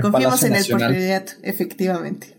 [0.00, 2.35] Confiamos en el porfiriato, efectivamente.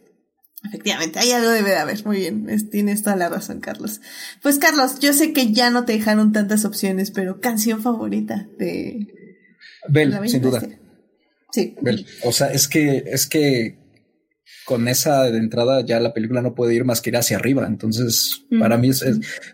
[0.68, 2.06] Efectivamente, hay algo debe de haber.
[2.06, 4.02] Muy bien, tienes toda la razón, Carlos.
[4.42, 9.08] Pues Carlos, yo sé que ya no te dejaron tantas opciones, pero canción favorita de
[9.88, 10.62] Bell, sin duda.
[11.52, 11.76] Sí.
[11.82, 12.06] Bell.
[12.24, 13.78] O sea, es que, es que
[14.68, 17.66] con esa de entrada ya la película no puede ir más que ir hacia arriba.
[17.66, 19.04] Entonces, para mí es,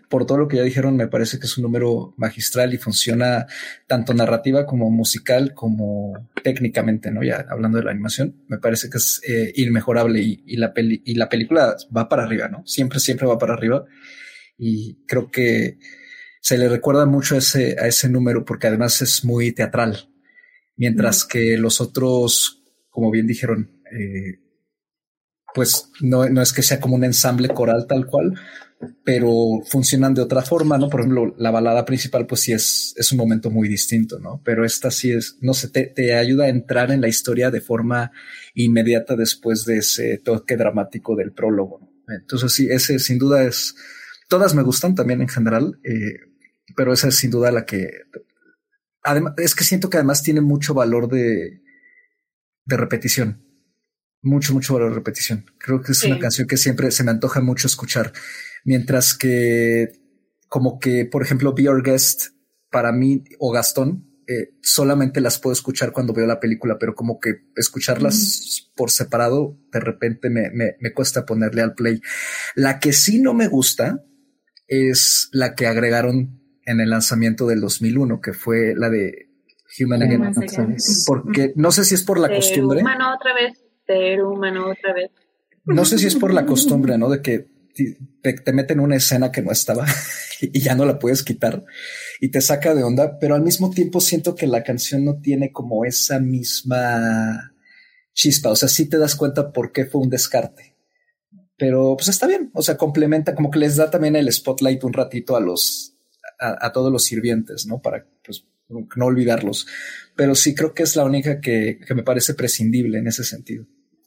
[0.08, 3.46] por todo lo que ya dijeron, me parece que es un número magistral y funciona
[3.86, 7.22] tanto narrativa como musical como técnicamente, ¿no?
[7.22, 11.14] Ya hablando de la animación, me parece que es eh, inmejorable y, la peli y
[11.14, 12.66] la película va para arriba, ¿no?
[12.66, 13.84] Siempre, siempre va para arriba.
[14.58, 15.78] Y creo que
[16.40, 20.10] se le recuerda mucho a ese, a ese número porque además es muy teatral.
[20.76, 24.43] Mientras que los otros, como bien dijeron, eh,
[25.54, 28.34] pues no, no es que sea como un ensamble coral tal cual,
[29.04, 30.90] pero funcionan de otra forma, ¿no?
[30.90, 34.42] Por ejemplo, la balada principal, pues sí es, es un momento muy distinto, ¿no?
[34.44, 37.60] Pero esta sí es, no sé, te, te ayuda a entrar en la historia de
[37.60, 38.10] forma
[38.54, 41.88] inmediata después de ese toque dramático del prólogo.
[42.08, 43.76] Entonces sí, ese sin duda es,
[44.28, 46.18] todas me gustan también en general, eh,
[46.76, 47.90] pero esa es sin duda la que,
[49.04, 51.62] además, es que siento que además tiene mucho valor de,
[52.64, 53.43] de repetición
[54.24, 55.44] mucho, mucho valor de repetición.
[55.58, 58.12] Creo que es una canción que siempre se me antoja mucho escuchar.
[58.64, 59.92] Mientras que,
[60.48, 62.30] como que, por ejemplo, Be Our Guest,
[62.70, 67.20] para mí, o Gastón, eh, solamente las puedo escuchar cuando veo la película, pero como
[67.20, 72.00] que escucharlas por separado, de repente me, me, me, cuesta ponerle al play.
[72.54, 74.02] La que sí no me gusta
[74.66, 79.28] es la que agregaron en el lanzamiento del 2001, que fue la de
[79.78, 80.32] Human Again.
[81.06, 82.80] Porque no sé si es por la costumbre.
[82.80, 85.10] Humano otra vez, ser humano otra vez.
[85.64, 87.08] No sé si es por la costumbre, ¿no?
[87.08, 89.86] De que te, meten una escena que no estaba
[90.40, 91.64] y ya no la puedes quitar
[92.20, 95.52] y te saca de onda, pero al mismo tiempo siento que la canción no tiene
[95.52, 97.52] como esa misma
[98.12, 100.76] chispa, o sea, sí te das cuenta por qué fue un descarte.
[101.56, 104.92] Pero pues está bien, o sea, complementa, como que les da también el spotlight un
[104.92, 105.96] ratito a los,
[106.38, 107.80] a, todos los sirvientes, ¿no?
[107.80, 109.66] Para pues no olvidarlos.
[110.16, 113.66] Pero sí creo que es la única que, que me parece prescindible en ese sentido.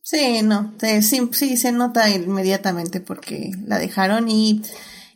[0.10, 4.62] Sí, no, sí, sí, se nota inmediatamente porque la dejaron y,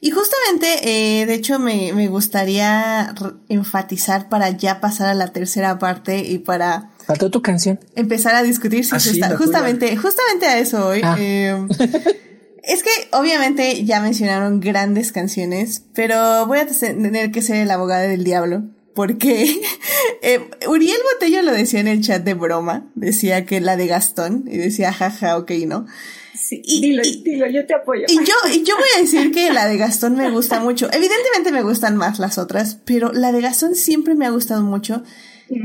[0.02, 3.16] y justamente, eh, de hecho, me, me gustaría
[3.48, 6.90] enfatizar para ya pasar a la tercera parte y para...
[7.08, 7.80] Faltó tu canción.
[7.96, 11.00] Empezar a discutir si ah, está, justamente, justamente a eso hoy.
[11.06, 11.16] Ah.
[11.18, 11.70] Em,
[12.64, 18.10] es que obviamente ya mencionaron grandes canciones, pero voy a tener que ser el abogado
[18.10, 19.62] del diablo porque
[20.22, 24.46] eh, Uriel Botello lo decía en el chat de broma, decía que la de Gastón,
[24.48, 25.86] y decía jaja, ok, ¿no?
[26.34, 28.06] Sí, dilo, dilo, yo te apoyo.
[28.08, 30.90] Y yo, y yo voy a decir que la de Gastón me gusta mucho.
[30.92, 35.04] Evidentemente me gustan más las otras, pero la de Gastón siempre me ha gustado mucho.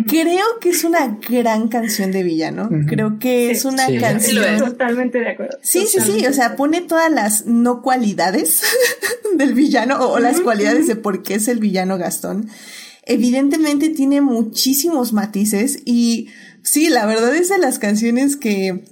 [0.09, 2.69] Creo que es una gran canción de villano.
[2.89, 4.59] Creo que es una canción.
[4.59, 5.59] totalmente de acuerdo.
[5.62, 6.27] Sí, sí, sí.
[6.27, 8.62] O sea, pone todas las no cualidades
[9.35, 12.51] del villano o, las cualidades de por qué es el villano Gastón
[13.07, 16.28] evidentemente tiene muchísimos matices y
[16.62, 18.85] sí, la verdad es de las canciones que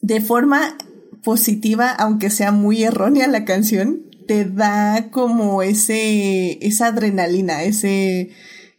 [0.00, 0.76] de forma
[1.24, 8.30] positiva, aunque sea muy errónea la canción, te da como ese, esa adrenalina, ese,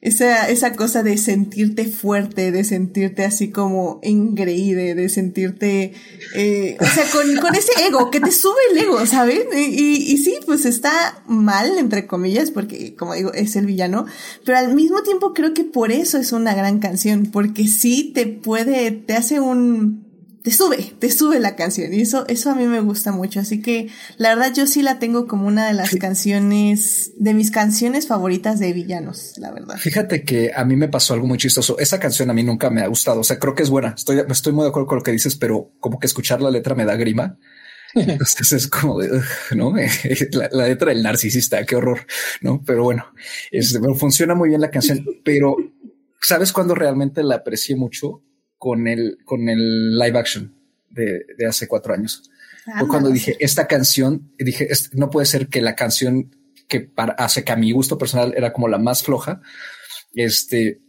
[0.03, 5.93] esa, esa cosa de sentirte fuerte, de sentirte así como engreíde, de sentirte,
[6.35, 9.45] eh, o sea, con, con, ese ego, que te sube el ego, ¿sabes?
[9.55, 14.05] Y, y, sí, pues está mal, entre comillas, porque como digo, es el villano,
[14.43, 18.27] pero al mismo tiempo creo que por eso es una gran canción, porque sí te
[18.27, 20.03] puede, te hace un,
[20.43, 23.39] te sube, te sube la canción y eso, eso a mí me gusta mucho.
[23.39, 23.87] Así que
[24.17, 28.59] la verdad yo sí la tengo como una de las canciones, de mis canciones favoritas
[28.59, 29.77] de villanos, la verdad.
[29.77, 31.79] Fíjate que a mí me pasó algo muy chistoso.
[31.79, 33.21] Esa canción a mí nunca me ha gustado.
[33.21, 33.93] O sea, creo que es buena.
[33.97, 36.75] Estoy, estoy muy de acuerdo con lo que dices, pero como que escuchar la letra
[36.75, 37.37] me da grima.
[37.95, 39.21] Entonces es como de,
[39.55, 39.73] ¿no?
[40.51, 42.05] La, letra del narcisista, qué horror,
[42.41, 42.61] ¿no?
[42.65, 43.05] Pero bueno,
[43.49, 45.55] es, funciona muy bien la canción, pero
[46.19, 48.23] ¿sabes cuándo realmente la aprecié mucho?
[48.63, 50.55] Con el, con el live action
[50.89, 52.31] de, de hace cuatro años.
[52.79, 56.33] Fue cuando dije, esta canción, dije, no puede ser que la canción
[56.69, 59.41] que para, hace que a mi gusto personal era como la más floja,
[60.13, 60.79] este,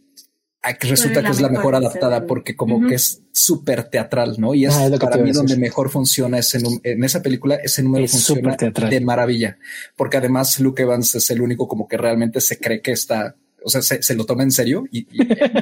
[0.79, 4.55] resulta que es la mejor adaptada porque como que es súper teatral, ¿no?
[4.55, 8.55] Y es ah, para mí donde mejor funciona ese en esa película, ese número funciona
[8.55, 9.57] de maravilla,
[9.97, 13.35] porque además Luke Evans es el único como que realmente se cree que está,
[13.65, 15.05] o sea, se, lo toma en serio y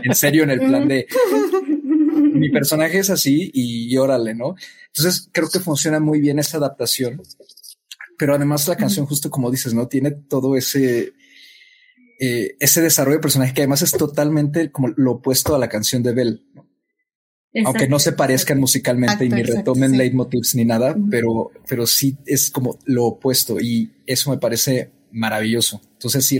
[0.03, 1.07] en serio en el plan de
[2.31, 4.55] mi personaje es así y, órale, ¿no?
[4.87, 7.21] Entonces creo que funciona muy bien esa adaptación,
[8.17, 9.87] pero además la canción, justo como dices, ¿no?
[9.87, 11.13] Tiene todo ese,
[12.19, 16.03] eh, ese desarrollo de personaje que además es totalmente como lo opuesto a la canción
[16.03, 16.45] de Bell,
[17.65, 22.49] aunque no se parezcan musicalmente y ni retomen leitmotivs ni nada, pero, pero sí es
[22.49, 25.79] como lo opuesto y eso me parece maravilloso.
[25.93, 26.39] Entonces sí,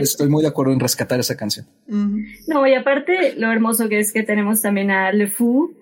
[0.00, 1.66] estoy muy de acuerdo en rescatar esa canción.
[1.86, 5.74] No, y aparte lo hermoso que es que tenemos también a Le Fou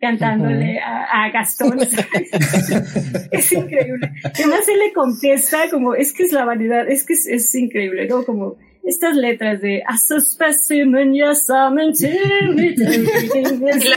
[0.00, 1.80] cantándole a, Gastón.
[3.32, 4.12] es increíble.
[4.24, 8.24] Además él le contesta como, es que es la vanidad, es que es, increíble, ¿no?
[8.24, 11.70] Como estas letras de a specimen, yes, La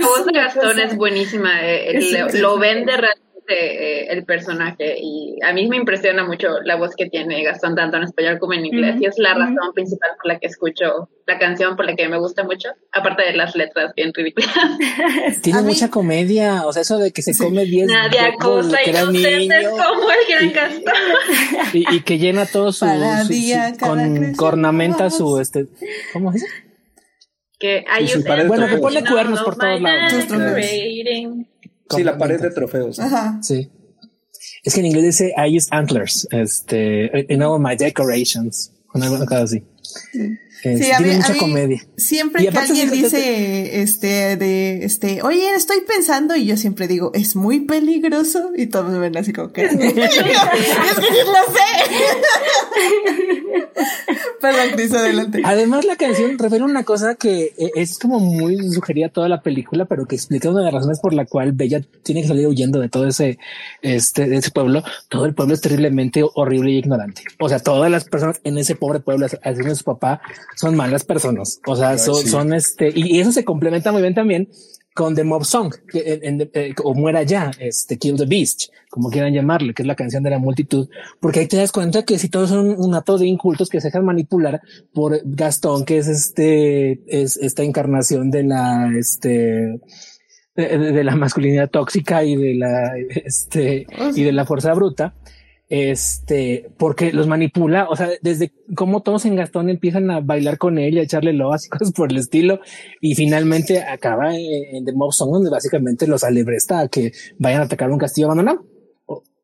[0.02, 2.00] voz de Gastón es buenísima, eh,
[2.34, 7.10] lo, vende realmente eh, el personaje y a mí me impresiona mucho la voz que
[7.10, 10.40] tiene Gastón tanto en español como en inglés y es la razón principal por la
[10.40, 14.14] que escucho la canción, por la que me gusta mucho, aparte de las letras bien
[14.14, 14.50] ridículas.
[15.42, 19.12] Tiene mucha comedia, o sea, eso de que se come bien Nadie acosa y como
[19.12, 20.94] el gran Gastón.
[21.74, 22.86] Y, que llena todo su,
[23.80, 25.68] con cornamenta su este,
[26.14, 26.46] ¿cómo es?
[27.60, 28.08] Que hay
[28.48, 30.14] bueno, que pone cuernos por todos lados.
[31.98, 33.00] Sí, la pared de trofeos.
[33.00, 33.40] Ajá.
[33.42, 33.70] Sí.
[34.64, 39.24] Es que en inglés dice I use antlers, este, in all my decorations, con algo
[39.36, 39.64] así.
[40.14, 40.38] Sí.
[40.62, 41.82] Sí, tiene mucha comedia.
[41.98, 47.36] Siempre que alguien dice, este, de, este, oye, estoy pensando, y yo siempre digo, es
[47.36, 50.12] muy peligroso, y todos me ven así como que, es que lo sé.
[54.42, 55.42] Perdón, Cris, adelante.
[55.44, 59.86] Además, la canción revela una cosa que eh, es como muy sugerida toda la película,
[59.86, 62.80] pero que explica una de las razones por la cual Bella tiene que salir huyendo
[62.80, 63.38] de todo ese,
[63.82, 64.84] este, de ese pueblo.
[65.10, 67.24] Todo el pueblo es terriblemente horrible y ignorante.
[67.40, 70.22] O sea, todas las personas en ese pobre pueblo, así de su papá,
[70.56, 71.60] son malas personas.
[71.66, 74.50] O sea, son, son este, y eso se complementa muy bien también
[74.94, 79.34] con The Mob Song, en, eh, o Muera Ya, este, Kill the Beast, como quieran
[79.34, 80.90] llamarle, que es la canción de la multitud,
[81.20, 83.88] porque ahí te das cuenta que si todos son un ato de incultos que se
[83.88, 84.62] dejan manipular
[84.94, 89.80] por Gastón, que es este, es esta encarnación de la, este,
[90.56, 95.16] de, la masculinidad tóxica y de la, este, y de la fuerza bruta,
[95.72, 100.78] este, porque los manipula, o sea, desde cómo todos en Gastón empiezan a bailar con
[100.78, 102.60] él y a echarle loas y cosas por el estilo,
[103.00, 107.66] y finalmente acaba en, The Mob Song, donde básicamente los alebresta a que vayan a
[107.66, 108.66] atacar un castillo abandonado,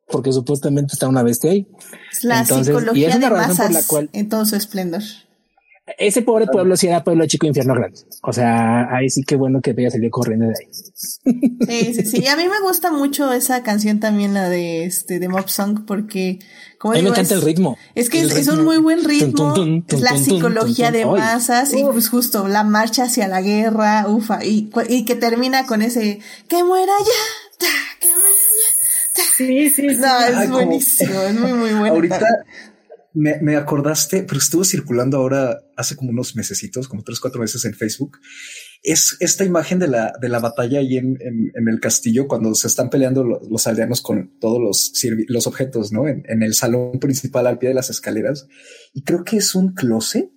[0.06, 1.66] porque supuestamente está una bestia ahí.
[2.12, 5.04] Es la psicología de masas en todo su esplendor
[5.98, 8.00] ese pobre pueblo sí era pueblo chico infierno grande.
[8.22, 10.68] O sea, ahí sí que bueno que Bella salió corriendo de ahí.
[10.74, 12.28] Sí, sí, sí.
[12.28, 16.40] A mí me gusta mucho esa canción también, la de este de Mob Song, porque
[16.78, 17.78] como a mí me encanta el ritmo.
[17.96, 19.56] Es que es, un muy buen ritmo.
[19.88, 24.70] es la psicología de masas y pues justo la marcha hacia la guerra, ufa, y,
[24.90, 26.20] y que termina con ese
[26.50, 27.68] que muera ya,
[28.00, 28.28] que muera
[28.58, 29.24] ya.
[29.38, 29.96] Sí, sí, sí.
[29.96, 31.96] No, es buenísimo, es muy, muy bueno.
[31.96, 32.46] Ahorita
[33.18, 37.66] me, me, acordaste, pero estuvo circulando ahora hace como unos mesecitos, como tres, cuatro meses
[37.66, 38.20] en Facebook.
[38.84, 42.68] Es esta imagen de la, de la batalla ahí en, en, el castillo cuando se
[42.68, 44.94] están peleando los, aldeanos con todos los,
[45.30, 46.08] los objetos, ¿no?
[46.08, 48.48] En, en, el salón principal al pie de las escaleras.
[48.94, 50.30] Y creo que es un closet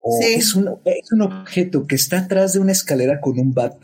[0.00, 3.76] o es, un, es un objeto que está atrás de una escalera con un bat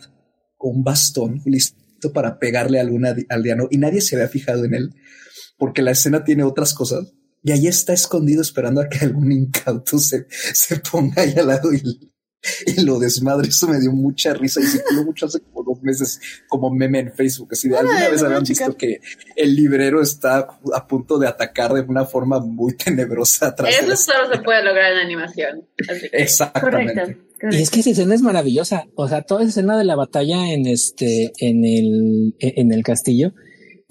[0.59, 4.75] o un bastón listo para pegarle a algún aldeano y nadie se había fijado en
[4.75, 4.95] él
[5.57, 7.13] porque la escena tiene otras cosas
[7.43, 11.73] y ahí está escondido esperando a que algún incauto se, se ponga ahí al lado
[11.73, 12.11] y,
[12.85, 13.49] lo desmadre.
[13.49, 17.13] Eso me dio mucha risa y circuló mucho hace como dos meses como meme en
[17.13, 17.51] Facebook.
[17.53, 19.01] Así de alguna vez habían visto que
[19.37, 23.49] el librero está a punto de atacar de una forma muy tenebrosa.
[23.49, 25.69] Atrás Eso solo se puede lograr en animación.
[26.11, 27.17] Exactamente.
[27.53, 28.87] Y es que esa escena es maravillosa.
[28.97, 33.35] O sea, toda esa escena de la batalla en este, en el, en el castillo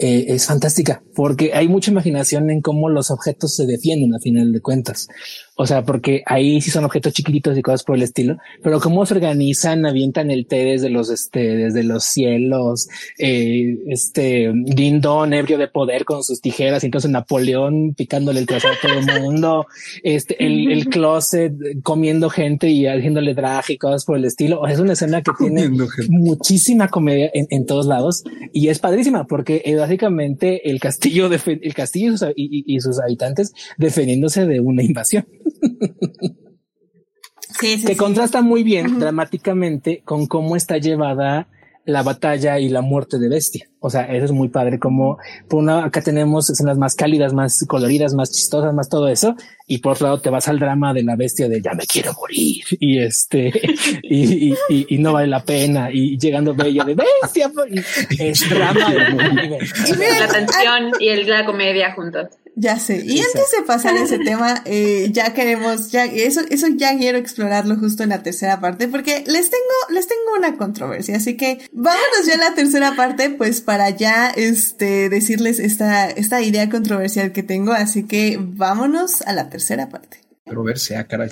[0.03, 4.52] eh, es fantástica porque hay mucha imaginación en cómo los objetos se defienden a final
[4.52, 5.07] de cuentas.
[5.56, 9.06] O sea, porque ahí sí son objetos chiquititos y cosas por el estilo, pero cómo
[9.06, 12.88] se organizan, avientan el té desde los, este, desde los cielos,
[13.19, 18.88] eh, este, Dindon ebrio de poder con sus tijeras, entonces Napoleón picándole el corazón a
[18.88, 19.68] todo el mundo,
[20.03, 21.53] este, el, el closet
[21.84, 24.61] comiendo gente y haciéndole drag y cosas por el estilo.
[24.61, 25.69] O sea, es una escena que tiene
[26.10, 28.23] muchísima comedia en, en, todos lados
[28.53, 34.45] y es padrísima porque es básicamente el castillo, de, el castillo y sus habitantes defendiéndose
[34.45, 35.26] de una invasión.
[37.59, 41.47] Que contrasta muy bien dramáticamente con cómo está llevada
[41.85, 43.68] la batalla y la muerte de Bestia.
[43.80, 44.77] O sea, eso es muy padre.
[44.77, 49.35] Como por una acá tenemos escenas más cálidas, más coloridas, más chistosas, más todo eso.
[49.68, 52.13] Y por otro lado te vas al drama de la bestia de ya me quiero
[52.13, 52.63] morir.
[52.80, 53.51] Y este,
[54.03, 55.89] y, y, no vale la pena.
[55.91, 57.51] Y llegando Bella de bestia.
[58.19, 58.93] es drama.
[58.93, 62.27] y la tensión y el, la comedia juntos.
[62.56, 63.02] Ya sé.
[63.06, 67.78] Y antes de pasar ese tema, eh, ya queremos, ya, eso, eso ya quiero explorarlo
[67.78, 71.15] justo en la tercera parte, porque les tengo, les tengo una controversia.
[71.15, 76.41] Así que vámonos ya a la tercera parte, pues para ya, este, decirles esta, esta
[76.41, 77.72] idea controversial que tengo.
[77.72, 80.22] Así que vámonos a la tercera parte.
[80.45, 81.32] Pero ver sea, caray.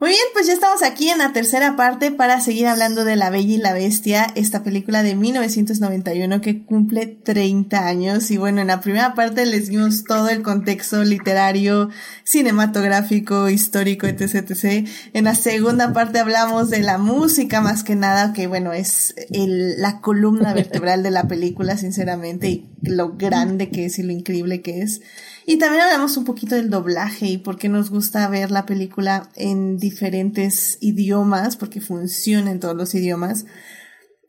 [0.00, 3.30] Muy bien, pues ya estamos aquí en la tercera parte para seguir hablando de La
[3.30, 8.30] Bella y la Bestia, esta película de 1991 que cumple 30 años.
[8.30, 11.90] Y bueno, en la primera parte les dimos todo el contexto literario,
[12.24, 14.88] cinematográfico, histórico, etc, etc.
[15.12, 19.80] En la segunda parte hablamos de la música más que nada, que bueno, es el,
[19.80, 24.60] la columna vertebral de la película, sinceramente, y lo grande que es y lo increíble
[24.60, 25.00] que es.
[25.46, 29.28] Y también hablamos un poquito del doblaje y por qué nos gusta ver la película
[29.36, 33.44] en diferentes idiomas, porque funciona en todos los idiomas.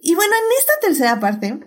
[0.01, 1.59] Y bueno, en esta tercera parte,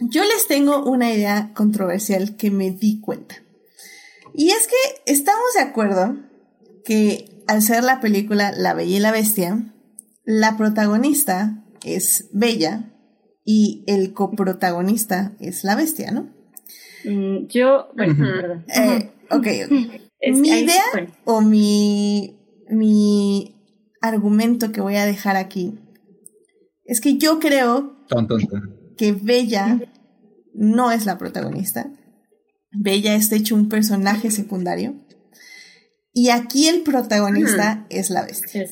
[0.00, 3.36] yo les tengo una idea controversial que me di cuenta.
[4.32, 6.16] Y es que estamos de acuerdo
[6.84, 9.74] que al ser la película La Bella y la Bestia,
[10.24, 12.90] la protagonista es Bella
[13.44, 16.32] y el coprotagonista es la bestia, ¿no?
[17.04, 18.64] Mm, yo, bueno, perdón.
[18.74, 19.46] Eh, ok,
[20.32, 20.82] mi idea
[21.24, 22.36] o mi,
[22.68, 23.54] mi
[24.00, 25.78] argumento que voy a dejar aquí
[26.84, 27.96] es que yo creo
[28.96, 29.80] que Bella
[30.54, 31.90] no es la protagonista,
[32.70, 34.94] Bella está hecho un personaje secundario.
[36.12, 38.66] Y aquí el protagonista es la bestia.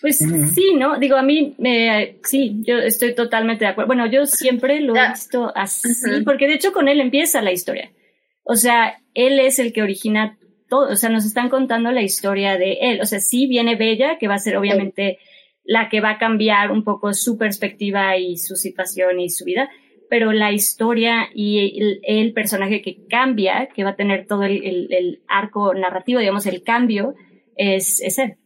[0.00, 0.98] Pues sí, ¿no?
[0.98, 1.54] Digo, a mí,
[2.24, 3.88] sí, yo estoy totalmente de acuerdo.
[3.88, 5.90] Bueno, yo siempre lo he visto así,
[6.24, 7.90] porque de hecho con él empieza la historia.
[8.42, 12.56] O sea, él es el que origina todo, o sea, nos están contando la historia
[12.56, 13.00] de él.
[13.02, 15.18] O sea, sí viene Bella, que va a ser obviamente
[15.64, 19.70] la que va a cambiar un poco su perspectiva y su situación y su vida,
[20.08, 25.74] pero la historia y el, personaje que cambia, que va a tener todo el, arco
[25.74, 27.14] narrativo, digamos, el cambio,
[27.54, 28.36] es, es él.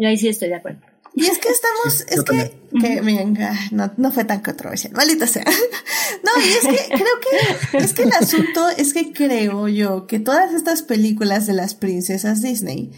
[0.00, 0.80] Y ahí sí estoy de acuerdo.
[1.14, 5.44] Y es que estamos, es que, que venga, no, no fue tan controversial, maldita sea.
[6.24, 7.20] No, y es que creo
[7.70, 11.74] que, es que el asunto es que creo yo que todas estas películas de las
[11.74, 12.90] princesas Disney,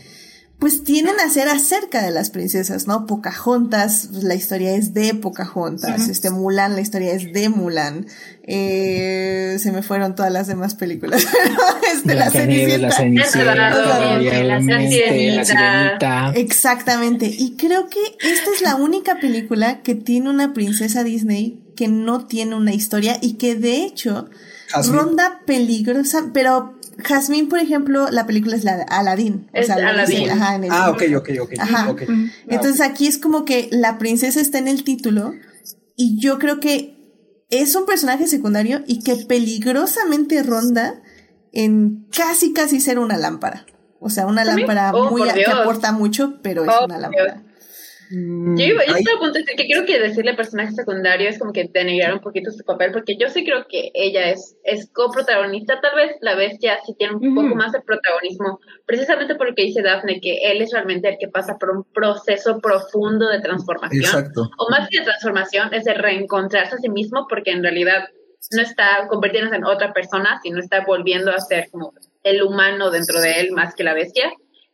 [0.63, 3.05] pues tienen a ser acerca de las princesas, ¿no?
[3.09, 8.07] Pocahontas, la historia es de Pocahontas, este Mulan, la historia es de Mulan,
[8.45, 11.27] eh, se me fueron todas las demás películas,
[11.93, 12.31] este, la, la
[16.37, 21.89] Exactamente, y creo que esta es la única película que tiene una princesa Disney que
[21.89, 24.31] no tiene una historia y que de hecho
[24.87, 29.49] ronda peligrosa, pero Jasmine, por ejemplo, la película es la de Aladdin.
[29.53, 30.31] Es Aladdin.
[30.71, 31.53] ah, ok, ok, ok.
[31.59, 31.95] Ajá.
[32.49, 35.35] Entonces aquí es como que la princesa está en el título
[35.97, 36.97] y yo creo que
[37.51, 41.03] es un personaje secundario y que peligrosamente ronda
[41.53, 43.67] en casi casi ser una lámpara.
[44.01, 47.45] O sea, una lámpara oh, muy que aporta mucho, pero es oh, una lámpara.
[48.13, 51.53] Yo, yo estaba a punto de decir que quiero que decirle personaje secundario es como
[51.53, 55.81] que denigrar un poquito su papel, porque yo sí creo que ella es, es coprotagonista.
[55.81, 59.63] Tal vez la bestia sí tiene un poco más de protagonismo, precisamente por lo que
[59.63, 64.05] dice Daphne, que él es realmente el que pasa por un proceso profundo de transformación.
[64.05, 64.51] Exacto.
[64.59, 68.05] O más que de transformación, es de reencontrarse a sí mismo, porque en realidad
[68.51, 73.21] no está convirtiéndose en otra persona, sino está volviendo a ser como el humano dentro
[73.23, 74.31] de él más que la bestia.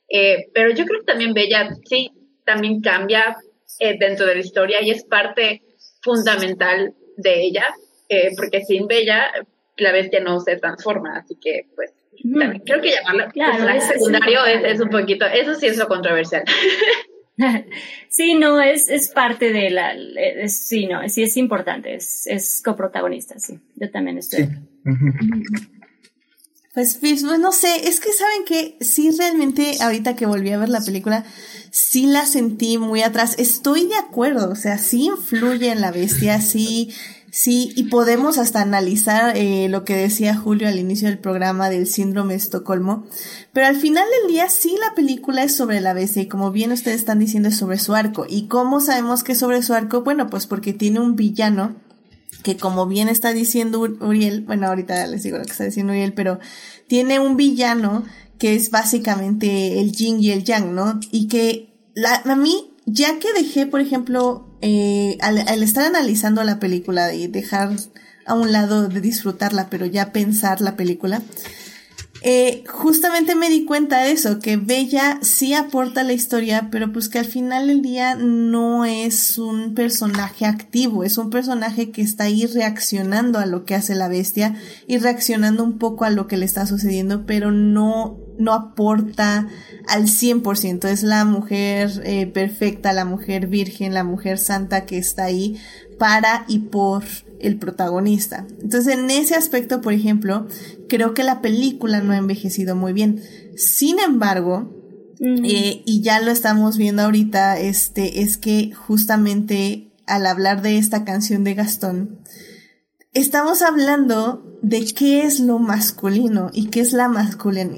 [0.09, 2.10] Eh, pero yo creo que también Bella sí
[2.49, 3.37] también cambia
[3.79, 5.62] eh, dentro de la historia y es parte
[6.01, 7.66] fundamental de ella,
[8.09, 9.31] eh, porque sin Bella
[9.77, 11.93] la bestia no se transforma, así que pues
[12.23, 16.43] también, creo que llamarla personaje secundario es, un poquito, eso sí es lo controversial.
[18.09, 19.95] sí, no, es, es parte de la,
[20.49, 24.49] sí, no, sí es importante, es, es coprotagonista, sí, yo también estoy.
[26.79, 30.69] Pues, pues, no sé, es que saben que sí realmente ahorita que volví a ver
[30.69, 31.25] la película,
[31.73, 33.35] sí la sentí muy atrás.
[33.37, 36.95] Estoy de acuerdo, o sea, sí influye en la bestia, sí,
[37.33, 41.89] sí, y podemos hasta analizar eh, lo que decía Julio al inicio del programa del
[41.89, 43.09] síndrome de Estocolmo,
[43.53, 46.71] pero al final del día sí la película es sobre la bestia y como bien
[46.71, 48.25] ustedes están diciendo es sobre su arco.
[48.29, 50.03] ¿Y cómo sabemos que es sobre su arco?
[50.03, 51.75] Bueno, pues porque tiene un villano
[52.43, 56.12] que como bien está diciendo Uriel, bueno, ahorita les digo lo que está diciendo Uriel,
[56.12, 56.39] pero
[56.86, 58.05] tiene un villano
[58.39, 61.01] que es básicamente el yin y el yang, ¿no?
[61.10, 66.43] Y que la, a mí, ya que dejé, por ejemplo, eh, al, al, estar analizando
[66.44, 67.77] la película y dejar
[68.27, 71.23] a un lado de disfrutarla, pero ya pensar la película,
[72.23, 77.09] eh, justamente me di cuenta de eso, que Bella sí aporta la historia, pero pues
[77.09, 82.24] que al final del día no es un personaje activo, es un personaje que está
[82.24, 84.57] ahí reaccionando a lo que hace la bestia
[84.89, 89.47] y reaccionando un poco a lo que le está sucediendo, pero no, no aporta
[89.86, 95.24] al 100%, es la mujer eh, perfecta, la mujer virgen, la mujer santa que está
[95.24, 95.61] ahí
[95.99, 97.05] para y por
[97.40, 98.47] el protagonista.
[98.60, 100.47] Entonces, en ese aspecto, por ejemplo,
[100.89, 103.23] creo que la película no ha envejecido muy bien.
[103.56, 104.74] Sin embargo,
[105.20, 111.05] eh, y ya lo estamos viendo ahorita, este, es que justamente al hablar de esta
[111.05, 112.20] canción de Gastón,
[113.15, 117.10] estamos hablando de qué es lo masculino y qué es la,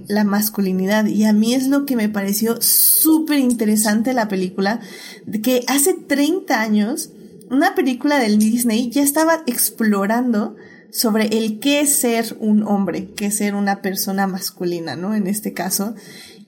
[0.08, 1.06] la masculinidad.
[1.06, 4.80] Y a mí es lo que me pareció súper interesante la película,
[5.26, 7.10] de que hace 30 años
[7.50, 10.56] una película del Disney ya estaba explorando
[10.92, 15.14] sobre el qué es ser un hombre, qué es ser una persona masculina, ¿no?
[15.14, 15.94] En este caso.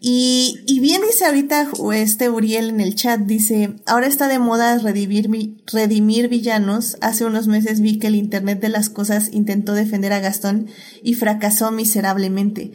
[0.00, 4.78] Y, y bien dice ahorita este Uriel en el chat, dice, ahora está de moda
[4.78, 6.96] redimir, redimir villanos.
[7.00, 10.66] Hace unos meses vi que el Internet de las Cosas intentó defender a Gastón
[11.04, 12.72] y fracasó miserablemente.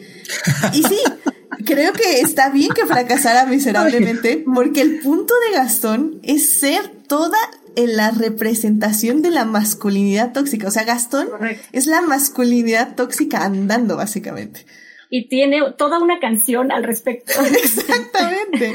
[0.74, 1.00] Y sí,
[1.66, 7.38] creo que está bien que fracasara miserablemente porque el punto de Gastón es ser toda
[7.78, 10.68] en la representación de la masculinidad tóxica.
[10.68, 11.30] O sea, Gastón
[11.72, 14.66] es la masculinidad tóxica andando, básicamente.
[15.10, 17.34] y tiene toda una canción al respecto.
[17.64, 18.74] Exactamente.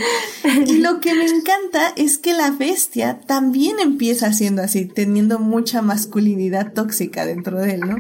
[0.67, 5.83] Y lo que me encanta es que la bestia también empieza siendo así, teniendo mucha
[5.83, 7.97] masculinidad tóxica dentro de él, ¿no?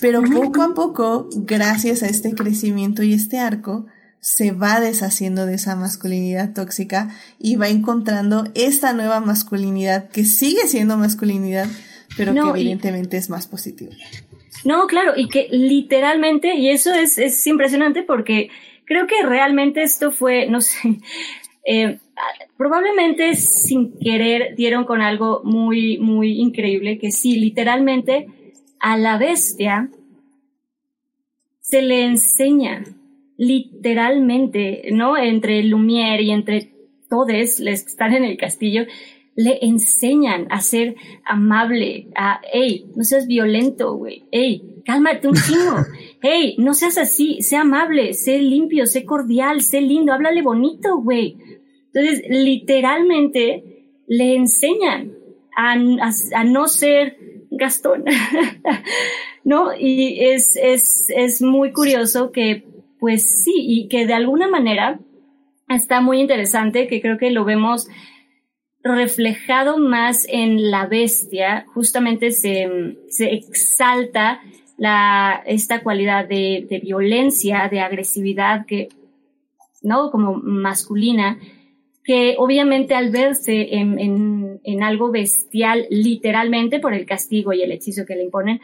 [0.00, 3.86] Pero poco a poco, gracias a este crecimiento y este arco,
[4.20, 10.66] se va deshaciendo de esa masculinidad tóxica y va encontrando esta nueva masculinidad que sigue
[10.66, 11.68] siendo masculinidad,
[12.16, 13.92] pero que evidentemente es más positiva.
[14.64, 18.50] No, claro, y que literalmente, y eso es, es impresionante porque
[18.84, 20.98] creo que realmente esto fue, no sé,
[21.64, 21.98] eh,
[22.56, 28.26] probablemente sin querer dieron con algo muy, muy increíble, que sí, literalmente
[28.80, 29.90] a la bestia
[31.60, 32.84] se le enseña,
[33.36, 35.16] literalmente, ¿no?
[35.16, 36.72] Entre Lumière y entre
[37.08, 38.84] todos los que están en el castillo,
[39.36, 45.76] le enseñan a ser amable, a, hey, no seas violento, güey, hey, cálmate un chingo,
[46.22, 51.36] hey, no seas así, sé amable, sé limpio, sé cordial, sé lindo, háblale bonito, güey.
[51.92, 55.12] Entonces, literalmente le enseñan
[55.56, 57.18] a, a, no ser
[57.50, 58.04] Gastón,
[59.44, 59.70] ¿no?
[59.78, 62.64] Y es, es, es muy curioso que,
[62.98, 64.98] pues sí, y que de alguna manera
[65.68, 67.88] está muy interesante, que creo que lo vemos
[68.82, 74.40] reflejado más en la bestia, justamente se, se exalta
[74.76, 78.88] la, esta cualidad de, violencia, de agresividad que,
[79.82, 80.10] ¿no?
[80.10, 81.38] Como masculina,
[82.04, 88.06] que obviamente al verse en, en, algo bestial, literalmente por el castigo y el hechizo
[88.06, 88.60] que le imponen,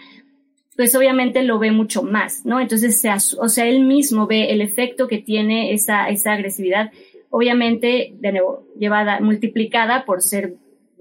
[0.76, 2.60] pues obviamente lo ve mucho más, ¿no?
[2.60, 6.90] Entonces, se, o sea, él mismo ve el efecto que tiene esa, esa agresividad
[7.32, 10.54] obviamente, de nuevo, llevada, multiplicada por ser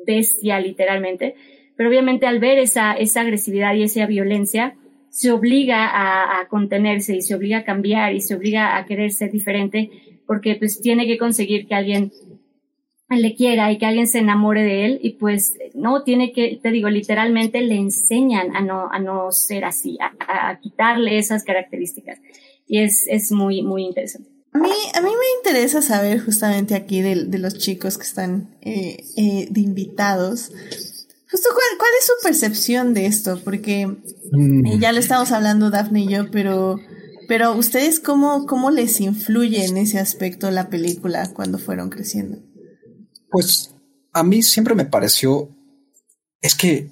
[0.07, 1.35] bestia literalmente,
[1.75, 4.75] pero obviamente al ver esa, esa agresividad y esa violencia,
[5.09, 9.29] se obliga a, contenerse y se obliga a cambiar y se obliga a querer ser
[9.29, 9.89] diferente
[10.25, 12.13] porque pues tiene que conseguir que alguien
[13.19, 16.71] le quiera y que alguien se enamore de él y pues no tiene que, te
[16.71, 22.19] digo, literalmente le enseñan a no, a no ser así, a, a quitarle esas características
[22.67, 24.29] y es, es muy, muy interesante.
[24.53, 28.55] A mí, a mí me interesa saber justamente aquí de, de los chicos que están
[28.61, 30.51] eh, eh, de invitados.
[31.29, 34.65] Justo cuál, cuál, es su percepción de esto, porque mm.
[34.65, 36.79] eh, ya lo estamos hablando Daphne y yo, pero,
[37.29, 42.39] pero ustedes cómo, cómo les influye en ese aspecto la película cuando fueron creciendo.
[43.31, 43.73] Pues
[44.13, 45.49] a mí siempre me pareció,
[46.41, 46.89] es que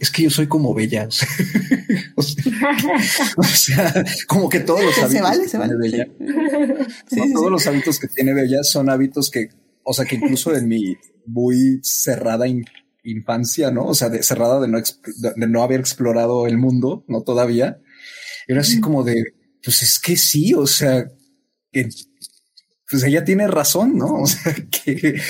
[0.00, 1.08] es que yo soy como bella.
[2.16, 2.22] o,
[3.42, 6.08] sea, como que todos los hábitos que tiene Bella,
[7.34, 9.48] todos los hábitos que tiene Bella son hábitos que,
[9.82, 10.96] o sea, que incluso en mi
[11.26, 12.46] muy cerrada
[13.02, 13.86] infancia, ¿no?
[13.86, 17.80] O sea, de, cerrada de no, de no haber explorado el mundo, no todavía.
[18.48, 19.24] Era así como de,
[19.62, 21.08] pues es que sí, o sea,
[21.72, 21.88] que
[22.88, 24.06] pues ella tiene razón, ¿no?
[24.26, 25.20] O sea, que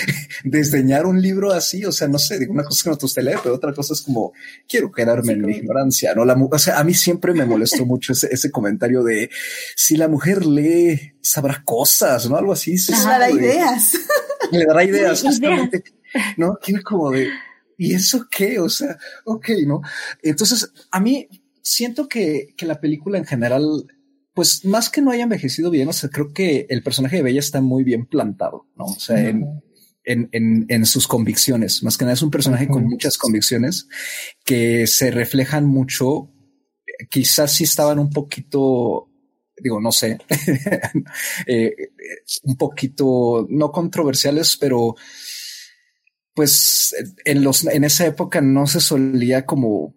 [0.44, 3.38] diseñar un libro así, o sea, no sé, digo, una cosa que no te leer,
[3.42, 4.32] pero otra cosa es como,
[4.68, 6.24] quiero quedarme en mi ignorancia, ¿no?
[6.24, 9.30] La, o sea, a mí siempre me molestó mucho ese, ese comentario de,
[9.74, 12.36] si la mujer lee, sabrá cosas, ¿no?
[12.36, 12.76] Algo así.
[12.88, 13.92] Le dará ideas.
[14.52, 15.84] Le dará ideas, justamente,
[16.36, 16.56] ¿no?
[16.62, 17.28] Tiene como de,
[17.78, 18.58] ¿y eso qué?
[18.60, 19.82] O sea, ok, ¿no?
[20.22, 21.28] Entonces, a mí
[21.62, 23.86] siento que, que la película en general
[24.36, 27.40] pues más que no haya envejecido bien, o sea, creo que el personaje de Bella
[27.40, 28.84] está muy bien plantado, ¿no?
[28.84, 29.62] O sea, en,
[30.04, 31.82] en, en, sus convicciones.
[31.82, 33.88] Más que nada es un personaje con muchas convicciones
[34.44, 36.30] que se reflejan mucho.
[37.08, 39.08] Quizás sí estaban un poquito,
[39.56, 40.18] digo, no sé,
[41.46, 41.74] eh,
[42.42, 44.96] un poquito no controversiales, pero
[46.34, 46.94] pues
[47.24, 49.94] en los, en esa época no se solía como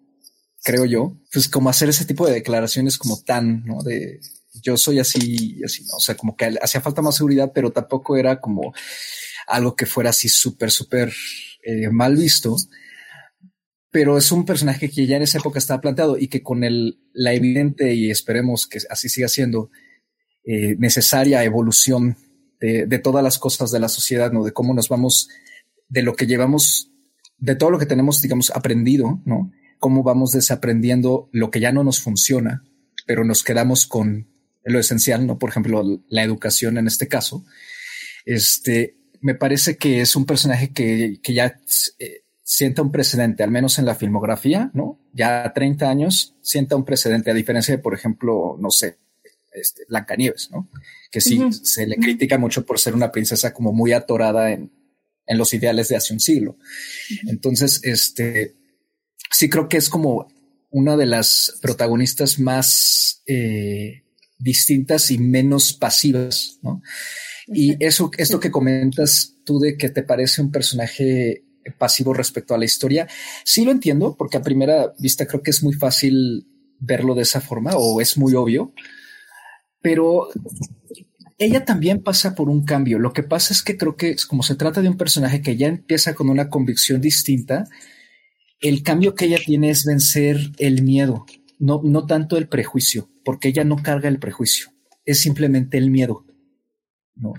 [0.64, 3.82] creo yo, pues como hacer ese tipo de declaraciones como tan, ¿no?
[3.82, 4.20] De
[4.62, 5.98] yo soy así así, ¿no?
[5.98, 8.74] O sea, como que hacía falta más seguridad, pero tampoco era como
[9.48, 11.14] algo que fuera así súper, súper
[11.64, 12.56] eh, mal visto.
[13.92, 17.00] Pero es un personaje que ya en esa época estaba planteado y que con el,
[17.14, 19.72] la evidente y esperemos que así siga siendo
[20.44, 22.18] eh, necesaria evolución
[22.62, 24.44] de todas las cosas de la sociedad, ¿no?
[24.44, 25.30] De cómo nos vamos,
[25.88, 26.92] de lo que llevamos,
[27.38, 29.50] de todo lo que tenemos, digamos, aprendido, ¿no?
[29.80, 32.64] Cómo vamos desaprendiendo lo que ya no nos funciona,
[33.08, 34.28] pero nos quedamos con
[34.64, 35.40] lo esencial, ¿no?
[35.40, 37.46] Por ejemplo, la educación en este caso.
[38.26, 41.60] Este, me parece que es un personaje que, que ya
[41.98, 45.00] eh, sienta un precedente, al menos en la filmografía, ¿no?
[45.14, 48.98] Ya a 30 años sienta un precedente, a diferencia de, por ejemplo, no sé,
[49.54, 50.70] este, Blancanieves, ¿no?
[51.10, 54.72] Que sí se le critica mucho por ser una princesa como muy atorada en,
[55.26, 56.58] en los ideales de hace un siglo.
[57.28, 58.56] Entonces, este,
[59.30, 60.28] sí creo que es como
[60.70, 64.04] una de las protagonistas más, eh,
[64.40, 66.82] distintas y menos pasivas, ¿no?
[67.48, 71.44] Y eso, esto que comentas tú de que te parece un personaje
[71.78, 73.08] pasivo respecto a la historia,
[73.44, 76.48] sí lo entiendo, porque a primera vista creo que es muy fácil
[76.80, 78.74] verlo de esa forma o es muy obvio,
[79.82, 80.30] pero
[81.38, 83.00] ella también pasa por un cambio.
[83.00, 85.68] Lo que pasa es que creo que como se trata de un personaje que ya
[85.68, 87.68] empieza con una convicción distinta,
[88.62, 91.26] el cambio que ella tiene es vencer el miedo,
[91.60, 94.70] no, no tanto el prejuicio, porque ella no carga el prejuicio,
[95.06, 96.26] es simplemente el miedo.
[97.16, 97.34] ¿no?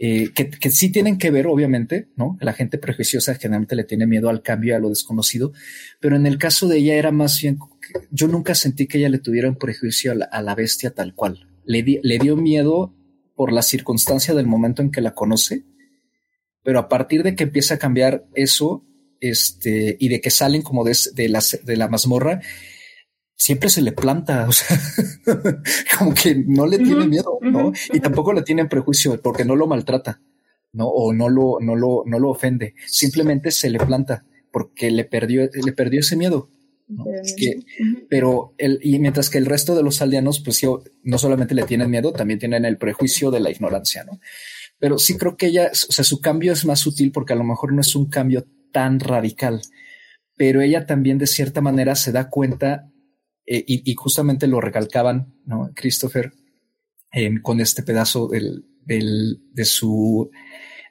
[0.00, 2.36] Eh, que, que, sí tienen que ver, obviamente, ¿no?
[2.40, 5.52] La gente prejuiciosa generalmente le tiene miedo al cambio, a lo desconocido,
[6.00, 7.58] pero en el caso de ella era más bien,
[8.10, 11.14] yo nunca sentí que ella le tuviera un prejuicio a la, a la bestia tal
[11.14, 11.46] cual.
[11.64, 12.92] Le, le dio miedo
[13.36, 15.64] por la circunstancia del momento en que la conoce,
[16.62, 18.84] pero a partir de que empieza a cambiar eso,
[19.20, 22.40] este, y de que salen como de, de, la, de la mazmorra,
[23.40, 24.78] siempre se le planta, o sea,
[25.98, 27.72] como que no le tiene miedo, ¿no?
[27.90, 30.20] Y tampoco le tienen prejuicio porque no lo maltrata,
[30.72, 30.88] ¿no?
[30.88, 32.74] O no lo, no lo, no lo ofende.
[32.86, 36.50] Simplemente se le planta porque le perdió, le perdió ese miedo.
[36.86, 37.04] ¿no?
[37.36, 37.60] Que,
[38.10, 41.62] pero el, y mientras que el resto de los aldeanos, pues yo, no solamente le
[41.62, 44.20] tienen miedo, también tienen el prejuicio de la ignorancia, ¿no?
[44.78, 47.44] Pero sí creo que ella, o sea, su cambio es más sutil porque a lo
[47.44, 49.60] mejor no es un cambio tan radical,
[50.36, 52.90] pero ella también de cierta manera se da cuenta
[53.46, 55.70] eh, y, justamente lo recalcaban, ¿no?
[55.74, 56.32] Christopher,
[57.12, 60.30] eh, con este pedazo del, de su,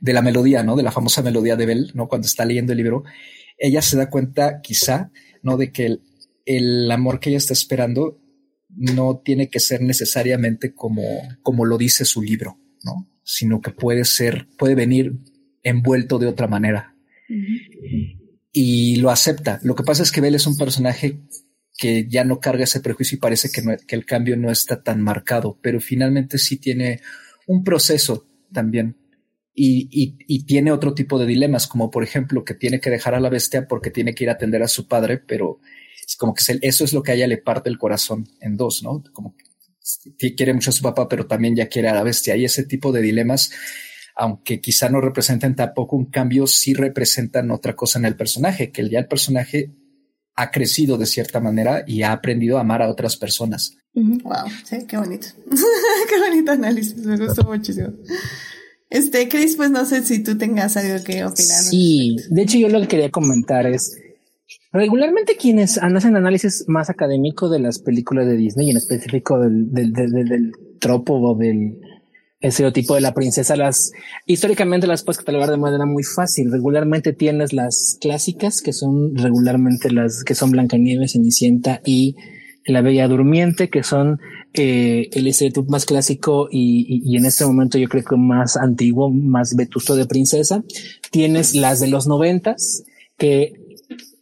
[0.01, 0.75] de la melodía, ¿no?
[0.75, 2.07] De la famosa melodía de Bell, ¿no?
[2.07, 3.03] Cuando está leyendo el libro,
[3.57, 5.11] ella se da cuenta quizá
[5.41, 5.57] ¿no?
[5.57, 6.01] De que el,
[6.45, 8.19] el, amor que ella está esperando
[8.69, 11.03] no tiene que ser necesariamente como,
[11.41, 13.09] como lo dice su libro, ¿no?
[13.23, 15.19] Sino que puede ser, puede venir
[15.63, 16.95] envuelto de otra manera.
[18.51, 19.59] Y lo acepta.
[19.63, 21.21] Lo que pasa es que Bell es un personaje
[21.77, 24.81] que ya no carga ese prejuicio y parece que, no, que el cambio no está
[24.81, 27.01] tan marcado, pero finalmente sí tiene
[27.47, 28.97] un proceso también
[29.61, 33.19] y, y, tiene otro tipo de dilemas, como por ejemplo que tiene que dejar a
[33.19, 35.59] la bestia porque tiene que ir a atender a su padre, pero
[36.05, 38.83] es como que eso es lo que a ella le parte el corazón en dos,
[38.83, 39.03] ¿no?
[39.11, 39.35] Como
[40.17, 42.37] que quiere mucho a su papá, pero también ya quiere a la bestia.
[42.37, 43.51] Y ese tipo de dilemas,
[44.19, 48.87] aunque quizá no representen tampoco un cambio, sí representan otra cosa en el personaje, que
[48.89, 49.71] ya el personaje
[50.35, 53.77] ha crecido de cierta manera y ha aprendido a amar a otras personas.
[53.93, 55.27] Wow, sí, qué bonito.
[56.09, 57.93] qué bonito análisis, me gustó muchísimo.
[58.89, 61.63] Este, Chris, pues no sé si tú tengas algo que opinar.
[61.63, 63.95] Sí, de hecho yo lo que quería comentar es,
[64.73, 69.71] regularmente quienes hacen análisis más académico de las películas de Disney y en específico del,
[69.71, 70.51] del, del, del
[70.81, 71.79] tropo o del
[72.39, 73.91] estereotipo de la princesa, las
[74.25, 76.51] históricamente las puedes catalogar de manera muy fácil.
[76.51, 82.15] Regularmente tienes las clásicas, que son regularmente las que son Blancanieves, Cenicienta y
[82.65, 84.19] La Bella Durmiente, que son
[84.53, 88.57] eh, el estereotipo más clásico y, y, y, en este momento yo creo que más
[88.57, 90.63] antiguo, más vetusto de princesa.
[91.11, 92.83] Tienes las de los noventas,
[93.17, 93.58] que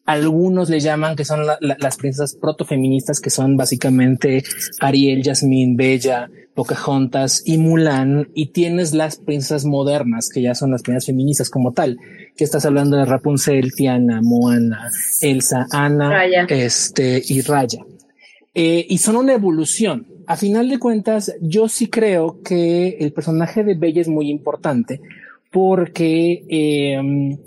[0.08, 4.42] algunos le llaman que son la, la, las princesas protofeministas, que son básicamente
[4.80, 8.30] Ariel, Jasmine, Bella, Pocahontas y Mulan.
[8.34, 12.00] Y tienes las princesas modernas, que ya son las primeras feministas como tal,
[12.38, 14.90] que estás hablando de Rapunzel, Tiana, Moana,
[15.22, 16.46] Elsa, Ana, Raya.
[16.50, 17.86] este, y Raya.
[18.56, 20.08] Eh, y son una evolución.
[20.26, 25.02] A final de cuentas, yo sí creo que el personaje de Bella es muy importante
[25.52, 27.38] porque eh,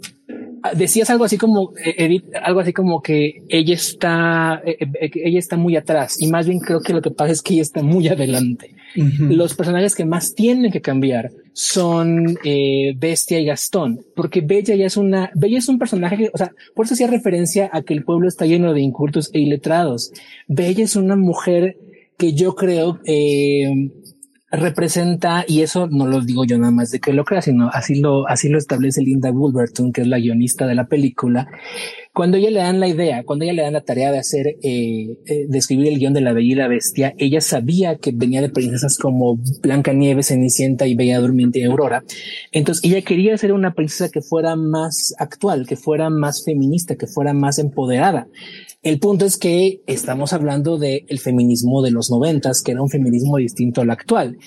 [0.74, 5.76] decías algo así como Edith, algo así como que ella está, eh, ella está muy
[5.76, 8.74] atrás y más bien creo que lo que pasa es que ella está muy adelante.
[8.96, 9.36] Uh -huh.
[9.36, 14.86] Los personajes que más tienen que cambiar son eh, Bestia y Gastón, porque Bella ya
[14.86, 17.94] es una, Bella es un personaje que, o sea, por eso hacía referencia a que
[17.94, 20.12] el pueblo está lleno de incultos e iletrados.
[20.48, 21.76] Bella es una mujer
[22.16, 23.90] que yo creo eh,
[24.50, 28.00] representa, y eso no lo digo yo nada más de que lo crea, sino así
[28.00, 31.48] lo, así lo establece Linda Wolverton, que es la guionista de la película.
[32.12, 35.16] Cuando ella le dan la idea, cuando ella le dan la tarea de hacer, eh,
[35.26, 38.98] eh, el guion de La Bella y la Bestia, ella sabía que venía de princesas
[38.98, 42.02] como Blanca Nieves, Cenicienta y Bella Durmiente y Aurora.
[42.50, 47.06] Entonces ella quería ser una princesa que fuera más actual, que fuera más feminista, que
[47.06, 48.26] fuera más empoderada.
[48.82, 52.88] El punto es que estamos hablando del de feminismo de los noventas, que era un
[52.88, 54.38] feminismo distinto al actual.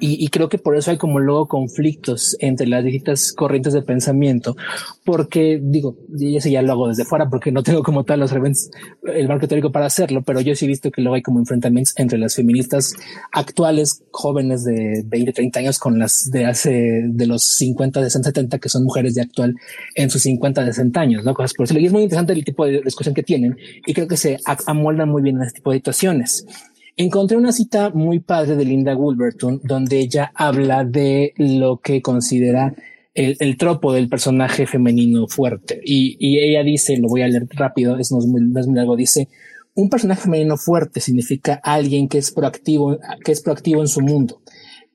[0.00, 4.56] Y, creo que por eso hay como luego conflictos entre las distintas corrientes de pensamiento,
[5.04, 8.72] porque digo, yo ya lo hago desde fuera porque no tengo como tal los events,
[9.04, 11.94] el marco teórico para hacerlo, pero yo sí he visto que luego hay como enfrentamientos
[11.98, 12.94] entre las feministas
[13.30, 18.58] actuales, jóvenes de 20, 30 años con las de hace, de los 50, de 70,
[18.58, 19.54] que son mujeres de actual
[19.94, 21.32] en sus 50, 60 años, ¿no?
[21.32, 21.78] Cosas por eso.
[21.78, 23.56] Y es muy interesante el tipo de discusión que tienen
[23.86, 26.44] y creo que se amoldan muy bien en este tipo de situaciones.
[26.96, 32.74] Encontré una cita muy padre de Linda Wolverton donde ella habla de lo que considera
[33.14, 35.80] el, tropo del personaje femenino fuerte.
[35.84, 39.28] Y, ella dice, lo voy a leer rápido, es, no es muy largo, dice,
[39.74, 44.40] un personaje femenino fuerte significa alguien que es proactivo, que es proactivo en su mundo,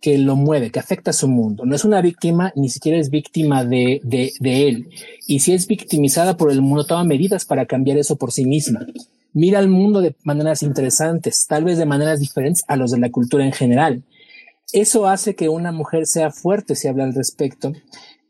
[0.02, 1.66] que lo mueve, que afecta a su mundo.
[1.66, 4.90] No es una víctima, ni siquiera es víctima de, de, él.
[5.28, 8.86] Y si es victimizada por el mundo, toma medidas para cambiar eso por sí misma.
[9.34, 13.12] Mira al mundo de maneras interesantes, tal vez de maneras diferentes a los de la
[13.12, 14.04] cultura en general.
[14.72, 17.74] Eso hace que una mujer sea fuerte si habla al respecto,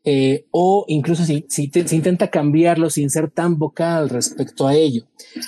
[0.06, 5.04] eh, o incluso si, si, se intenta cambiarlo sin ser tan vocal respecto a ello.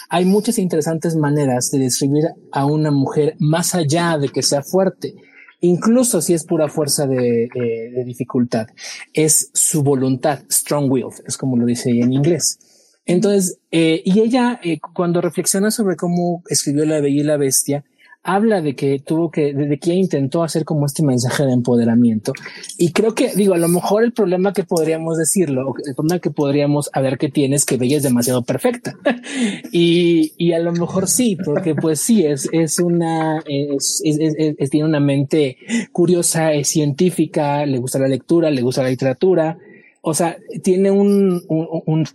[0.09, 5.15] Hay muchas interesantes maneras de describir a una mujer más allá de que sea fuerte,
[5.61, 8.67] incluso si es pura fuerza de, de dificultad.
[9.13, 12.59] Es su voluntad, strong will, es como lo dice en inglés.
[13.05, 17.83] Entonces, eh, y ella, eh, cuando reflexiona sobre cómo escribió La Bella y la Bestia,
[18.23, 22.33] habla de que tuvo que, de que intentó hacer como este mensaje de empoderamiento.
[22.77, 26.29] Y creo que, digo, a lo mejor el problema que podríamos decirlo, el problema que
[26.29, 28.93] podríamos ver que tiene es que Bella es demasiado perfecta.
[29.71, 34.87] y, y a lo mejor sí, porque pues sí, es, es una, es, es, tiene
[34.87, 35.57] una mente
[35.91, 39.57] curiosa, es científica, le gusta la lectura, le gusta la literatura.
[40.01, 42.05] O sea, tiene un, un, un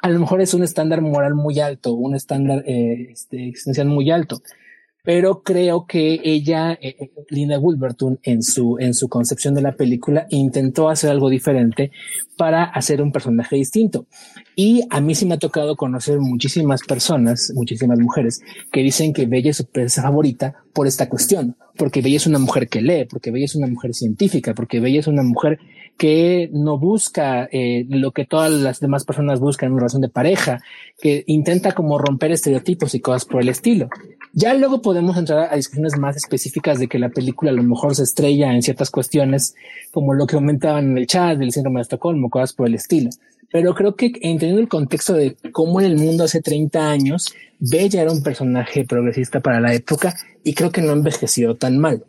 [0.00, 4.12] a lo mejor es un estándar moral muy alto, un estándar eh, este, existencial muy
[4.12, 4.40] alto
[5.06, 9.76] pero creo que ella, eh, eh, Linda Wolverton, en su, en su concepción de la
[9.76, 11.92] película, intentó hacer algo diferente
[12.36, 14.06] para hacer un personaje distinto.
[14.58, 18.40] Y a mí sí me ha tocado conocer muchísimas personas, muchísimas mujeres,
[18.72, 22.38] que dicen que Bella es su princesa favorita por esta cuestión, porque Bella es una
[22.38, 25.58] mujer que lee, porque Bella es una mujer científica, porque Bella es una mujer
[25.98, 30.08] que no busca eh, lo que todas las demás personas buscan en una relación de
[30.08, 30.62] pareja,
[31.02, 33.90] que intenta como romper estereotipos y cosas por el estilo.
[34.32, 37.94] Ya luego podemos entrar a discusiones más específicas de que la película a lo mejor
[37.94, 39.54] se estrella en ciertas cuestiones,
[39.90, 43.10] como lo que comentaban en el chat del síndrome de Estocolmo, cosas por el estilo.
[43.52, 48.02] Pero creo que entendiendo el contexto de cómo en el mundo hace 30 años, Bella
[48.02, 50.14] era un personaje progresista para la época
[50.44, 52.04] y creo que no envejeció tan mal,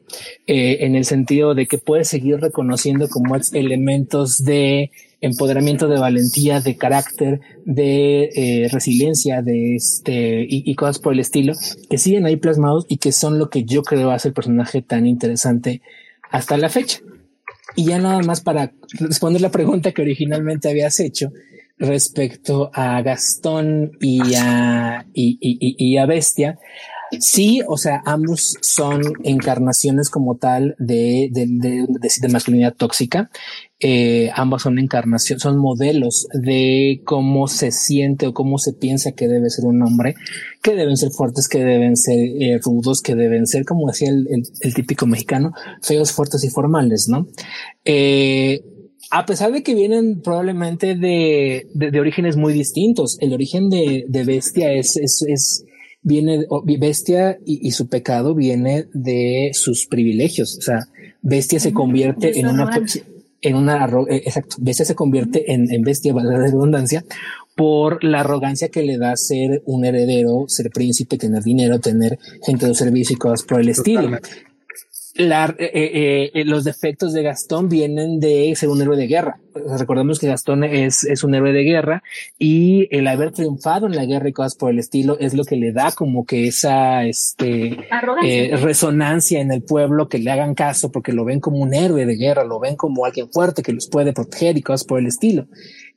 [0.45, 4.91] eh, en el sentido de que puede seguir reconociendo como elementos de
[5.21, 11.53] empoderamiento, de valentía, de carácter, de eh, resiliencia, de este y, cosas por el estilo
[11.89, 15.07] que siguen ahí plasmados y que son lo que yo creo hace el personaje tan
[15.07, 15.81] interesante
[16.29, 16.99] hasta la fecha.
[17.77, 21.31] Y ya nada más para responder la pregunta que originalmente habías hecho
[21.77, 26.57] respecto a Gastón y a, y, y, y a Bestia,
[27.19, 33.29] Sí, o sea, ambos son encarnaciones como tal de, de, de, masculinidad tóxica.
[33.79, 39.27] Eh, ambas son encarnaciones, son modelos de cómo se siente o cómo se piensa que
[39.27, 40.15] debe ser un hombre,
[40.63, 44.27] que deben ser fuertes, que deben ser eh, rudos, que deben ser, como decía el,
[44.61, 45.51] el, típico mexicano,
[45.83, 47.27] feos, fuertes y formales, ¿no?
[47.85, 48.63] Eh,
[49.11, 54.23] a pesar de que vienen probablemente de, de, orígenes muy distintos, el origen de, de
[54.23, 55.65] Bestia es, es, es
[56.01, 56.45] viene,
[56.79, 60.57] Bestia y, su pecado viene de sus privilegios.
[60.57, 60.87] O sea,
[61.21, 62.69] Bestia se convierte en una,
[63.41, 67.03] en una, eh, exacto, Bestia se convierte en, Bestia, valga la redundancia,
[67.55, 72.67] por la arrogancia que le da ser un heredero, ser príncipe, tener dinero, tener gente
[72.67, 74.19] de servicio y cosas por el estilo
[75.17, 79.39] la, eh, eh, eh, los defectos de Gastón vienen de ser un héroe de guerra.
[79.77, 82.03] Recordemos que Gastón es, es un héroe de guerra
[82.37, 85.55] y el haber triunfado en la guerra y cosas por el estilo es lo que
[85.55, 87.77] le da como que esa este,
[88.23, 92.05] eh, resonancia en el pueblo, que le hagan caso porque lo ven como un héroe
[92.05, 95.07] de guerra, lo ven como alguien fuerte que los puede proteger y cosas por el
[95.07, 95.47] estilo,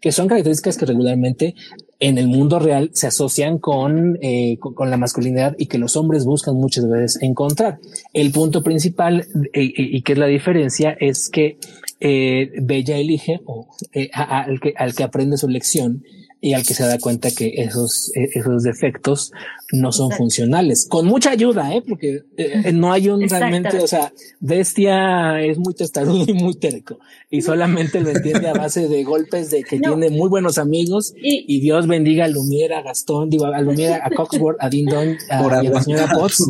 [0.01, 1.55] que son características que regularmente
[2.01, 6.25] en el mundo real se asocian con, eh, con, la masculinidad y que los hombres
[6.25, 7.79] buscan muchas veces encontrar.
[8.15, 11.59] El punto principal eh, eh, y que es la diferencia es que
[12.01, 13.69] eh, Bella elige o,
[14.15, 16.03] al, que, al que aprende su lección
[16.41, 19.33] y al que se da cuenta que esos, e, esos defectos
[19.73, 20.87] no son funcionales.
[20.89, 21.83] Con mucha ayuda, ¿eh?
[21.87, 26.99] porque eh, no hay un realmente, o sea, bestia es muy testarudo y muy terco
[27.31, 31.61] y solamente lo entiende a base de golpes de que tiene muy buenos amigos y,
[31.61, 35.63] Dios bendiga a Lumiera, a Gastón, digo, a Lumiera, a Coxworth, a Dindon, a, a
[35.63, 36.45] la señora Potts,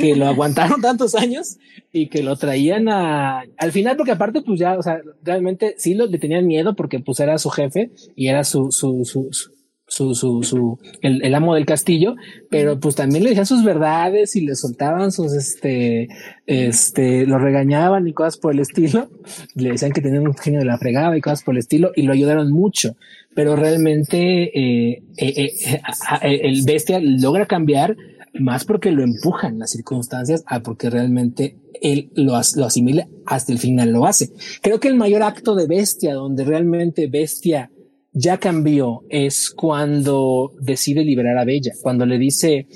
[0.00, 1.56] que lo aguantaron tantos años
[1.92, 5.94] y que lo traían a, al final, porque aparte, pues ya, o sea, realmente sí
[5.94, 9.30] lo, le tenían miedo porque pues era su jefe y era su, su, su,
[9.88, 12.16] su, su, su el, el, amo del castillo,
[12.50, 16.08] pero pues también le decían sus verdades y le soltaban sus, este,
[16.46, 19.08] este, lo regañaban y cosas por el estilo.
[19.54, 22.02] Le decían que tenía un genio de la fregada y cosas por el estilo y
[22.02, 22.96] lo ayudaron mucho.
[23.34, 27.96] Pero realmente, eh, eh, eh, el bestia logra cambiar
[28.34, 33.58] más porque lo empujan las circunstancias a porque realmente él lo, lo asimila hasta el
[33.58, 34.30] final lo hace.
[34.62, 37.70] Creo que el mayor acto de bestia, donde realmente bestia
[38.18, 42.66] ya cambió, es cuando decide liberar a Bella, cuando le dice,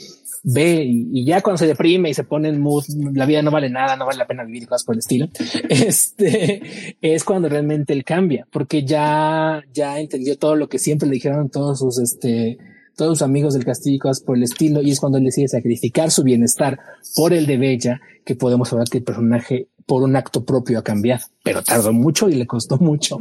[0.42, 2.84] ve y, ya cuando se deprime y se pone en mood,
[3.14, 5.30] la vida no vale nada, no vale la pena vivir y cosas por el estilo.
[5.70, 11.14] Este es cuando realmente él cambia, porque ya, ya entendió todo lo que siempre le
[11.14, 12.58] dijeron todos sus, este,
[12.94, 14.82] todos sus amigos del castillo y cosas por el estilo.
[14.82, 16.78] Y es cuando él decide sacrificar su bienestar
[17.16, 20.84] por el de Bella, que podemos hablar que el personaje por un acto propio ha
[20.84, 23.18] cambiado, pero tardó mucho y le costó mucho.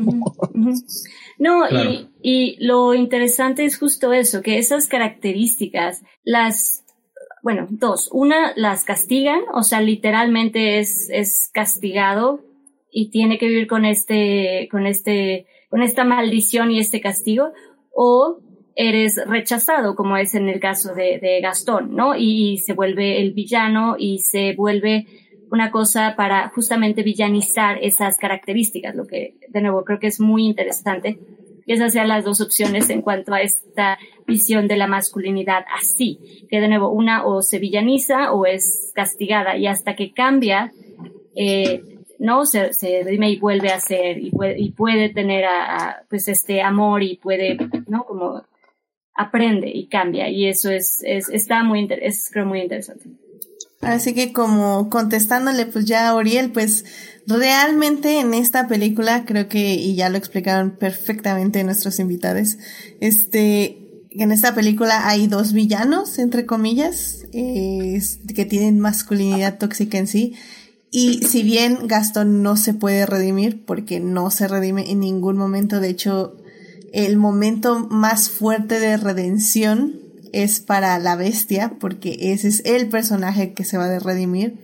[1.40, 6.84] No, y, y lo interesante es justo eso, que esas características las
[7.42, 8.10] bueno, dos.
[8.12, 12.42] Una, las castigan, o sea, literalmente es, es castigado
[12.92, 17.52] y tiene que vivir con este, con este, con esta maldición y este castigo,
[17.96, 18.42] o
[18.76, 22.16] eres rechazado, como es en el caso de, de Gastón, ¿no?
[22.16, 25.06] Y, se vuelve el villano y se vuelve
[25.52, 30.46] una cosa para justamente villanizar esas características, lo que de nuevo creo que es muy
[30.46, 31.20] interesante
[31.70, 36.48] que esas sean las dos opciones en cuanto a esta visión de la masculinidad así,
[36.50, 40.72] que de nuevo una o se villaniza o es castigada y hasta que cambia,
[41.36, 41.84] eh,
[42.18, 46.62] no se, se y vuelve a ser y puede, y puede tener a, pues este
[46.64, 47.58] amor y puede,
[47.88, 48.44] no, como
[49.14, 53.10] aprende y cambia y eso es, es está muy, es creo muy interesante.
[53.82, 56.84] Así que como contestándole pues ya a Oriel, pues
[57.26, 62.58] realmente en esta película creo que, y ya lo explicaron perfectamente nuestros invitados,
[63.00, 70.36] este, en esta película hay dos villanos, entre comillas, que tienen masculinidad tóxica en sí.
[70.92, 75.80] Y si bien Gastón no se puede redimir, porque no se redime en ningún momento,
[75.80, 76.36] de hecho,
[76.92, 83.54] el momento más fuerte de redención es para la bestia, porque ese es el personaje
[83.54, 84.58] que se va a redimir.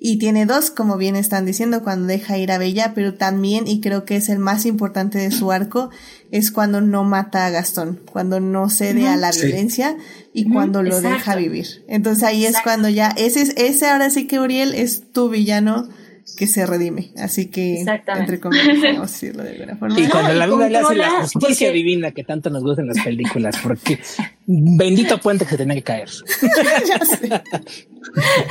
[0.00, 3.80] Y tiene dos, como bien están diciendo, cuando deja ir a Bella, pero también, y
[3.80, 5.90] creo que es el más importante de su arco,
[6.30, 9.96] es cuando no mata a Gastón, cuando no cede a la violencia
[10.32, 11.84] y cuando lo deja vivir.
[11.88, 15.88] Entonces ahí es cuando ya, ese, ese ahora sí que Uriel es tu villano
[16.36, 17.12] que se redime.
[17.16, 20.00] Así que, entre comillas, podemos decirlo de alguna forma.
[20.00, 23.02] Y cuando la vida le hace la justicia divina que tanto nos gusta en las
[23.02, 23.98] películas, porque
[24.46, 26.10] bendito puente que se tenía que caer.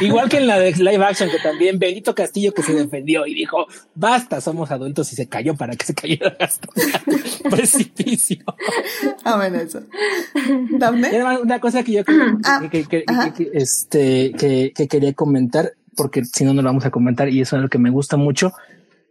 [0.02, 3.34] Igual que en la de live action, que también bendito Castillo que se defendió y
[3.34, 6.70] dijo, basta, somos adultos y se cayó para que se cayera Gastón.
[7.50, 8.44] Precipicio.
[9.24, 9.82] Ah, bueno, eso.
[11.42, 12.04] Una cosa que yo
[12.44, 12.62] ah,
[13.54, 17.58] este, que, que quería comentar porque si no, no lo vamos a comentar y eso
[17.58, 18.54] es lo que me gusta mucho.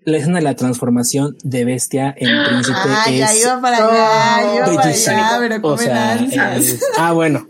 [0.05, 4.55] La escena de la transformación de bestia en príncipe ah, es ya iba para allá,
[4.55, 6.27] iba para allá, pero o sea,
[6.97, 7.49] ah, bueno.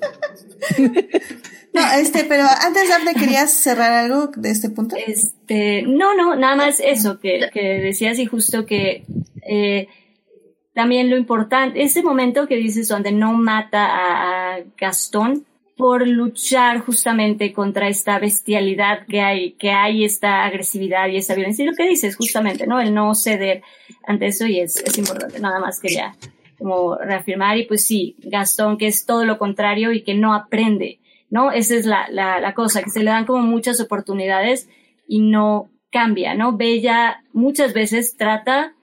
[1.74, 4.96] No, este, pero antes, Daphne, ¿querías cerrar algo de este punto?
[5.06, 9.04] Este, no, no, nada más eso que, que decías y justo que
[9.42, 9.88] eh,
[10.72, 15.44] también lo importante, ese momento que dices donde no mata a, a Gastón,
[15.76, 21.64] por luchar justamente contra esta bestialidad que hay, que hay esta agresividad y esta violencia.
[21.64, 22.80] Y lo que dices justamente, ¿no?
[22.80, 23.62] El no ceder
[24.06, 25.38] ante eso y es, es importante.
[25.38, 26.14] Nada más quería
[26.58, 31.00] como reafirmar y pues sí, Gastón que es todo lo contrario y que no aprende,
[31.28, 31.52] ¿no?
[31.52, 34.70] Esa es la, la, la cosa, que se le dan como muchas oportunidades
[35.06, 36.56] y no cambia, ¿no?
[36.56, 38.75] Bella muchas veces trata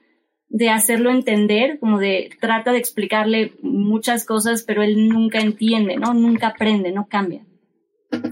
[0.54, 6.14] de hacerlo entender, como de trata de explicarle muchas cosas, pero él nunca entiende, ¿no?
[6.14, 7.44] Nunca aprende, no cambia.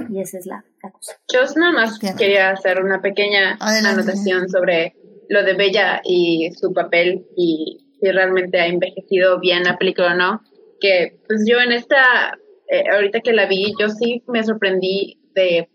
[0.08, 1.18] Y esa es la, cosa.
[1.32, 4.94] Yo nada más quería hacer una pequeña anotación sobre
[5.28, 10.16] lo de Bella y su papel y si realmente ha envejecido bien la película o
[10.16, 10.42] no.
[10.80, 12.38] Que pues yo en esta,
[12.70, 15.70] eh, ahorita que la vi, yo sí me sorprendí de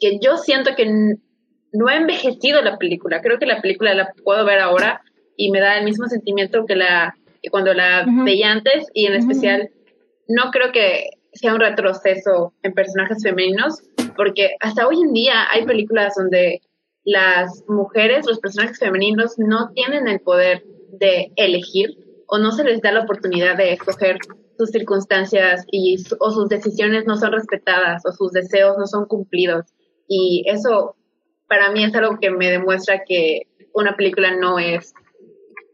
[0.00, 0.86] que yo siento que
[1.72, 3.20] no ha envejecido la película.
[3.22, 5.02] Creo que la película la puedo ver ahora
[5.38, 7.16] y me da el mismo sentimiento que la
[7.50, 9.70] cuando la veía antes y en especial
[10.26, 13.80] no creo que sea un retroceso en personajes femeninos
[14.16, 16.60] porque hasta hoy en día hay películas donde
[17.04, 21.90] las mujeres, los personajes femeninos no tienen el poder de elegir
[22.26, 24.18] o no se les da la oportunidad de escoger
[24.58, 29.66] sus circunstancias y o sus decisiones no son respetadas o sus deseos no son cumplidos.
[30.08, 30.96] Y eso
[31.48, 33.42] para mí es algo que me demuestra que
[33.72, 34.92] una película no es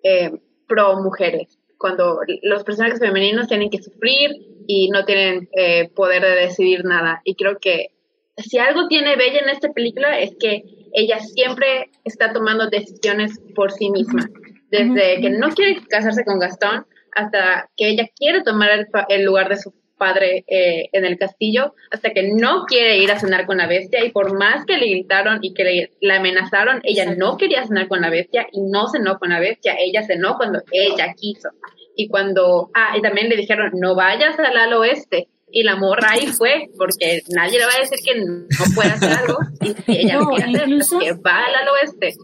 [0.05, 0.31] eh,
[0.69, 4.31] pro mujeres, cuando los personajes femeninos tienen que sufrir
[4.67, 7.21] y no tienen eh, poder de decidir nada.
[7.25, 7.89] Y creo que
[8.37, 10.63] si algo tiene Bella en esta película es que
[10.93, 14.29] ella siempre está tomando decisiones por sí misma,
[14.71, 19.57] desde que no quiere casarse con Gastón hasta que ella quiere tomar el, lugar de
[19.57, 19.73] su
[20.05, 24.05] padre eh, en el castillo, hasta que no quiere ir a cenar con la bestia
[24.05, 27.89] y por más que le gritaron y que le, la amenazaron, ella no quería cenar
[27.89, 31.49] con la bestia y no cenó con la bestia, ella cenó cuando ella quiso.
[31.97, 36.11] Y cuando, ah, y también le dijeron, no vayas al al oeste, y la morra
[36.11, 40.01] ahí fue, porque nadie le va a decir que no puede hacer algo, y si
[40.01, 42.15] ella no, quiere hacer, pues que va al oeste.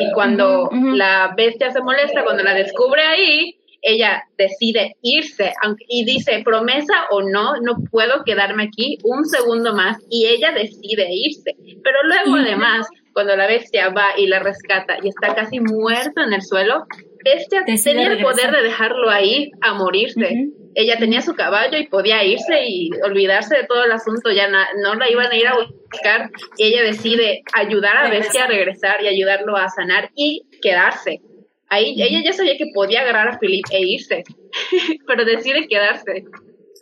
[0.00, 5.52] Y cuando la bestia se molesta, cuando la descubre ahí, ella decide irse
[5.88, 11.08] y dice, promesa o no, no puedo quedarme aquí un segundo más, y ella decide
[11.10, 11.56] irse.
[11.82, 16.32] Pero luego además, cuando la bestia va y la rescata y está casi muerto en
[16.32, 16.86] el suelo,
[17.24, 20.50] bestia tenía el poder de dejarlo ahí a morirse.
[20.74, 24.94] Ella tenía su caballo y podía irse y olvidarse de todo el asunto, ya no
[24.94, 29.08] la iban a ir a buscar y ella decide ayudar a Bestia a regresar y
[29.08, 31.20] ayudarlo a sanar y quedarse.
[31.68, 34.24] Ahí ella ya sabía que podía agarrar a Philip e irse,
[35.06, 36.24] pero decide quedarse.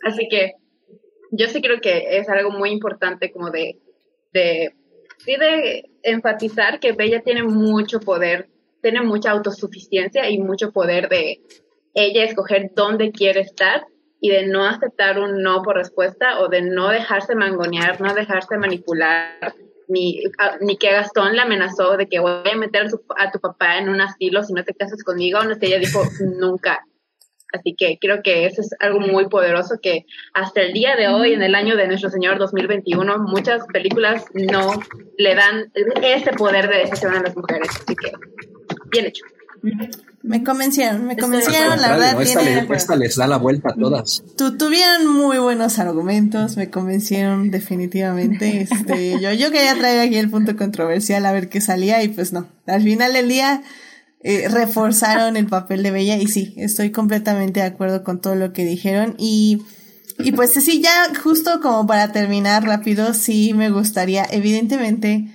[0.03, 0.53] Así que
[1.31, 3.79] yo sí creo que es algo muy importante como de,
[4.33, 4.73] de,
[5.25, 8.47] de enfatizar que Bella tiene mucho poder,
[8.81, 11.41] tiene mucha autosuficiencia y mucho poder de
[11.93, 13.85] ella escoger dónde quiere estar
[14.21, 18.57] y de no aceptar un no por respuesta o de no dejarse mangonear, no dejarse
[18.57, 19.53] manipular,
[19.87, 20.23] ni,
[20.61, 22.87] ni que Gastón le amenazó de que voy a meter
[23.17, 26.01] a, tu papá en un asilo si no te casas conmigo, no sé, ella dijo
[26.39, 26.83] nunca.
[27.53, 31.31] Así que creo que eso es algo muy poderoso que hasta el día de hoy,
[31.31, 34.73] en el año de nuestro Señor 2021, muchas películas no
[35.17, 37.69] le dan ese poder de decisión a las mujeres.
[37.69, 38.11] Así que,
[38.91, 39.23] bien hecho.
[40.27, 42.21] Me convencieron, me convencieron, la verdad.
[42.73, 44.23] esta, les da la vuelta a todas.
[44.35, 48.67] tuvieron muy buenos argumentos, me convencieron definitivamente.
[48.77, 52.33] Este, yo, yo quería traer aquí el punto controversial a ver qué salía y pues
[52.33, 52.47] no.
[52.65, 53.63] Al final del día
[54.21, 58.51] eh, reforzaron el papel de Bella y sí, estoy completamente de acuerdo con todo lo
[58.51, 59.61] que dijeron y
[60.19, 65.25] y pues sí, ya justo como para terminar rápido, sí me gustaría, evidentemente,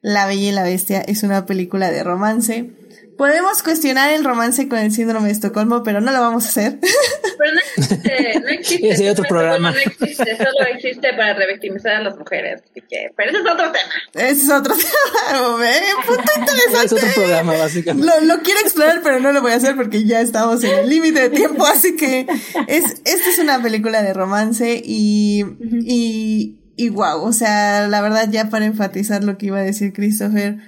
[0.00, 2.70] La Bella y la Bestia es una película de romance
[3.18, 6.78] Podemos cuestionar el romance con el síndrome de Estocolmo, pero no lo vamos a hacer.
[7.38, 8.88] Pero no existe, no existe.
[8.88, 9.70] Ese otro programa.
[9.70, 12.62] No existe, solo existe para revictimizar a las mujeres.
[12.68, 13.92] Así que, pero ese es otro tema.
[14.14, 15.82] Ese es otro tema, ¿eh?
[16.04, 16.86] Punto interesante.
[16.86, 18.06] Es otro programa, básicamente.
[18.06, 20.88] Lo, lo, quiero explorar, pero no lo voy a hacer porque ya estamos en el
[20.88, 22.26] límite de tiempo, así que
[22.66, 25.44] es, esta es una película de romance y,
[25.84, 29.92] y, y wow, o sea, la verdad ya para enfatizar lo que iba a decir
[29.92, 30.58] Christopher,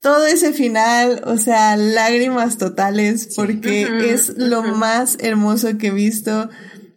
[0.00, 6.48] todo ese final, o sea, lágrimas totales, porque es lo más hermoso que he visto.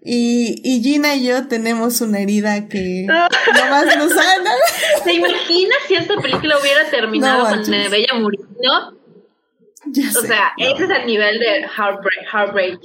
[0.05, 3.05] Y, y Gina y yo tenemos una herida que
[3.53, 4.51] nomás nos sana.
[5.03, 9.02] ¿Se imagina si esta película hubiera terminado con Bella muriendo?
[9.85, 12.80] O sea, ese es el nivel de heartbreak, heartbreak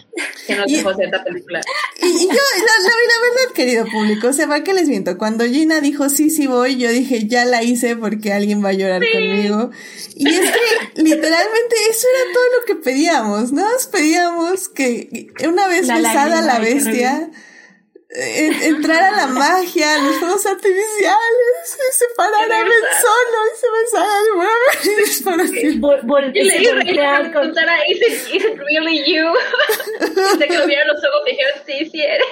[0.47, 1.61] que nos dejó esta película.
[2.01, 5.17] Y, yo, la, verdad, querido público, o sea, ¿para qué les miento?
[5.17, 8.73] Cuando Gina dijo sí, sí voy, yo dije ya la hice porque alguien va a
[8.73, 9.71] llorar conmigo.
[10.17, 10.61] Y es que
[11.03, 13.71] literalmente eso era todo lo que pedíamos, ¿no?
[13.71, 17.31] Nos pedíamos que una vez besada la bestia
[18.11, 21.19] entrar a la magia, los fuegos artificiales,
[21.63, 24.67] y se parara Ben solo y se besara de nuevo.
[26.35, 26.59] Y le
[27.31, 29.27] preguntara, ¿Is it, ¿Is it really you?
[30.39, 32.27] Se que lo vieron los ojos y dijeron, sí, sí eres.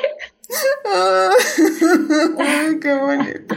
[2.81, 3.57] qué bonito.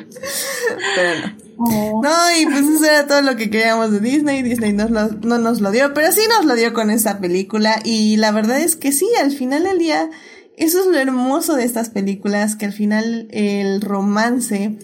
[1.58, 2.02] Oh.
[2.04, 4.44] No, y pues eso era todo lo que queríamos de Disney.
[4.44, 7.80] Disney nos lo, no nos lo dio, pero sí nos lo dio con esta película.
[7.84, 10.10] Y la verdad es que sí, al final del día
[10.60, 14.78] eso es lo hermoso de estas películas, que al final el romance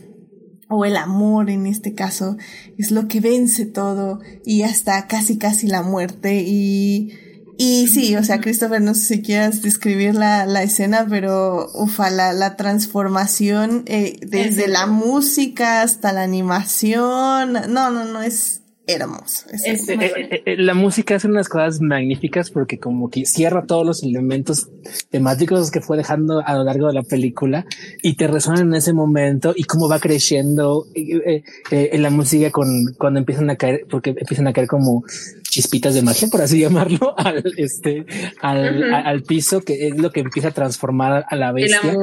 [0.68, 2.38] o el amor en este caso
[2.77, 6.43] es lo que vence todo y hasta casi casi la muerte.
[6.45, 7.14] Y
[7.57, 12.10] y sí, o sea, Christopher, no sé si quieras describir la, la escena, pero ufa,
[12.10, 19.47] la, la transformación eh, desde la música hasta la animación, no, no, no, es, hermoso.
[19.51, 24.03] Eh, eh, eh, la música hace unas cosas magníficas porque como que cierra todos los
[24.03, 24.69] elementos
[25.09, 27.65] temáticos que fue dejando a lo largo de la película
[28.01, 33.19] y te resuenan en ese momento y cómo va creciendo en la música con cuando
[33.19, 35.03] empiezan a caer, porque empiezan a caer como
[35.43, 38.05] chispitas de magia, por así llamarlo, al este,
[38.41, 41.95] al, al piso, que es lo que empieza a transformar a la bestia.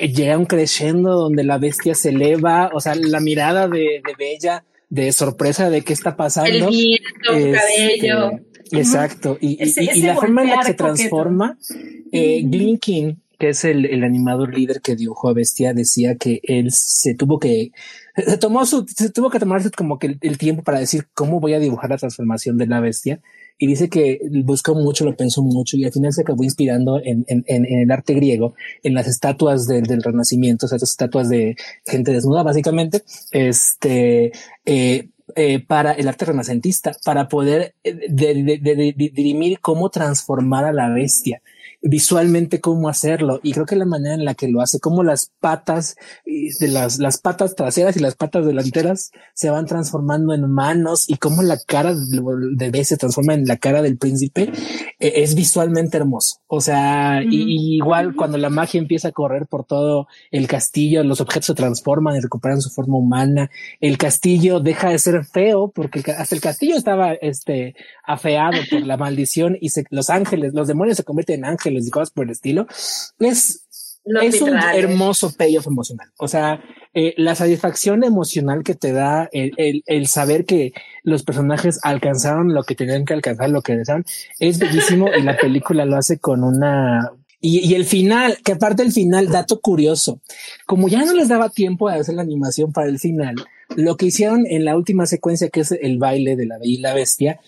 [0.00, 4.64] llega un creciendo donde la bestia se eleva, o sea, la mirada de, de Bella
[4.88, 6.50] de sorpresa de qué está pasando.
[6.50, 8.40] El viento, el cabello.
[8.72, 9.38] Exacto.
[9.40, 11.58] Y, y, la forma en la que se transforma,
[12.12, 16.70] eh, Glinkin, que es el, el, animador líder que dibujó a Bestia, decía que él
[16.72, 17.72] se tuvo que,
[18.16, 21.54] se tomó su, se tuvo que tomarse como que el, tiempo para decir cómo voy
[21.54, 23.20] a dibujar la transformación de la bestia.
[23.58, 27.24] Y dice que buscó mucho, lo pensó mucho y al final se acabó inspirando en,
[27.26, 31.56] en, el arte griego, en las estatuas del, del Renacimiento, o sea, esas estatuas de
[31.86, 33.02] gente desnuda, básicamente,
[33.32, 34.32] este,
[34.64, 38.08] eh, eh, para el arte renacentista, para poder eh,
[39.12, 41.42] dirimir cómo transformar a la bestia
[41.82, 45.30] visualmente cómo hacerlo y creo que la manera en la que lo hace, como las
[45.40, 51.08] patas de las, las patas traseras y las patas delanteras se van transformando en manos
[51.08, 54.52] y cómo la cara de B se transforma en la cara del príncipe
[54.98, 56.40] eh, es visualmente hermoso.
[56.48, 61.20] O sea, y, igual cuando la magia empieza a correr por todo el castillo, los
[61.20, 63.50] objetos se transforman y recuperan su forma humana.
[63.80, 67.74] El castillo deja de ser feo porque hasta el castillo estaba este
[68.04, 72.10] afeado por la maldición y los ángeles, los demonios se convierten en ángeles y cosas
[72.10, 72.66] por el estilo,
[73.18, 73.65] es,
[74.22, 76.08] es un hermoso payoff emocional.
[76.18, 76.62] O sea,
[76.94, 80.72] eh, la satisfacción emocional que te da el, el, saber que
[81.02, 84.04] los personajes alcanzaron lo que tenían que alcanzar, lo que desearon,
[84.38, 88.82] es bellísimo y la película lo hace con una y, y, el final, que aparte
[88.82, 90.20] el final, dato curioso,
[90.64, 93.36] como ya no les daba tiempo de hacer la animación para el final,
[93.74, 96.78] lo que hicieron en la última secuencia, que es el baile de la Bella y
[96.78, 97.40] la Bestia,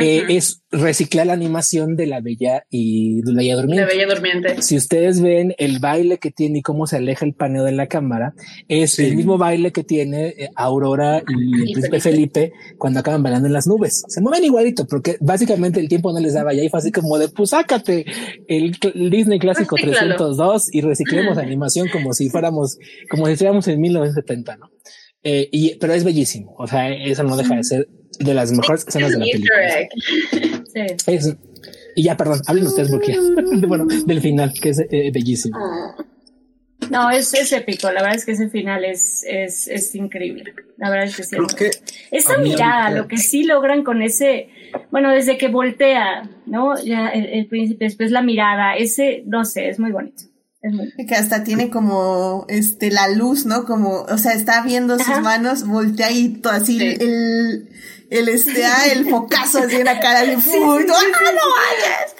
[0.00, 3.82] eh, es reciclar la animación de la Bella y de la Bella Durmiente.
[3.82, 4.62] La Bella Durmiente.
[4.62, 7.86] Si ustedes ven el baile que tiene y cómo se aleja el paneo de la
[7.86, 8.34] cámara,
[8.68, 12.52] es el mismo baile que tiene eh, Aurora y el príncipe Felipe.
[12.78, 14.02] cuando acaban bailando en las nubes.
[14.08, 17.18] Se mueven igualito porque básicamente el tiempo no les daba ya y fue así como
[17.18, 18.04] de pues sácate
[18.48, 18.76] el,
[19.10, 22.78] Disney clásico 302 y reciclemos la animación como si fuéramos,
[23.10, 24.70] como si estuviéramos en 1970, ¿no?
[25.22, 26.54] Eh, y, pero es bellísimo.
[26.58, 27.88] O sea, eso no deja de ser
[28.18, 29.54] de las mejores escenas de la película.
[31.06, 31.36] Sí.
[31.96, 33.16] y ya, perdón, hablen ustedes porque
[33.66, 35.58] bueno, del final, que es eh, bellísimo.
[36.90, 37.90] No, es, es épico.
[37.90, 40.54] La verdad es que ese final es, es, es increíble.
[40.76, 41.36] La verdad es que sí.
[42.10, 44.48] Esa mirada, lo que sí logran con ese,
[44.90, 46.78] bueno, desde que voltea, ¿no?
[46.82, 50.24] Ya el, el príncipe, después la mirada, ese, no sé, es muy bonito.
[51.06, 53.66] Que hasta tiene como este la luz, ¿no?
[53.66, 57.68] Como, o sea, está viendo sus manos, voltea y todo así el,
[58.18, 62.14] el este, ah, el focazo así en la cara de sí, ¡Ah, no vayas!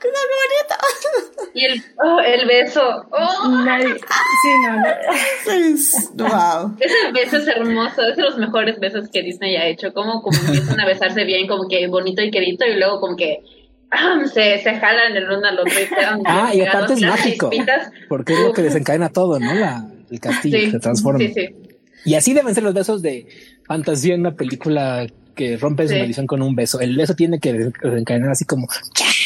[0.00, 1.50] ¡Qué bonito!
[1.54, 2.80] Y el, oh, el beso.
[3.10, 3.48] Oh.
[3.64, 3.94] Nadie.
[3.94, 6.28] Sí, no, no.
[6.28, 6.76] wow.
[6.80, 9.92] Ese beso es hermoso, es de los mejores besos que Disney ha hecho.
[9.92, 13.42] Como, como empiezan a besarse bien, como que bonito y querido, y luego como que
[14.32, 17.50] se, se jalan el uno al otro y quedan Ah, y aparte es mágico.
[18.08, 19.54] Porque es lo que desencadena todo, ¿no?
[19.54, 21.18] La, el castillo se transforma.
[21.20, 21.48] Sí, sí.
[22.04, 23.26] Y así deben ser los besos de
[23.66, 25.06] fantasía en una película
[25.36, 26.80] que rompe su maldición con un beso.
[26.80, 28.66] El beso tiene que desencadenar así como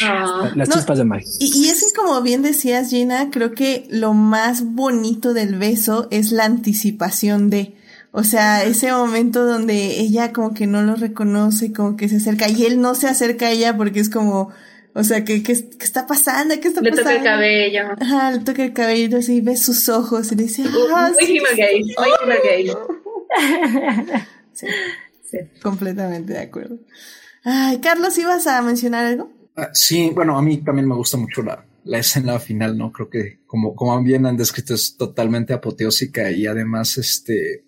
[0.03, 0.53] ah.
[0.55, 1.27] las chispas de magia.
[1.39, 6.09] Y, y eso es como bien decías, Gina, creo que lo más bonito del beso
[6.11, 7.75] es la anticipación de
[8.13, 12.49] o sea, ese momento donde ella como que no lo reconoce, como que se acerca
[12.49, 14.51] y él no se acerca a ella porque es como,
[14.95, 16.59] o sea, ¿qué, qué, qué está pasando?
[16.61, 17.11] ¿Qué está le pasando?
[17.13, 17.83] Le toca el cabello.
[18.01, 21.41] Ajá, le toca el cabello, así ve sus ojos y le dice, ah, muy sí,
[21.57, 22.73] gay, muy gay.
[24.53, 24.67] Sí,
[25.63, 26.79] completamente de acuerdo.
[27.45, 29.33] Ay, Carlos, ¿ibas a mencionar algo?
[29.57, 32.93] Ah, sí, bueno, a mí también me gusta mucho la, la escena final, ¿no?
[32.93, 37.65] Creo que como, como bien han descrito es totalmente apoteósica y además, este,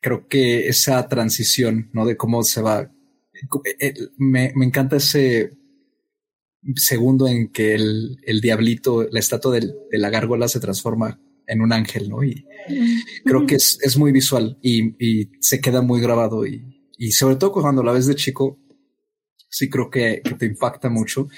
[0.00, 2.06] creo que esa transición, ¿no?
[2.06, 2.80] De cómo se va.
[2.82, 5.56] Eh, eh, me, me encanta ese
[6.76, 11.18] segundo en que el, el diablito, la estatua de la gárgola se transforma
[11.50, 12.22] en un ángel, ¿no?
[12.22, 12.46] Y
[13.24, 16.64] creo que es, es muy visual y, y, se queda muy grabado y,
[16.96, 18.58] y sobre todo cuando la ves de chico,
[19.48, 21.28] sí creo que, que te impacta mucho.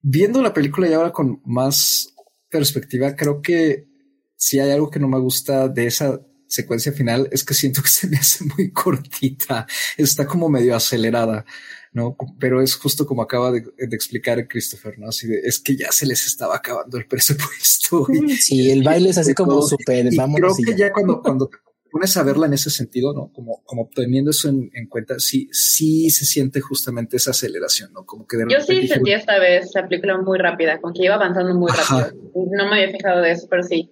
[0.00, 2.08] Viendo la película y ahora con más
[2.48, 3.86] perspectiva, creo que
[4.34, 6.18] si hay algo que no me gusta de esa
[6.48, 9.66] secuencia final es que siento que se me hace muy cortita,
[9.96, 11.44] está como medio acelerada,
[11.92, 12.16] ¿no?
[12.38, 15.08] Pero es justo como acaba de, explicar Christopher, ¿no?
[15.08, 18.06] Así de, es que ya se les estaba acabando el presupuesto.
[18.12, 20.40] Y, sí, el baile es así como súper, vamos.
[20.40, 21.50] Creo que ya cuando, cuando
[21.92, 23.30] pones a verla en ese sentido, ¿no?
[23.32, 28.06] Como, como teniendo eso en, cuenta, sí, sí se siente justamente esa aceleración, ¿no?
[28.06, 31.16] Como que de Yo sí sentí esta vez la película muy rápida, con que iba
[31.16, 32.18] avanzando muy rápido.
[32.34, 33.90] No me había fijado de eso, pero sí.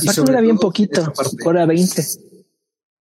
[0.00, 1.12] Aparte dura bien poquito,
[1.44, 2.02] hora 20.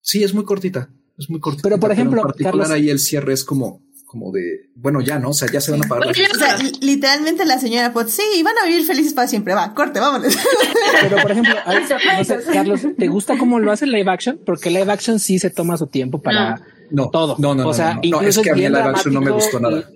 [0.01, 1.63] Sí, es muy cortita, es muy cortita.
[1.63, 3.81] Pero por ejemplo, en particular ahí el cierre es como
[4.13, 5.29] como de, bueno, ya, ¿no?
[5.29, 6.07] O sea, ya se van a parar.
[6.07, 9.99] o sea, literalmente la señora Potts, sí, van a vivir felices para siempre, va, corte,
[9.99, 10.37] vámonos.
[11.01, 11.55] Pero, por ejemplo,
[12.53, 14.39] Carlos, ¿te gusta cómo lo hace live action?
[14.45, 16.61] Porque live action sí se toma su tiempo para
[16.91, 17.09] no.
[17.09, 17.37] todo.
[17.39, 17.69] No, no, no.
[17.69, 19.89] O sea, no, es que a mí live action no me gustó nada.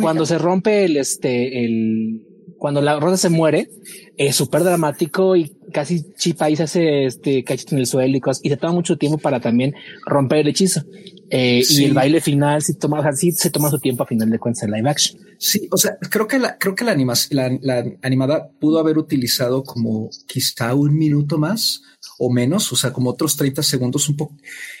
[0.00, 2.26] Cuando se rompe el, este, el,
[2.58, 3.70] cuando la rosa se muere,
[4.16, 8.20] es súper dramático y casi Chipa ahí se hace este cachito en el suelo y
[8.20, 9.74] cosas, y se toma mucho tiempo para también
[10.04, 10.82] romper el hechizo.
[11.28, 14.38] Eh, y el baile final sí toma, así se toma su tiempo a final de
[14.38, 15.20] cuentas en live action.
[15.38, 19.64] Sí, o sea, creo que la, creo que la, animación, la, animada pudo haber utilizado
[19.64, 21.82] como quizá un minuto más
[22.18, 24.36] o menos, o sea, como otros 30 segundos, un poco,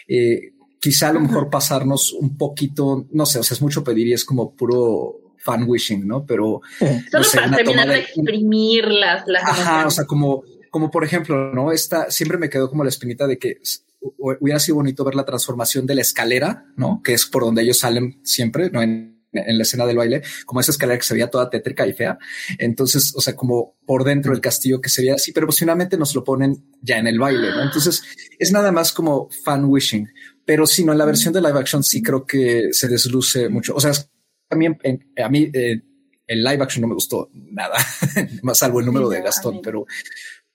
[0.08, 4.06] eh, quizá a lo mejor pasarnos un poquito, no sé, o sea, es mucho pedir
[4.06, 6.26] y es como puro fan wishing, ¿no?
[6.26, 6.60] Pero
[7.10, 11.70] solo para terminar de exprimir las, las Ajá, o sea, como, como por ejemplo, ¿no?
[11.70, 13.60] Esta siempre me quedó como la espinita de que
[14.18, 17.00] hubiera sido bonito ver la transformación de la escalera, ¿no?
[17.02, 18.82] Que es por donde ellos salen siempre, ¿no?
[18.82, 22.16] En, la escena del baile, como esa escalera que se veía toda tétrica y fea.
[22.58, 26.14] Entonces, o sea, como por dentro del castillo que se veía así, pero posiblemente nos
[26.14, 27.62] lo ponen ya en el baile, ¿no?
[27.62, 28.02] Entonces,
[28.38, 30.08] es nada más como fan wishing.
[30.46, 33.74] Pero si no, en la versión de live action sí creo que se desluce mucho.
[33.74, 33.92] O sea,
[34.48, 34.78] también
[35.22, 35.80] a mí eh,
[36.26, 37.76] el live action no me gustó nada,
[38.42, 39.86] más salvo el número de Gastón, pero,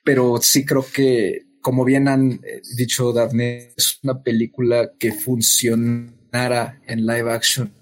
[0.03, 6.81] pero sí creo que como bien han eh, dicho Daphne, es una película que funcionara
[6.87, 7.73] en live action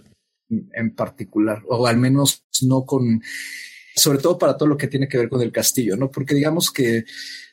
[0.50, 3.22] en particular, o al menos no con,
[3.96, 6.12] sobre todo para todo lo que tiene que ver con el castillo, ¿no?
[6.12, 7.06] Porque digamos que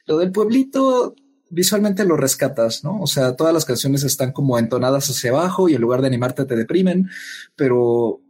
[0.07, 1.15] lo del pueblito
[1.51, 3.01] visualmente lo rescatas, ¿no?
[3.01, 6.45] O sea, todas las canciones están como entonadas hacia abajo y en lugar de animarte
[6.45, 7.09] te deprimen,
[7.55, 8.21] pero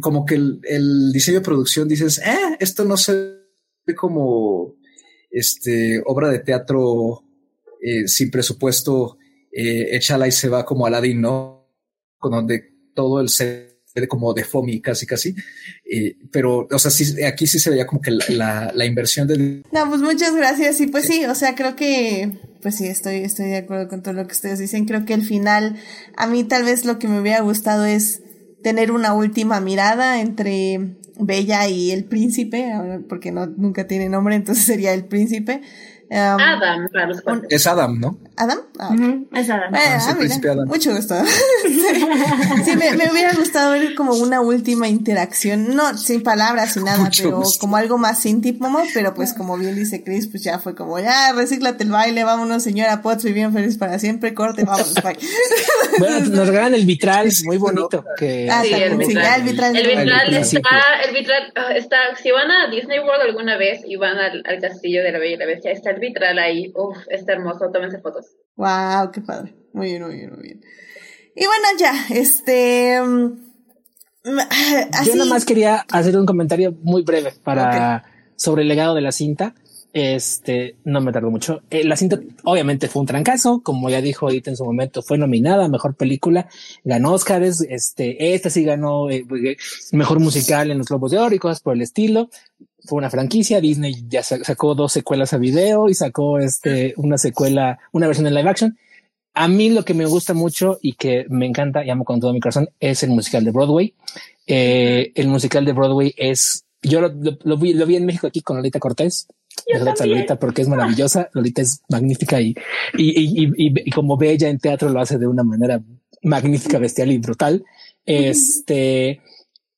[0.00, 3.12] como que el, el diseño de producción dices, eh, esto no se
[3.84, 4.76] ve como
[5.30, 7.24] este, obra de teatro
[7.80, 9.18] eh, sin presupuesto,
[9.50, 11.68] eh, échala y se va como Aladdin, ¿no?
[12.18, 12.62] Con donde
[12.94, 13.72] todo el set
[14.08, 15.34] como de FOMI casi casi.
[15.84, 19.62] Eh, pero, o sea, sí, aquí sí se veía como que la, la, inversión de...
[19.70, 20.80] No, pues muchas gracias.
[20.80, 24.14] Y pues sí, o sea, creo que, pues sí, estoy, estoy de acuerdo con todo
[24.14, 24.86] lo que ustedes dicen.
[24.86, 25.76] Creo que el final,
[26.16, 28.21] a mí tal vez lo que me hubiera gustado es
[28.62, 32.72] tener una última mirada entre Bella y el príncipe,
[33.08, 35.60] porque no, nunca tiene nombre, entonces sería el príncipe.
[36.12, 38.18] Um, Adam, para los Es Adam, ¿no?
[38.36, 38.58] ¿Adam?
[38.78, 38.94] Ah,
[39.34, 39.74] Es Adam.
[39.74, 40.68] Ah, ah, Adam.
[40.68, 41.14] Mucho gusto.
[42.64, 47.08] sí, me, me, hubiera gustado ver como una última interacción, no sin palabras, sin nada,
[47.16, 50.98] pero como algo más íntimo, pero pues como bien dice Chris, pues ya fue como,
[50.98, 55.16] ya, recíclate el baile, vámonos señora Potts, bien feliz para siempre, corte, vamos, bye.
[55.98, 58.04] bueno, nos regalan el vitral, muy bonito.
[58.18, 58.50] Que...
[58.50, 59.40] Ah, sí, el, vitral.
[59.40, 59.76] el vitral.
[59.76, 64.18] El vitral, está, el vitral está, si van a Disney World alguna vez y van
[64.18, 66.72] al, al castillo de la Bella y la Bestia, está el vitral ahí.
[66.76, 68.26] Uf, está hermoso, tómense fotos.
[68.56, 69.54] Wow, qué padre.
[69.72, 70.60] Muy bien, muy bien, muy bien.
[71.34, 73.00] Y bueno, ya, este.
[73.00, 73.38] Mm,
[74.24, 78.04] Yo nada más quería hacer un comentario muy breve para
[78.36, 79.54] sobre el legado de la cinta.
[79.94, 81.62] Este no me tardó mucho.
[81.70, 85.18] Eh, la cinta obviamente fue un trancazo, como ya dijo Edith en su momento, fue
[85.18, 86.48] nominada a mejor película,
[86.82, 87.60] ganó Oscars.
[87.68, 89.24] Este, esta sí ganó eh,
[89.92, 92.30] mejor musical en los Globos de Oro y cosas por el estilo
[92.84, 93.60] fue una franquicia.
[93.60, 98.34] Disney ya sacó dos secuelas a video y sacó este una secuela, una versión en
[98.34, 98.78] live action.
[99.34, 102.32] A mí lo que me gusta mucho y que me encanta y amo con todo
[102.32, 103.94] mi corazón es el musical de Broadway.
[104.46, 108.56] Eh, el musical de Broadway es, yo lo, vi, lo vi en México aquí con
[108.56, 109.26] Lolita Cortés.
[109.66, 111.30] Lolita porque es maravillosa.
[111.32, 112.54] Lolita es magnífica y,
[112.94, 115.82] y, y, y, como bella en teatro lo hace de una manera
[116.22, 117.64] magnífica, bestial y brutal.
[118.04, 119.20] Este,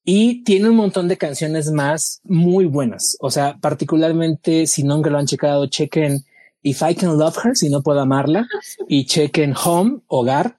[0.05, 3.17] y tiene un montón de canciones más muy buenas.
[3.21, 6.25] O sea, particularmente si no lo han checado, chequen
[6.63, 8.47] If I Can Love Her, si no puedo amarla,
[8.89, 10.57] y chequen Home, hogar,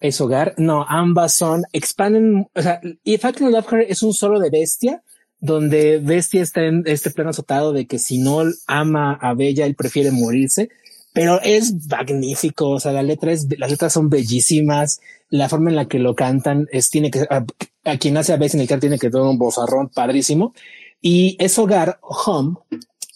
[0.00, 0.54] es hogar.
[0.58, 4.50] No, ambas son, expanden, o sea, If I Can Love Her es un solo de
[4.50, 5.02] bestia,
[5.40, 9.76] donde Bestia está en este plano azotado de que si no ama a Bella, él
[9.76, 10.68] prefiere morirse
[11.18, 12.70] pero es magnífico.
[12.70, 15.00] O sea, la letra es, las letras son bellísimas.
[15.30, 17.44] La forma en la que lo cantan es, tiene que, a,
[17.98, 20.54] quien hace a veces en el car tiene que dar un bozarrón padrísimo.
[21.00, 22.56] Y es Hogar, Home,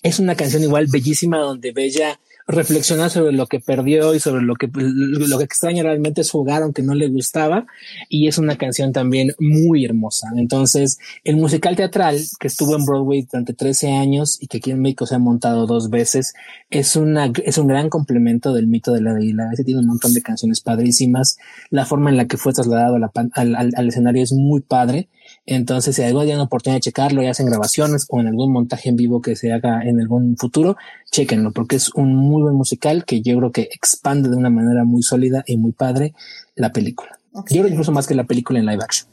[0.03, 2.21] es una canción igual bellísima donde Bella
[2.53, 6.63] reflexionar sobre lo que perdió y sobre lo que, lo que extraña realmente es jugar,
[6.63, 7.67] aunque no le gustaba.
[8.09, 10.29] Y es una canción también muy hermosa.
[10.37, 14.81] Entonces, el musical teatral que estuvo en Broadway durante 13 años y que aquí en
[14.81, 16.35] México se ha montado dos veces,
[16.71, 19.53] es una, es un gran complemento del mito de la deidad.
[19.53, 21.39] Ese tiene un montón de canciones padrísimas.
[21.71, 25.09] La forma en la que fue trasladado al, al escenario es muy padre.
[25.45, 28.53] Entonces, si algún día una oportunidad de checarlo, ya sea en grabaciones o en algún
[28.53, 30.77] montaje en vivo que se haga en algún futuro,
[31.11, 34.85] chequenlo, porque es un muy buen musical que yo creo que expande de una manera
[34.85, 36.15] muy sólida y muy padre
[36.55, 37.19] la película.
[37.35, 39.12] Yo creo incluso más que la película en live action.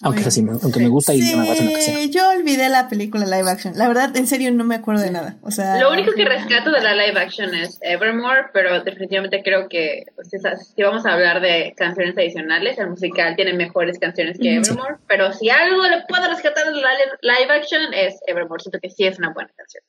[0.00, 2.04] Aunque así, aunque me gusta y me lo que sea.
[2.06, 3.76] Yo olvidé la película live action.
[3.76, 5.36] La verdad, en serio, no me acuerdo de nada.
[5.42, 9.68] O sea, lo único que rescato de la live action es Evermore, pero definitivamente creo
[9.68, 14.96] que si vamos a hablar de canciones adicionales, el musical tiene mejores canciones que Evermore.
[15.08, 16.90] Pero si algo le puedo rescatar de la
[17.22, 18.62] live action es Evermore.
[18.62, 19.82] Siento que sí es una buena canción.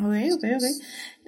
[0.00, 0.64] Ok, ok, ok.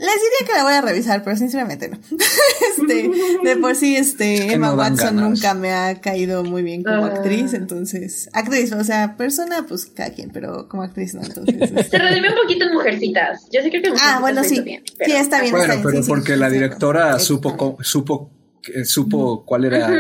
[0.00, 1.98] Les diría que la voy a revisar, pero sinceramente no.
[2.78, 3.10] este,
[3.44, 7.08] de por sí, este, Emma Watson nunca me ha caído muy bien como ah.
[7.08, 11.54] actriz, entonces, actriz, o sea, persona, pues cada quien, pero como actriz no, entonces.
[11.60, 11.84] Este.
[11.84, 13.42] Se redimió un poquito en Mujercitas.
[13.52, 14.60] Yo sé que Mujercitas Ah, bueno, sí.
[14.60, 15.54] Bien, Sí, está bien.
[15.54, 18.30] Bueno, pero porque la directora supo, supo,
[18.84, 19.90] supo cuál era.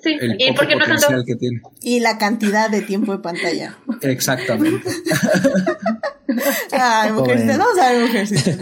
[0.00, 1.60] Sí, y porque no potencial que tiene.
[1.82, 3.76] Y la cantidad de tiempo de pantalla.
[4.02, 4.88] Exactamente.
[6.72, 8.58] Ay, mujercitas, vamos a ver mujercitas.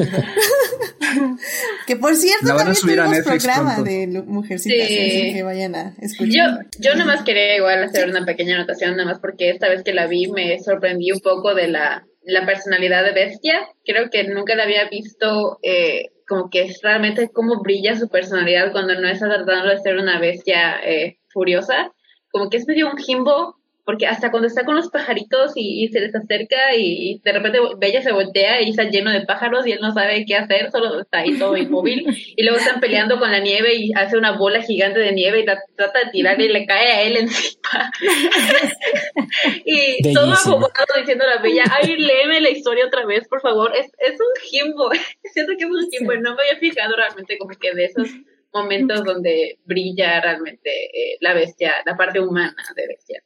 [1.87, 6.33] que por cierto, también tuvimos programa de mujercitas, así que vayan a escuchar.
[6.33, 6.45] Yo,
[6.79, 9.93] yo nada más quería igual hacer una pequeña anotación, nada más porque esta vez que
[9.93, 13.69] la vi me sorprendí un poco de la, la personalidad de Bestia.
[13.85, 18.73] Creo que nunca la había visto eh, como que es realmente cómo brilla su personalidad
[18.73, 21.93] cuando no está tratando de ser una bestia eh, furiosa.
[22.33, 23.57] Como que es medio un jimbo
[23.87, 28.03] porque hasta cuando está con los pajaritos y, se les acerca y, de repente Bella
[28.03, 31.19] se voltea y está lleno de pájaros y él no sabe qué hacer, solo está
[31.19, 32.05] ahí todo inmóvil
[32.37, 35.45] y luego están peleando con la nieve y hace una bola gigante de nieve y
[35.45, 37.93] trata de tirar y le cae a él encima.
[39.65, 43.73] y todo abogado diciendo a la Bella, ay, léeme la historia otra vez, por favor.
[43.77, 44.91] Es, es un jimbo,
[45.33, 48.09] siento que es un jimbo, no me había fijado realmente como que de esos
[48.53, 53.23] momentos donde brilla realmente eh, la bestia, la parte humana de bestia.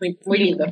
[0.00, 0.66] Muy, muy lindo.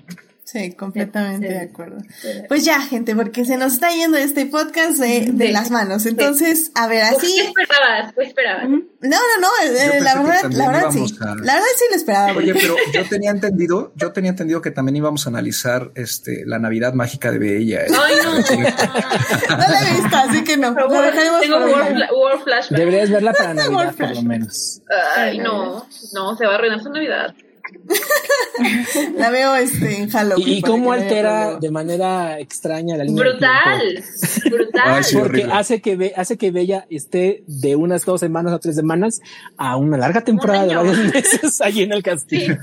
[0.47, 1.99] Sí, completamente de acuerdo.
[2.47, 6.07] Pues ya, gente, porque se nos está yendo este podcast de, de las manos.
[6.07, 7.35] Entonces, a ver, así.
[7.35, 8.15] ¿Qué esperabas?
[8.15, 8.69] ¿Qué esperabas?
[8.69, 11.05] No, no, no, eh, la verdad, la verdad sí.
[11.19, 12.33] La verdad sí lo esperaba.
[12.39, 16.61] Oye, pero yo tenía entendido, yo tenía entendido que también íbamos a analizar este la
[16.61, 17.81] Navidad mágica de Bella.
[17.81, 17.89] ¿eh?
[17.91, 18.35] Ay, no.
[19.57, 20.71] no la he visto, así que no.
[20.71, 22.79] Lo dejaremos Tengo War, Flashback.
[22.79, 24.81] Deberías verla para Navidad, por lo menos.
[25.17, 27.35] Ay, no, no, se va a arruinar su Navidad.
[29.17, 30.49] la veo este, en Halloween.
[30.49, 33.25] ¿Y cómo altera de manera extraña la línea?
[33.25, 34.05] Brutal,
[34.51, 35.05] brutal.
[35.13, 39.21] Porque hace que, ve, hace que Bella esté de unas dos semanas a tres semanas
[39.57, 42.57] a una larga temporada de varios meses allí en el castillo.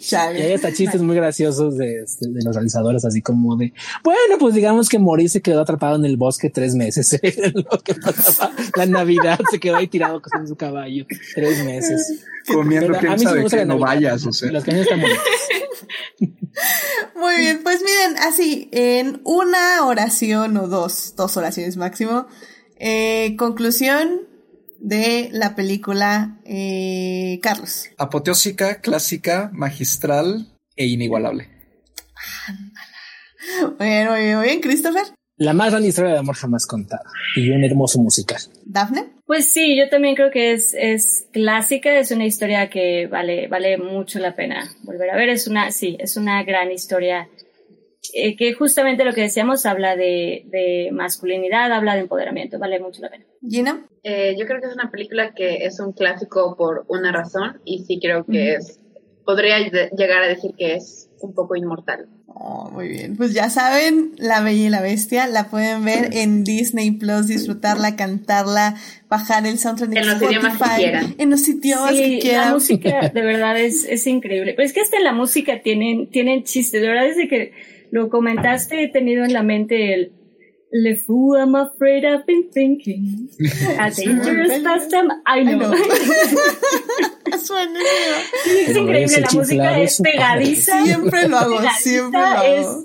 [0.00, 3.72] Y hay hasta chistes muy graciosos este, de, los realizadores, así como de,
[4.02, 7.20] bueno, pues digamos que Morir se quedó atrapado en el bosque tres meses.
[7.54, 12.24] Lo que pasaba la Navidad se quedó ahí tirado con su caballo tres meses.
[12.46, 14.50] Comiendo quién sabe que no vayas, o sea.
[14.50, 15.00] Las cañas están
[17.14, 22.26] Muy bien, pues miren, así, en una oración o dos, dos oraciones máximo,
[22.78, 24.22] eh, conclusión,
[24.82, 27.88] de la película eh, Carlos.
[27.96, 31.48] Apoteósica, clásica, magistral e inigualable.
[33.78, 35.02] Muy bien, muy bien, muy bien, Christopher.
[35.36, 37.04] La más grande historia de amor jamás contada
[37.34, 38.40] y un hermoso musical.
[38.64, 39.06] ¿Dafne?
[39.24, 43.78] Pues sí, yo también creo que es, es clásica, es una historia que vale, vale
[43.78, 45.30] mucho la pena volver a ver.
[45.30, 47.28] Es una, sí, es una gran historia
[48.14, 53.00] eh, que justamente lo que decíamos habla de, de, masculinidad, habla de empoderamiento, vale mucho
[53.00, 53.24] la pena.
[53.48, 53.86] Gina?
[54.02, 57.84] Eh, yo creo que es una película que es un clásico por una razón y
[57.84, 58.80] sí creo que es,
[59.24, 62.08] podría llegar a decir que es un poco inmortal.
[62.26, 63.16] Oh, muy bien.
[63.16, 67.94] Pues ya saben, La Bella y la Bestia la pueden ver en Disney Plus, disfrutarla,
[67.94, 68.74] cantarla,
[69.08, 71.14] bajar el soundtrack en los idiomas que quieran.
[71.18, 72.46] En los idiomas que quieran.
[72.46, 74.54] La música de verdad es, es increíble.
[74.54, 76.80] Pero es que hasta en la música tienen, tienen chistes.
[76.82, 77.52] De verdad, desde que
[77.92, 80.12] lo comentaste, he tenido en la mente el
[80.74, 83.28] Le fou, I'm afraid I've been thinking.
[83.78, 85.70] A dangerous pastime, I know.
[87.38, 87.78] Suena
[88.46, 90.82] es increíble, la música es pegadiza.
[90.82, 92.84] Siempre lo hago, siempre lo hago.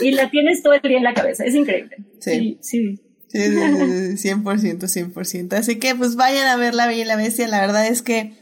[0.00, 1.98] y la tienes todo el día en la cabeza, es increíble.
[2.20, 3.02] Sí, sí.
[3.28, 5.52] Sí, 100%, 100%.
[5.52, 7.48] Así que pues vayan a ver La Bella y la Bestia.
[7.48, 8.32] La verdad es que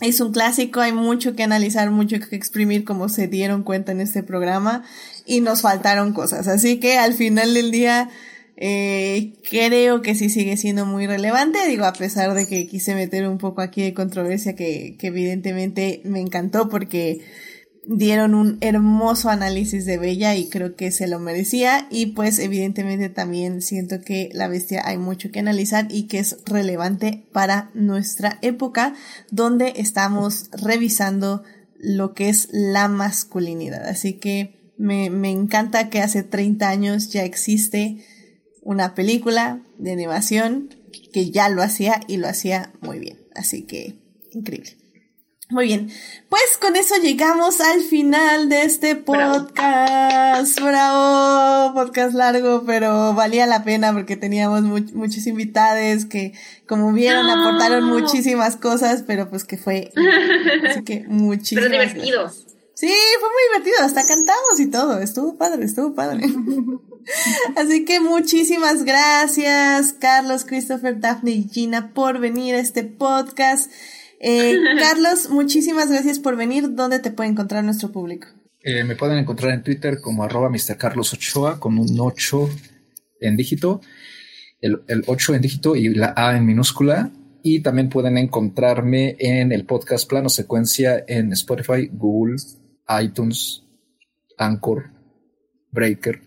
[0.00, 4.00] es un clásico, hay mucho que analizar, mucho que exprimir, como se dieron cuenta en
[4.00, 4.84] este programa,
[5.30, 6.48] y nos faltaron cosas.
[6.48, 8.10] Así que al final del día,
[8.56, 13.28] eh, creo que sí sigue siendo muy relevante, digo, a pesar de que quise meter
[13.28, 17.20] un poco aquí de controversia que, que evidentemente me encantó porque
[17.86, 23.08] dieron un hermoso análisis de Bella y creo que se lo merecía y pues evidentemente
[23.08, 28.40] también siento que la bestia hay mucho que analizar y que es relevante para nuestra
[28.42, 28.94] época
[29.30, 31.44] donde estamos revisando
[31.78, 33.86] lo que es la masculinidad.
[33.86, 37.98] Así que me, me encanta que hace 30 años ya existe
[38.62, 40.74] una película de animación
[41.12, 43.18] que ya lo hacía y lo hacía muy bien.
[43.34, 43.98] Así que
[44.32, 44.78] increíble.
[45.50, 45.90] Muy bien,
[46.28, 50.60] pues con eso llegamos al final de este podcast.
[50.60, 56.32] Bravo, podcast largo, pero valía la pena porque teníamos muchos invitados que,
[56.68, 59.92] como vieron, aportaron muchísimas cosas, pero pues que fue,
[60.70, 61.64] así que muchísimas.
[61.68, 62.32] Pero divertido.
[62.80, 66.24] Sí, fue muy divertido, hasta cantamos y todo, estuvo padre, estuvo padre.
[67.56, 73.70] Así que muchísimas gracias, Carlos, Christopher, Daphne y Gina, por venir a este podcast.
[74.18, 76.74] Eh, Carlos, muchísimas gracias por venir.
[76.74, 78.28] ¿Dónde te puede encontrar nuestro público?
[78.62, 80.78] Eh, me pueden encontrar en Twitter como arroba Mr.
[80.78, 82.48] Carlos Ochoa con un 8
[83.20, 83.82] en dígito,
[84.62, 87.10] el, el 8 en dígito y la A en minúscula.
[87.42, 92.36] Y también pueden encontrarme en el podcast Plano Secuencia en Spotify, Google,
[93.02, 93.62] iTunes,
[94.38, 94.90] Anchor,
[95.70, 96.20] Breaker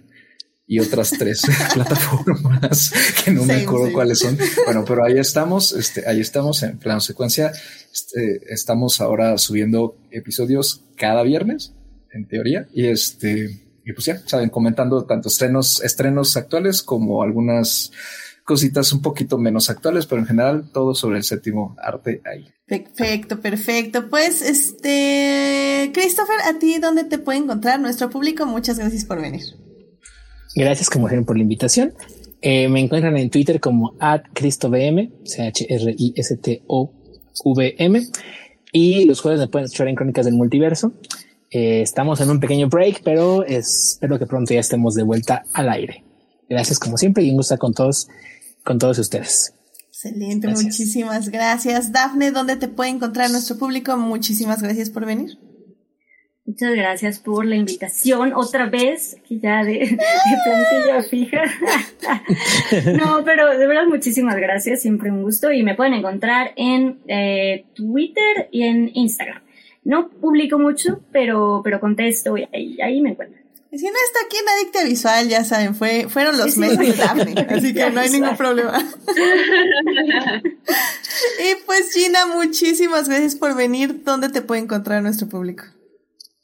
[0.66, 1.42] y otras tres
[1.74, 2.92] plataformas
[3.24, 4.38] que no me acuerdo cuáles son.
[4.66, 7.52] Bueno, pero ahí estamos, este, ahí estamos en plano secuencia.
[7.92, 11.74] Este, estamos ahora subiendo episodios cada viernes,
[12.12, 17.92] en teoría, y este, y pues ya, saben, comentando tanto estrenos, estrenos actuales como algunas
[18.44, 22.46] cositas un poquito menos actuales, pero en general todo sobre el séptimo arte ahí.
[22.66, 24.10] Perfecto, perfecto.
[24.10, 28.46] Pues, este, Christopher, ¿a ti dónde te puede encontrar nuestro público?
[28.46, 29.44] Muchas gracias por venir.
[30.56, 31.94] Gracias como siempre por la invitación.
[32.42, 33.96] Eh, me encuentran en Twitter como
[34.34, 35.68] ChristoVM, C-H-R-I-S-T-O-V-M.
[38.72, 40.94] Y los jueves me pueden escuchar en Crónicas del Multiverso.
[41.52, 45.70] Eh, estamos en un pequeño break, pero espero que pronto ya estemos de vuelta al
[45.70, 46.04] aire.
[46.50, 48.10] Gracias como siempre y un gusto con todos,
[48.64, 49.54] con todos ustedes.
[49.88, 51.92] Excelente, muchísimas gracias.
[51.92, 53.96] Dafne, ¿dónde te puede encontrar nuestro público?
[53.96, 55.38] Muchísimas gracias por venir.
[56.46, 59.98] Muchas gracias por la invitación otra vez, que ya de, de
[60.44, 61.44] plantilla fija.
[62.98, 67.66] no, pero de verdad muchísimas gracias, siempre un gusto y me pueden encontrar en eh,
[67.74, 69.42] Twitter y en Instagram.
[69.86, 73.43] No publico mucho, pero, pero contesto y ahí, ahí me encuentran.
[73.74, 76.94] Y si no está aquí en Adicta Visual, ya saben, fue, fueron los meses de
[76.94, 78.78] Daphne, así que no hay ningún problema.
[81.40, 84.04] y pues Gina, muchísimas gracias por venir.
[84.04, 85.64] ¿Dónde te puede encontrar nuestro público?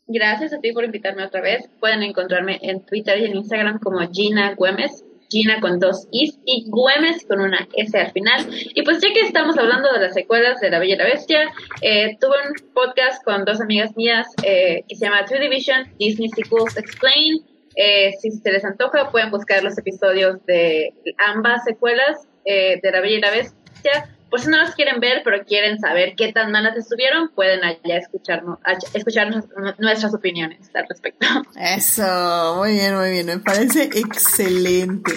[0.08, 1.70] Gracias a ti por invitarme otra vez.
[1.80, 6.66] Pueden encontrarme en Twitter y en Instagram como Gina Güemes, Gina con dos Is y
[6.70, 8.48] Güemes con una S al final.
[8.74, 11.52] Y pues ya que estamos hablando de las secuelas de La Bella y la Bestia,
[11.82, 16.30] eh, tuve un podcast con dos amigas mías eh, que se llama Two Division Disney
[16.30, 17.42] Sequels Explain.
[17.76, 23.18] Eh, si se les antoja, pueden buscar los episodios de ambas secuelas de La Bella
[23.18, 26.78] y la Bestia por si no las quieren ver, pero quieren saber qué tan malas
[26.78, 28.60] estuvieron, pueden allá escucharnos,
[28.94, 29.30] escuchar
[29.78, 31.28] nuestras opiniones al respecto.
[31.60, 35.12] Eso, muy bien, muy bien, me parece excelente.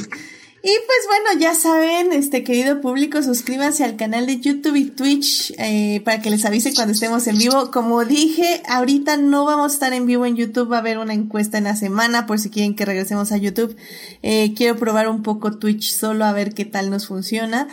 [0.65, 5.53] Y pues bueno, ya saben, este querido público, suscríbanse al canal de YouTube y Twitch
[5.59, 7.73] eh, para que les avise cuando estemos en vivo.
[7.73, 11.15] Como dije, ahorita no vamos a estar en vivo en YouTube, va a haber una
[11.15, 13.77] encuesta en la semana por si quieren que regresemos a YouTube.
[14.23, 17.67] Eh, quiero probar un poco Twitch solo a ver qué tal nos funciona.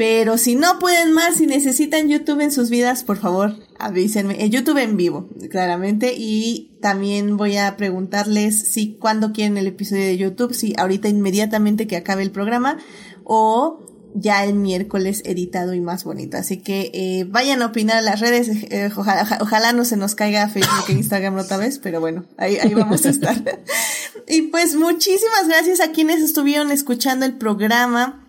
[0.00, 4.42] Pero si no pueden más y necesitan YouTube en sus vidas, por favor, avísenme.
[4.42, 6.14] En YouTube en vivo, claramente.
[6.16, 11.86] Y también voy a preguntarles si cuándo quieren el episodio de YouTube, si ahorita inmediatamente
[11.86, 12.78] que acabe el programa
[13.24, 16.38] o ya el miércoles editado y más bonito.
[16.38, 18.48] Así que eh, vayan a opinar a las redes.
[18.70, 22.56] Eh, ojalá, ojalá, no se nos caiga Facebook e Instagram otra vez, pero bueno, ahí,
[22.56, 23.36] ahí vamos a estar.
[24.26, 28.19] y pues muchísimas gracias a quienes estuvieron escuchando el programa.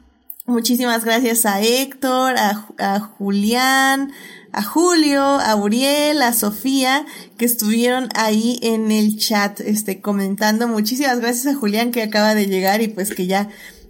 [0.51, 4.11] Muchísimas gracias a Héctor, a, Julián,
[4.51, 7.05] a Julio, a Uriel, a Sofía,
[7.37, 10.67] que estuvieron ahí en el chat, este, comentando.
[10.67, 13.47] Muchísimas gracias a Julián que acaba de llegar y pues que ya,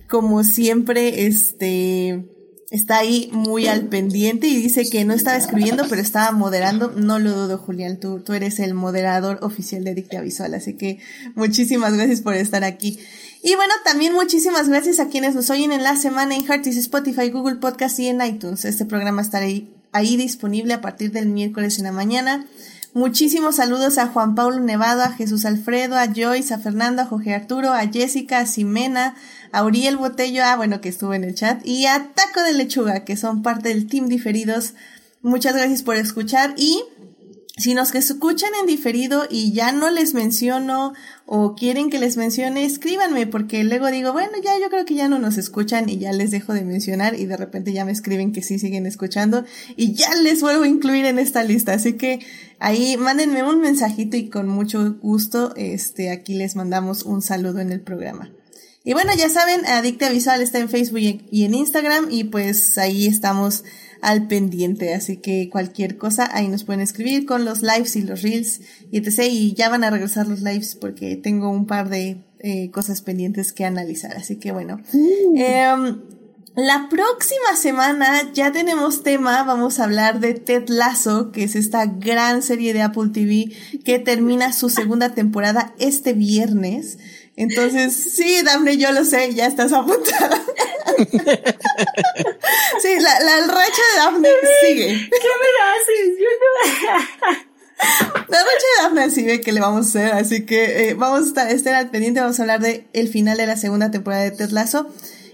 [0.08, 2.30] como siempre, este,
[2.70, 6.92] está ahí muy al pendiente y dice que no estaba escribiendo, pero estaba moderando.
[6.96, 8.00] No lo dudo, Julián.
[8.00, 11.00] Tú, tú eres el moderador oficial de Dicta Visual, así que
[11.34, 13.00] muchísimas gracias por estar aquí.
[13.44, 17.30] Y bueno, también muchísimas gracias a quienes nos oyen en la semana en Heartis, Spotify,
[17.32, 18.66] Google Podcast y en iTunes.
[18.66, 19.48] Este programa estará
[19.94, 22.46] ahí, disponible a partir del miércoles en la mañana.
[22.94, 27.34] Muchísimos saludos a Juan Pablo Nevado, a Jesús Alfredo, a Joyce, a Fernando, a Jorge
[27.34, 29.16] Arturo, a Jessica, a Ximena,
[29.52, 33.06] a Uriel Botello, ah, bueno, que estuvo en el chat, y a Taco de Lechuga,
[33.06, 34.76] que son parte del Team Diferidos.
[35.24, 36.84] Muchas gracias por escuchar y
[37.58, 40.94] si nos escuchan en diferido y ya no les menciono
[41.26, 45.10] o quieren que les mencione, escríbanme porque luego digo, bueno, ya yo creo que ya
[45.10, 48.32] no nos escuchan y ya les dejo de mencionar y de repente ya me escriben
[48.32, 49.44] que sí siguen escuchando
[49.76, 51.74] y ya les vuelvo a incluir en esta lista.
[51.74, 52.26] Así que
[52.60, 57.72] ahí mándenme un mensajito y con mucho gusto, este, aquí les mandamos un saludo en
[57.72, 58.32] el programa.
[58.84, 63.06] Y bueno, ya saben, Adicta Visual está en Facebook y en Instagram y pues ahí
[63.06, 63.64] estamos
[64.02, 64.94] al pendiente.
[64.94, 68.98] Así que cualquier cosa ahí nos pueden escribir con los lives y los reels y
[68.98, 69.24] etc.
[69.30, 73.54] Y ya van a regresar los lives porque tengo un par de eh, cosas pendientes
[73.54, 74.16] que analizar.
[74.18, 74.82] Así que bueno.
[74.94, 75.36] Uh.
[75.38, 76.02] Em,
[76.56, 81.86] La próxima semana ya tenemos tema, vamos a hablar de Ted Lasso, que es esta
[81.86, 83.56] gran serie de Apple TV
[83.86, 86.98] que termina su segunda temporada este viernes.
[87.36, 90.42] Entonces, sí, Daphne, yo lo sé, ya estás apuntada.
[92.82, 94.30] sí, la, la racha de Daphne
[94.62, 94.88] sigue.
[95.10, 96.18] ¿Qué me haces?
[96.20, 96.28] Yo
[98.28, 101.28] La racha de Daphne sigue que le vamos a hacer, así que eh, vamos a
[101.28, 104.32] estar, estar al pendiente, vamos a hablar de el final de la segunda temporada de
[104.32, 104.94] Ted Lasso.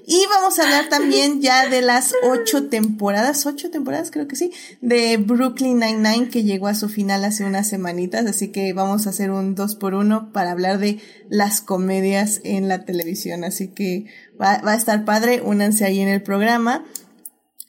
[0.09, 4.53] Y vamos a hablar también ya de las ocho temporadas, ocho temporadas creo que sí,
[4.79, 9.09] de Brooklyn Nine-Nine que llegó a su final hace unas semanitas, así que vamos a
[9.09, 14.05] hacer un dos por uno para hablar de las comedias en la televisión, así que
[14.41, 16.85] va, va a estar padre, únanse ahí en el programa.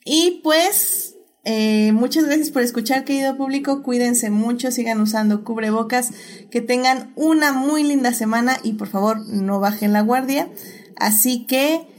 [0.05, 3.83] Y pues, eh, muchas gracias por escuchar, querido público.
[3.83, 6.11] Cuídense mucho, sigan usando cubrebocas,
[6.49, 10.49] que tengan una muy linda semana y por favor no bajen la guardia.
[10.95, 11.98] Así que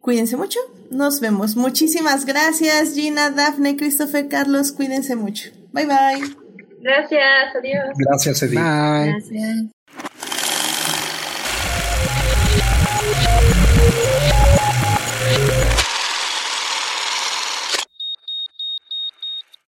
[0.00, 0.58] cuídense mucho.
[0.90, 1.56] Nos vemos.
[1.56, 4.72] Muchísimas gracias, Gina, Dafne, Christopher, Carlos.
[4.72, 5.50] Cuídense mucho.
[5.72, 6.36] Bye bye.
[6.80, 7.96] Gracias, adiós.
[7.96, 8.58] Gracias, Edith.
[8.58, 9.12] Bye.
[9.12, 10.29] Gracias.